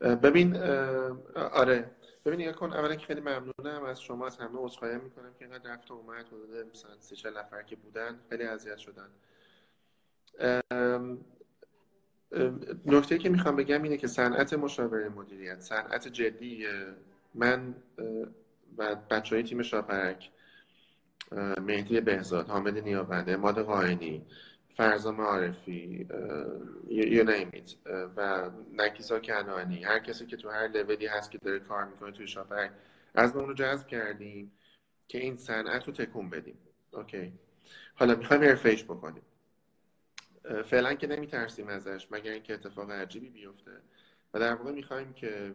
ببین 0.00 0.56
آره. 1.52 1.90
ببین 2.26 2.40
نگاه 2.40 2.54
کن. 2.54 2.72
اولا 2.72 2.94
که 2.94 3.06
خیلی 3.06 3.20
ممنونم. 3.20 3.84
از 3.84 4.02
شما 4.02 4.26
از 4.26 4.36
همه 4.36 4.58
عذرخواهی 4.58 4.94
می‌کنم 4.94 5.34
که 5.38 5.44
اینقدر 5.44 5.72
رفت 5.72 5.90
و 5.90 5.94
اومد. 5.94 6.26
حدود 6.26 6.70
مثلا 6.72 6.90
سه 7.00 7.16
چهل 7.16 7.38
نفر 7.38 7.62
که 7.62 7.76
بودن 7.76 8.20
خیلی 8.28 8.44
اذیت 8.44 8.76
شدن. 8.76 9.10
نکته 12.86 13.18
که 13.18 13.28
می‌خوام 13.28 13.56
بگم 13.56 13.82
اینه 13.82 13.96
که 13.96 14.06
صنعت 14.06 14.52
مشاوره 14.54 15.08
مدیریت 15.08 15.60
صنعت 15.60 16.08
جدی 16.08 16.66
من 17.34 17.74
و 18.78 18.94
بچه 19.10 19.36
های 19.36 19.42
تیم 19.42 19.62
شاپرک 19.62 20.30
مهدی 21.60 22.00
بهزاد 22.00 22.48
حامد 22.48 22.78
نیابنده 22.78 23.36
ماد 23.36 23.58
قاینی 23.58 24.26
فرزا 24.76 25.12
معارفی 25.12 26.06
یا 26.88 27.22
نیمید 27.22 27.76
و 28.16 28.50
نکیسا 28.74 29.18
کنانی. 29.20 29.84
هر 29.84 29.98
کسی 29.98 30.26
که 30.26 30.36
تو 30.36 30.50
هر 30.50 30.68
لولی 30.68 31.06
هست 31.06 31.30
که 31.30 31.38
داره 31.38 31.58
کار 31.58 31.84
می‌کنه 31.84 32.12
توی 32.12 32.26
شاپرک 32.26 32.70
از 33.14 33.36
ما 33.36 33.40
اونو 33.40 33.54
جذب 33.54 33.86
کردیم 33.86 34.52
که 35.08 35.18
این 35.18 35.36
صنعت 35.36 35.84
رو 35.84 35.92
تکون 35.92 36.30
بدیم. 36.30 36.58
اوکی. 36.92 37.32
حالا 37.94 38.14
می‌خوایم 38.14 38.42
ارفیش 38.42 38.84
بکنیم. 38.84 39.22
فعلا 40.64 40.94
که 40.94 41.06
نمیترسیم 41.06 41.68
ازش 41.68 42.06
مگر 42.10 42.32
اینکه 42.32 42.54
اتفاق 42.54 42.90
عجیبی 42.90 43.28
بیفته. 43.28 43.70
و 44.34 44.40
در 44.40 44.54
واقع 44.54 44.72
می‌خوایم 44.72 45.12
که 45.12 45.54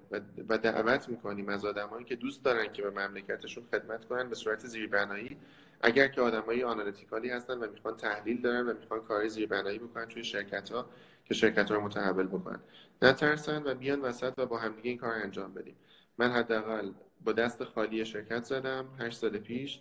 و 0.50 0.58
دعوت 0.58 1.10
می‌کنیم 1.10 1.50
از 1.50 1.66
آدمایی 1.66 2.06
که 2.06 2.16
دوست 2.16 2.44
دارن 2.44 2.74
که 2.74 2.82
به 2.82 2.90
مملکتشون 2.90 3.64
خدمت 3.72 4.06
کنن 4.06 4.30
به 4.30 4.36
صورت 4.36 4.68
زیربنایی. 4.68 5.38
اگر 5.82 6.08
که 6.08 6.22
آدمایی 6.22 6.64
آنالیتیکالی 6.64 7.30
هستن 7.30 7.58
و 7.58 7.72
می‌خوان 7.72 7.98
تحلیل 7.98 8.42
دارن 8.42 8.68
و 8.68 8.74
می‌خوان 8.74 9.02
کاری 9.02 9.30
زیربنایی 9.30 9.80
بکنن 9.80 10.06
توی 10.06 10.24
شرکت 10.24 10.70
ها 10.70 10.90
که 11.26 11.34
شرکت 11.34 11.72
ها 11.72 11.76
رو 11.76 11.82
متحول 11.82 12.28
بکنن. 12.28 12.60
نترسن 13.02 13.64
و 13.64 13.76
بیان 13.76 14.02
وسط 14.02 14.34
و 14.38 14.46
با 14.46 14.58
همدیگه 14.58 14.90
این 14.90 14.98
کار 14.98 15.14
انجام 15.14 15.54
بدیم. 15.54 15.76
من 16.18 16.32
حداقل 16.32 16.92
با 17.26 17.32
دست 17.32 17.64
خالی 17.64 18.06
شرکت 18.06 18.44
زدم 18.44 18.86
هشت 19.00 19.18
سال 19.18 19.38
پیش. 19.38 19.80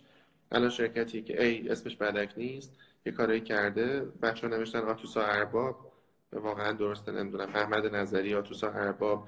الان 0.51 0.69
شرکتی 0.69 1.21
که 1.21 1.43
ای 1.43 1.69
اسمش 1.69 1.95
بدک 1.95 2.33
نیست 2.37 2.77
یه 3.05 3.11
کاری 3.11 3.41
کرده 3.41 3.99
بچه 3.99 4.47
ها 4.47 4.57
نوشتن 4.57 4.79
آتوسا 4.79 5.21
ارباب. 5.25 5.93
واقعا 6.33 6.71
درسته 6.71 7.11
نمی‌دونم. 7.11 7.49
احمد 7.55 7.95
نظری 7.95 8.35
آتوسا 8.35 8.71
ارباب 8.71 9.27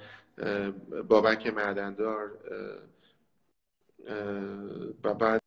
بابک 1.07 1.47
معدندار 1.47 2.31
و 5.03 5.13
بعد 5.13 5.41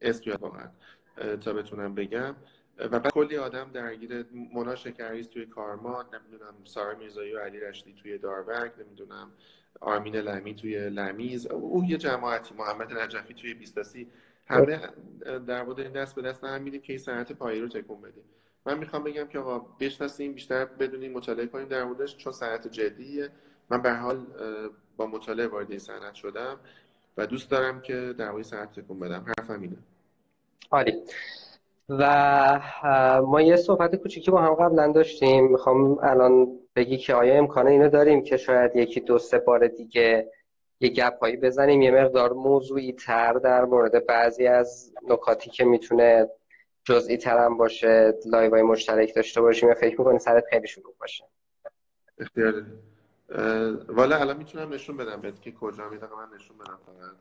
اسم 0.00 0.30
واقعا 0.40 0.68
تا 1.40 1.52
بتونم 1.52 1.94
بگم. 1.94 2.36
و 2.78 2.88
بعد 2.88 3.12
کلی 3.12 3.36
آدم 3.36 3.70
درگیر 3.72 4.26
مونا 4.32 4.74
شکریز 4.74 5.28
توی 5.28 5.46
کارمان 5.46 6.06
نمی‌دونم 6.14 6.54
سارا 6.64 6.98
میرزایی 6.98 7.34
و 7.34 7.38
علی 7.38 7.60
رشدی 7.60 7.94
توی 8.02 8.18
داروک 8.18 8.72
نمی‌دونم 8.78 9.32
آرمین 9.80 10.16
لمی 10.16 10.54
توی 10.54 10.90
لمیز. 10.90 11.46
او 11.46 11.84
یه 11.84 11.96
جماعتی 11.96 12.54
محمد 12.54 12.92
نجفی 12.92 13.34
توی 13.34 13.54
بیستاسی 13.54 14.08
همه 14.46 14.80
در 15.46 15.62
مورد 15.62 15.80
این 15.80 15.92
دست 15.92 16.14
به 16.14 16.22
دست 16.22 16.44
هم 16.44 16.62
میدیم 16.62 16.80
که 16.80 16.92
این 16.92 16.98
صنعت 16.98 17.32
پایی 17.32 17.60
رو 17.60 17.68
تکون 17.68 18.00
بدیم 18.00 18.24
من 18.66 18.78
می‌خوام 18.78 19.04
بگم 19.04 19.26
که 19.26 19.38
آقا 19.38 19.58
بشناسیم 19.80 20.32
بیشتر 20.32 20.64
بدونیم 20.64 21.12
مطالعه 21.12 21.46
کنیم 21.46 21.68
در 21.68 21.84
موردش 21.84 22.16
چون 22.16 22.32
صنعت 22.32 22.68
جدیه. 22.68 23.28
من 23.70 23.82
به 23.82 23.92
حال 23.92 24.26
با 24.96 25.06
مطالعه 25.06 25.46
وارد 25.46 25.70
این 25.70 25.78
صنعت 25.78 26.14
شدم 26.14 26.56
و 27.16 27.26
دوست 27.26 27.50
دارم 27.50 27.80
که 27.80 28.14
در 28.18 28.30
مورد 28.30 28.44
صنعت 28.44 28.80
تکون 28.80 29.00
بدم. 29.00 29.24
حرفم 29.38 29.62
اینه. 29.62 29.76
عالی. 30.70 31.02
و 31.88 32.60
ما 33.26 33.40
یه 33.40 33.56
صحبت 33.56 33.96
کوچیکی 33.96 34.30
با 34.30 34.42
هم 34.42 34.54
قبلا 34.54 34.92
داشتیم. 34.92 35.46
می‌خوام 35.50 35.98
الان 36.02 36.48
بگی 36.76 36.98
که 36.98 37.14
آیا 37.14 37.34
امکانه 37.34 37.70
اینو 37.70 37.88
داریم 37.88 38.22
که 38.22 38.36
شاید 38.36 38.76
یکی 38.76 39.00
دو 39.00 39.18
سه 39.18 39.38
بار 39.38 39.66
دیگه 39.66 40.32
یه 40.80 40.88
گپ 40.88 41.18
هایی 41.20 41.36
بزنیم. 41.36 41.82
یه 41.82 41.90
مقدار 41.90 42.32
موضوعی 42.32 42.92
تر 42.92 43.32
در 43.32 43.64
مورد 43.64 44.06
بعضی 44.06 44.46
از 44.46 44.94
نکاتی 45.08 45.50
که 45.50 45.64
می‌تونه 45.64 46.28
جزئی 46.84 47.16
تر 47.16 47.38
هم 47.38 47.56
باشه 47.56 48.14
live 48.26 48.50
های 48.50 48.62
مشترک 48.62 49.14
داشته 49.14 49.40
باشیم 49.40 49.68
یا 49.68 49.74
فکر 49.74 49.98
می‌کنی 49.98 50.18
سرت 50.18 50.44
خیلی 50.50 50.66
شلوغ 50.66 50.94
باشه؟ 51.00 51.24
اختیار 52.18 52.64
والا 53.88 54.16
الان 54.16 54.36
می‌تونم 54.36 54.72
نشون 54.72 54.96
بدم 54.96 55.20
بهت 55.20 55.42
که 55.42 55.52
کجا 55.52 55.88
می‌دونم. 55.88 56.12
من 56.16 56.36
نشون 56.36 56.58
بدم 56.58 56.78
فقط. 56.86 57.16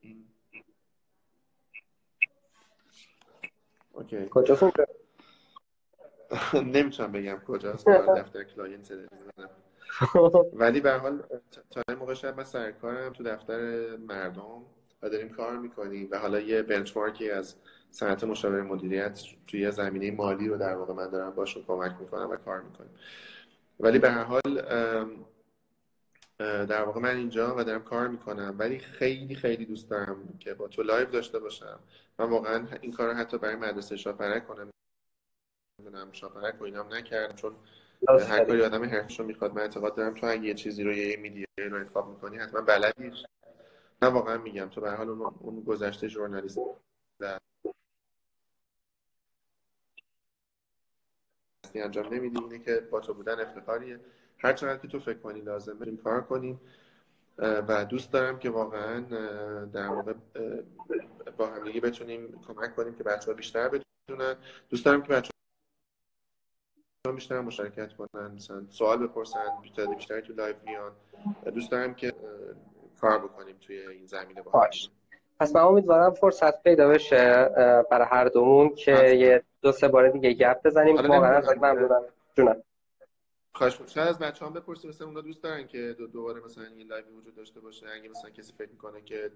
این. 0.00 0.24
Okay. 3.92 4.28
کجا 4.30 4.72
نمی‌تونم 6.74 7.12
بگم 7.12 7.40
کجاست. 7.46 7.88
دفتر 7.88 8.44
client 8.44 8.92
ولی 10.52 10.80
به 10.80 10.86
هر 10.86 10.92
حال 10.92 11.22
تا 11.70 11.82
این 11.88 11.98
موقع 11.98 12.14
شب 12.14 12.36
من 12.36 12.44
سرکارم 12.44 13.12
تو 13.12 13.24
دفتر 13.24 13.96
مردم 13.96 14.62
و 15.02 15.08
داریم 15.10 15.28
کار 15.28 15.58
می‌کنیم 15.58 16.08
و 16.10 16.18
حالا 16.18 16.40
یه 16.40 16.62
benchmark 16.62 17.23
ی 17.23 17.30
از 17.30 17.54
صنعت 17.90 18.24
مشاوره 18.24 18.62
مدیریت 18.62 19.20
توی 19.46 19.70
زمینه 19.70 20.10
مالی 20.10 20.48
رو 20.48 20.56
در 20.56 20.74
واقع 20.74 20.94
من 20.94 21.10
دارم 21.10 21.30
باشون 21.34 21.64
کمک 21.66 21.96
می‌کنم 22.00 22.30
و 22.30 22.36
کار 22.36 22.60
می‌کنیم. 22.60 22.90
ولی 23.80 23.98
به 23.98 24.10
هر 24.10 24.24
حال 24.24 24.62
در 26.38 26.82
واقع 26.82 27.00
من 27.00 27.16
اینجا 27.16 27.54
و 27.56 27.64
دارم 27.64 27.82
کار 27.82 28.08
می‌کنم 28.08 28.54
ولی 28.58 28.78
خیلی 28.78 29.34
خیلی 29.34 29.64
دوست 29.64 29.90
دارم 29.90 30.38
که 30.40 30.54
با 30.54 30.68
تو 30.68 30.82
لایو 30.82 31.10
داشته 31.10 31.38
باشم. 31.38 31.78
من 32.18 32.30
واقعا 32.30 32.66
این 32.80 32.92
کار 32.92 33.08
رو 33.08 33.14
حتی 33.14 33.38
برای 33.38 33.56
مدرسه 33.56 33.96
شاپرک 33.96 34.46
کنم. 34.46 34.70
شاپرک 36.12 36.60
و 36.60 36.64
اینام 36.64 36.94
نکردم 36.94 37.36
چون 37.36 37.56
هر 38.08 38.44
کاری 38.44 38.62
آدم 38.62 38.84
حرفشو 38.84 39.24
می‌خواد 39.24 39.54
من 39.54 39.62
اعتقاد 39.62 39.96
دارم 39.96 40.14
تو 40.14 40.26
اگه 40.26 40.44
یه 40.44 40.54
چیزی 40.54 40.82
رو 40.82 40.92
یه 40.92 41.16
میدیه 41.16 41.46
رو 41.56 41.76
انتخاب 41.76 42.08
می‌کنی 42.08 42.38
حتما 42.38 42.60
بلدی. 42.60 43.12
نه 44.02 44.08
واقعا 44.08 44.38
میگم 44.38 44.68
تو 44.68 44.80
به 44.80 44.90
حال 44.90 45.08
اون, 45.08 45.34
اون 45.40 45.64
گذشته 45.64 46.08
ژورنالیست 46.08 46.58
انجام 51.74 52.14
نمیدی 52.14 52.38
اینه 52.38 52.58
که 52.58 52.80
با 52.80 53.00
تو 53.00 53.14
بودن 53.14 53.40
افتخاریه. 53.40 54.00
هر 54.38 54.52
چقدر 54.52 54.76
که 54.76 54.88
تو 54.88 55.00
فکر 55.00 55.18
کنی 55.18 55.40
لازمه 55.40 55.74
بریم 55.74 55.96
کار 55.96 56.20
کنیم. 56.20 56.60
و 57.38 57.84
دوست 57.84 58.12
دارم 58.12 58.38
که 58.38 58.50
واقعا 58.50 59.00
در 59.64 59.88
واقع 59.88 60.12
با 61.36 61.46
همدیگه 61.46 61.80
بتونیم 61.80 62.40
کمک 62.46 62.76
کنیم 62.76 62.94
که 62.94 63.04
بچه 63.04 63.26
ها 63.26 63.32
بیشتر 63.32 63.68
بتونن. 63.68 64.36
دوست 64.70 64.84
دارم 64.84 65.02
که 65.02 65.08
بچه 65.08 65.30
بیشتر 67.14 67.40
مشارکت 67.40 67.92
کنن 67.92 68.30
مثلا 68.34 68.66
سوال 68.70 69.06
بپرسن 69.06 69.60
بیشتر 69.62 69.86
بیشتر 69.86 70.20
تو 70.20 70.32
live 70.32 70.56
میان. 70.66 70.92
دوست 71.54 71.70
دارم 71.70 71.94
که 71.94 72.12
کار 73.00 73.18
بکنیم 73.18 73.56
توی 73.60 73.78
این 73.78 74.06
زمینه 74.06 74.42
با 74.42 74.50
باش. 74.50 74.90
پس 75.40 75.56
من 75.56 75.62
امیدوارم 75.62 76.10
فرصت 76.10 76.62
پیدا 76.62 76.88
بشه 76.88 77.48
برای 77.90 78.06
هر 78.10 78.24
دومون 78.24 78.74
که 78.74 78.92
یه 79.14 79.42
دو 79.62 79.72
سه 79.72 79.88
بار 79.88 80.08
دیگه 80.08 80.32
گپ 80.32 80.62
بزنیم. 80.66 80.96
واقعا 80.96 81.36
ازت 81.36 81.48
ممنونم. 81.48 82.02
جونم. 82.36 82.62
خواهش 83.52 83.78
شاید 83.86 84.08
از 84.08 84.18
بچه 84.18 84.46
هم 84.46 84.52
بپرسی 84.52 84.88
مثلا 84.88 85.06
اونا 85.06 85.20
دوست 85.20 85.42
دارن 85.42 85.66
که 85.66 85.94
دو 85.98 86.06
دوباره 86.06 86.40
مثلا 86.44 86.64
این 86.64 86.88
live 86.88 87.04
وجود 87.06 87.34
داشته 87.34 87.60
باشه. 87.60 87.86
اگه 87.94 88.08
مثلا 88.08 88.30
کسی 88.30 88.52
فکر 88.58 88.70
می‌کنه 88.70 89.00
که 89.00 89.30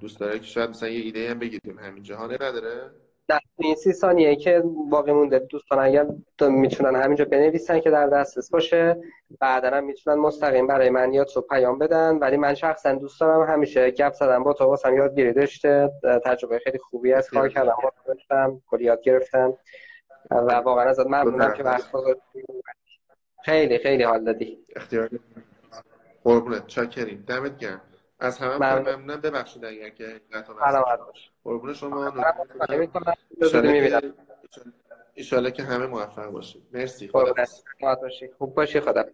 دوست 0.00 0.20
داره 0.20 0.38
که 0.38 0.46
شاید 0.46 0.70
مثلا 0.70 0.88
یه 0.88 1.00
ایده 1.00 1.30
هم 1.30 1.38
بگیریم. 1.38 1.78
همین 1.78 2.02
جهانه 2.02 2.34
نداره؟ 2.34 2.90
در 3.30 3.40
این 3.58 3.74
سی 3.74 3.92
ثانیه 3.92 4.36
که 4.36 4.62
باقی 4.90 5.12
مونده. 5.12 5.38
دوستان 5.38 5.78
اگر 5.78 6.06
می‌تونن 6.40 7.02
همینجا 7.02 7.24
بنویسن 7.24 7.80
که 7.80 7.90
در 7.90 8.06
دسترس 8.06 8.50
باشه 8.50 8.96
بعدا 9.40 9.70
هم 9.70 9.84
می‌تونن 9.84 10.16
مستقیم 10.16 10.66
برای 10.66 10.90
من 10.90 11.12
یا 11.12 11.24
تو 11.24 11.40
پیام 11.40 11.78
بدن. 11.78 12.18
ولی 12.18 12.36
من 12.36 12.54
شخصا 12.54 12.94
دوست 12.94 13.20
دارم 13.20 13.52
همیشه 13.52 13.90
گپ 13.90 14.12
زدم 14.12 14.44
با 14.44 14.52
تو 14.52 14.64
واسم 14.64 14.96
یادگیری 14.96 15.32
داشته. 15.32 15.90
تجربه 16.24 16.58
خیلی 16.58 16.78
خوبی 16.78 17.12
از 17.12 17.30
کار 17.30 17.48
کردم 17.48 17.76
با 17.82 17.92
داشتم 18.06 18.62
کلی 18.66 18.84
یاد 18.84 19.02
گرفتم. 19.02 19.54
و 20.30 20.54
واقعا 20.54 20.84
ازت 20.84 21.06
ممنونم 21.06 21.52
که 21.52 21.62
وقت 21.62 21.90
خیلی 23.44 23.78
خیلی 23.78 24.02
حال 24.02 24.24
دادی. 24.24 24.58
اختیار 24.76 25.10
قربونت 26.24 26.66
چاکریم. 26.66 27.24
دمت 27.28 27.58
گرم. 27.58 27.80
از 28.20 28.38
همه 28.38 28.56
ممنونم. 28.56 29.20
ببخشید 29.20 29.64
اگر 29.64 29.88
که 29.88 30.20
قربون 31.44 31.74
شما 31.74 32.12
ایشالا 35.14 35.50
که 35.50 35.62
همه 35.62 35.86
موفق 35.86 36.26
باشید. 36.26 36.62
مرسی. 36.72 37.08
خدا 37.08 37.34
خوب 38.38 38.54
باشی. 38.54 38.80
خدا. 38.80 39.04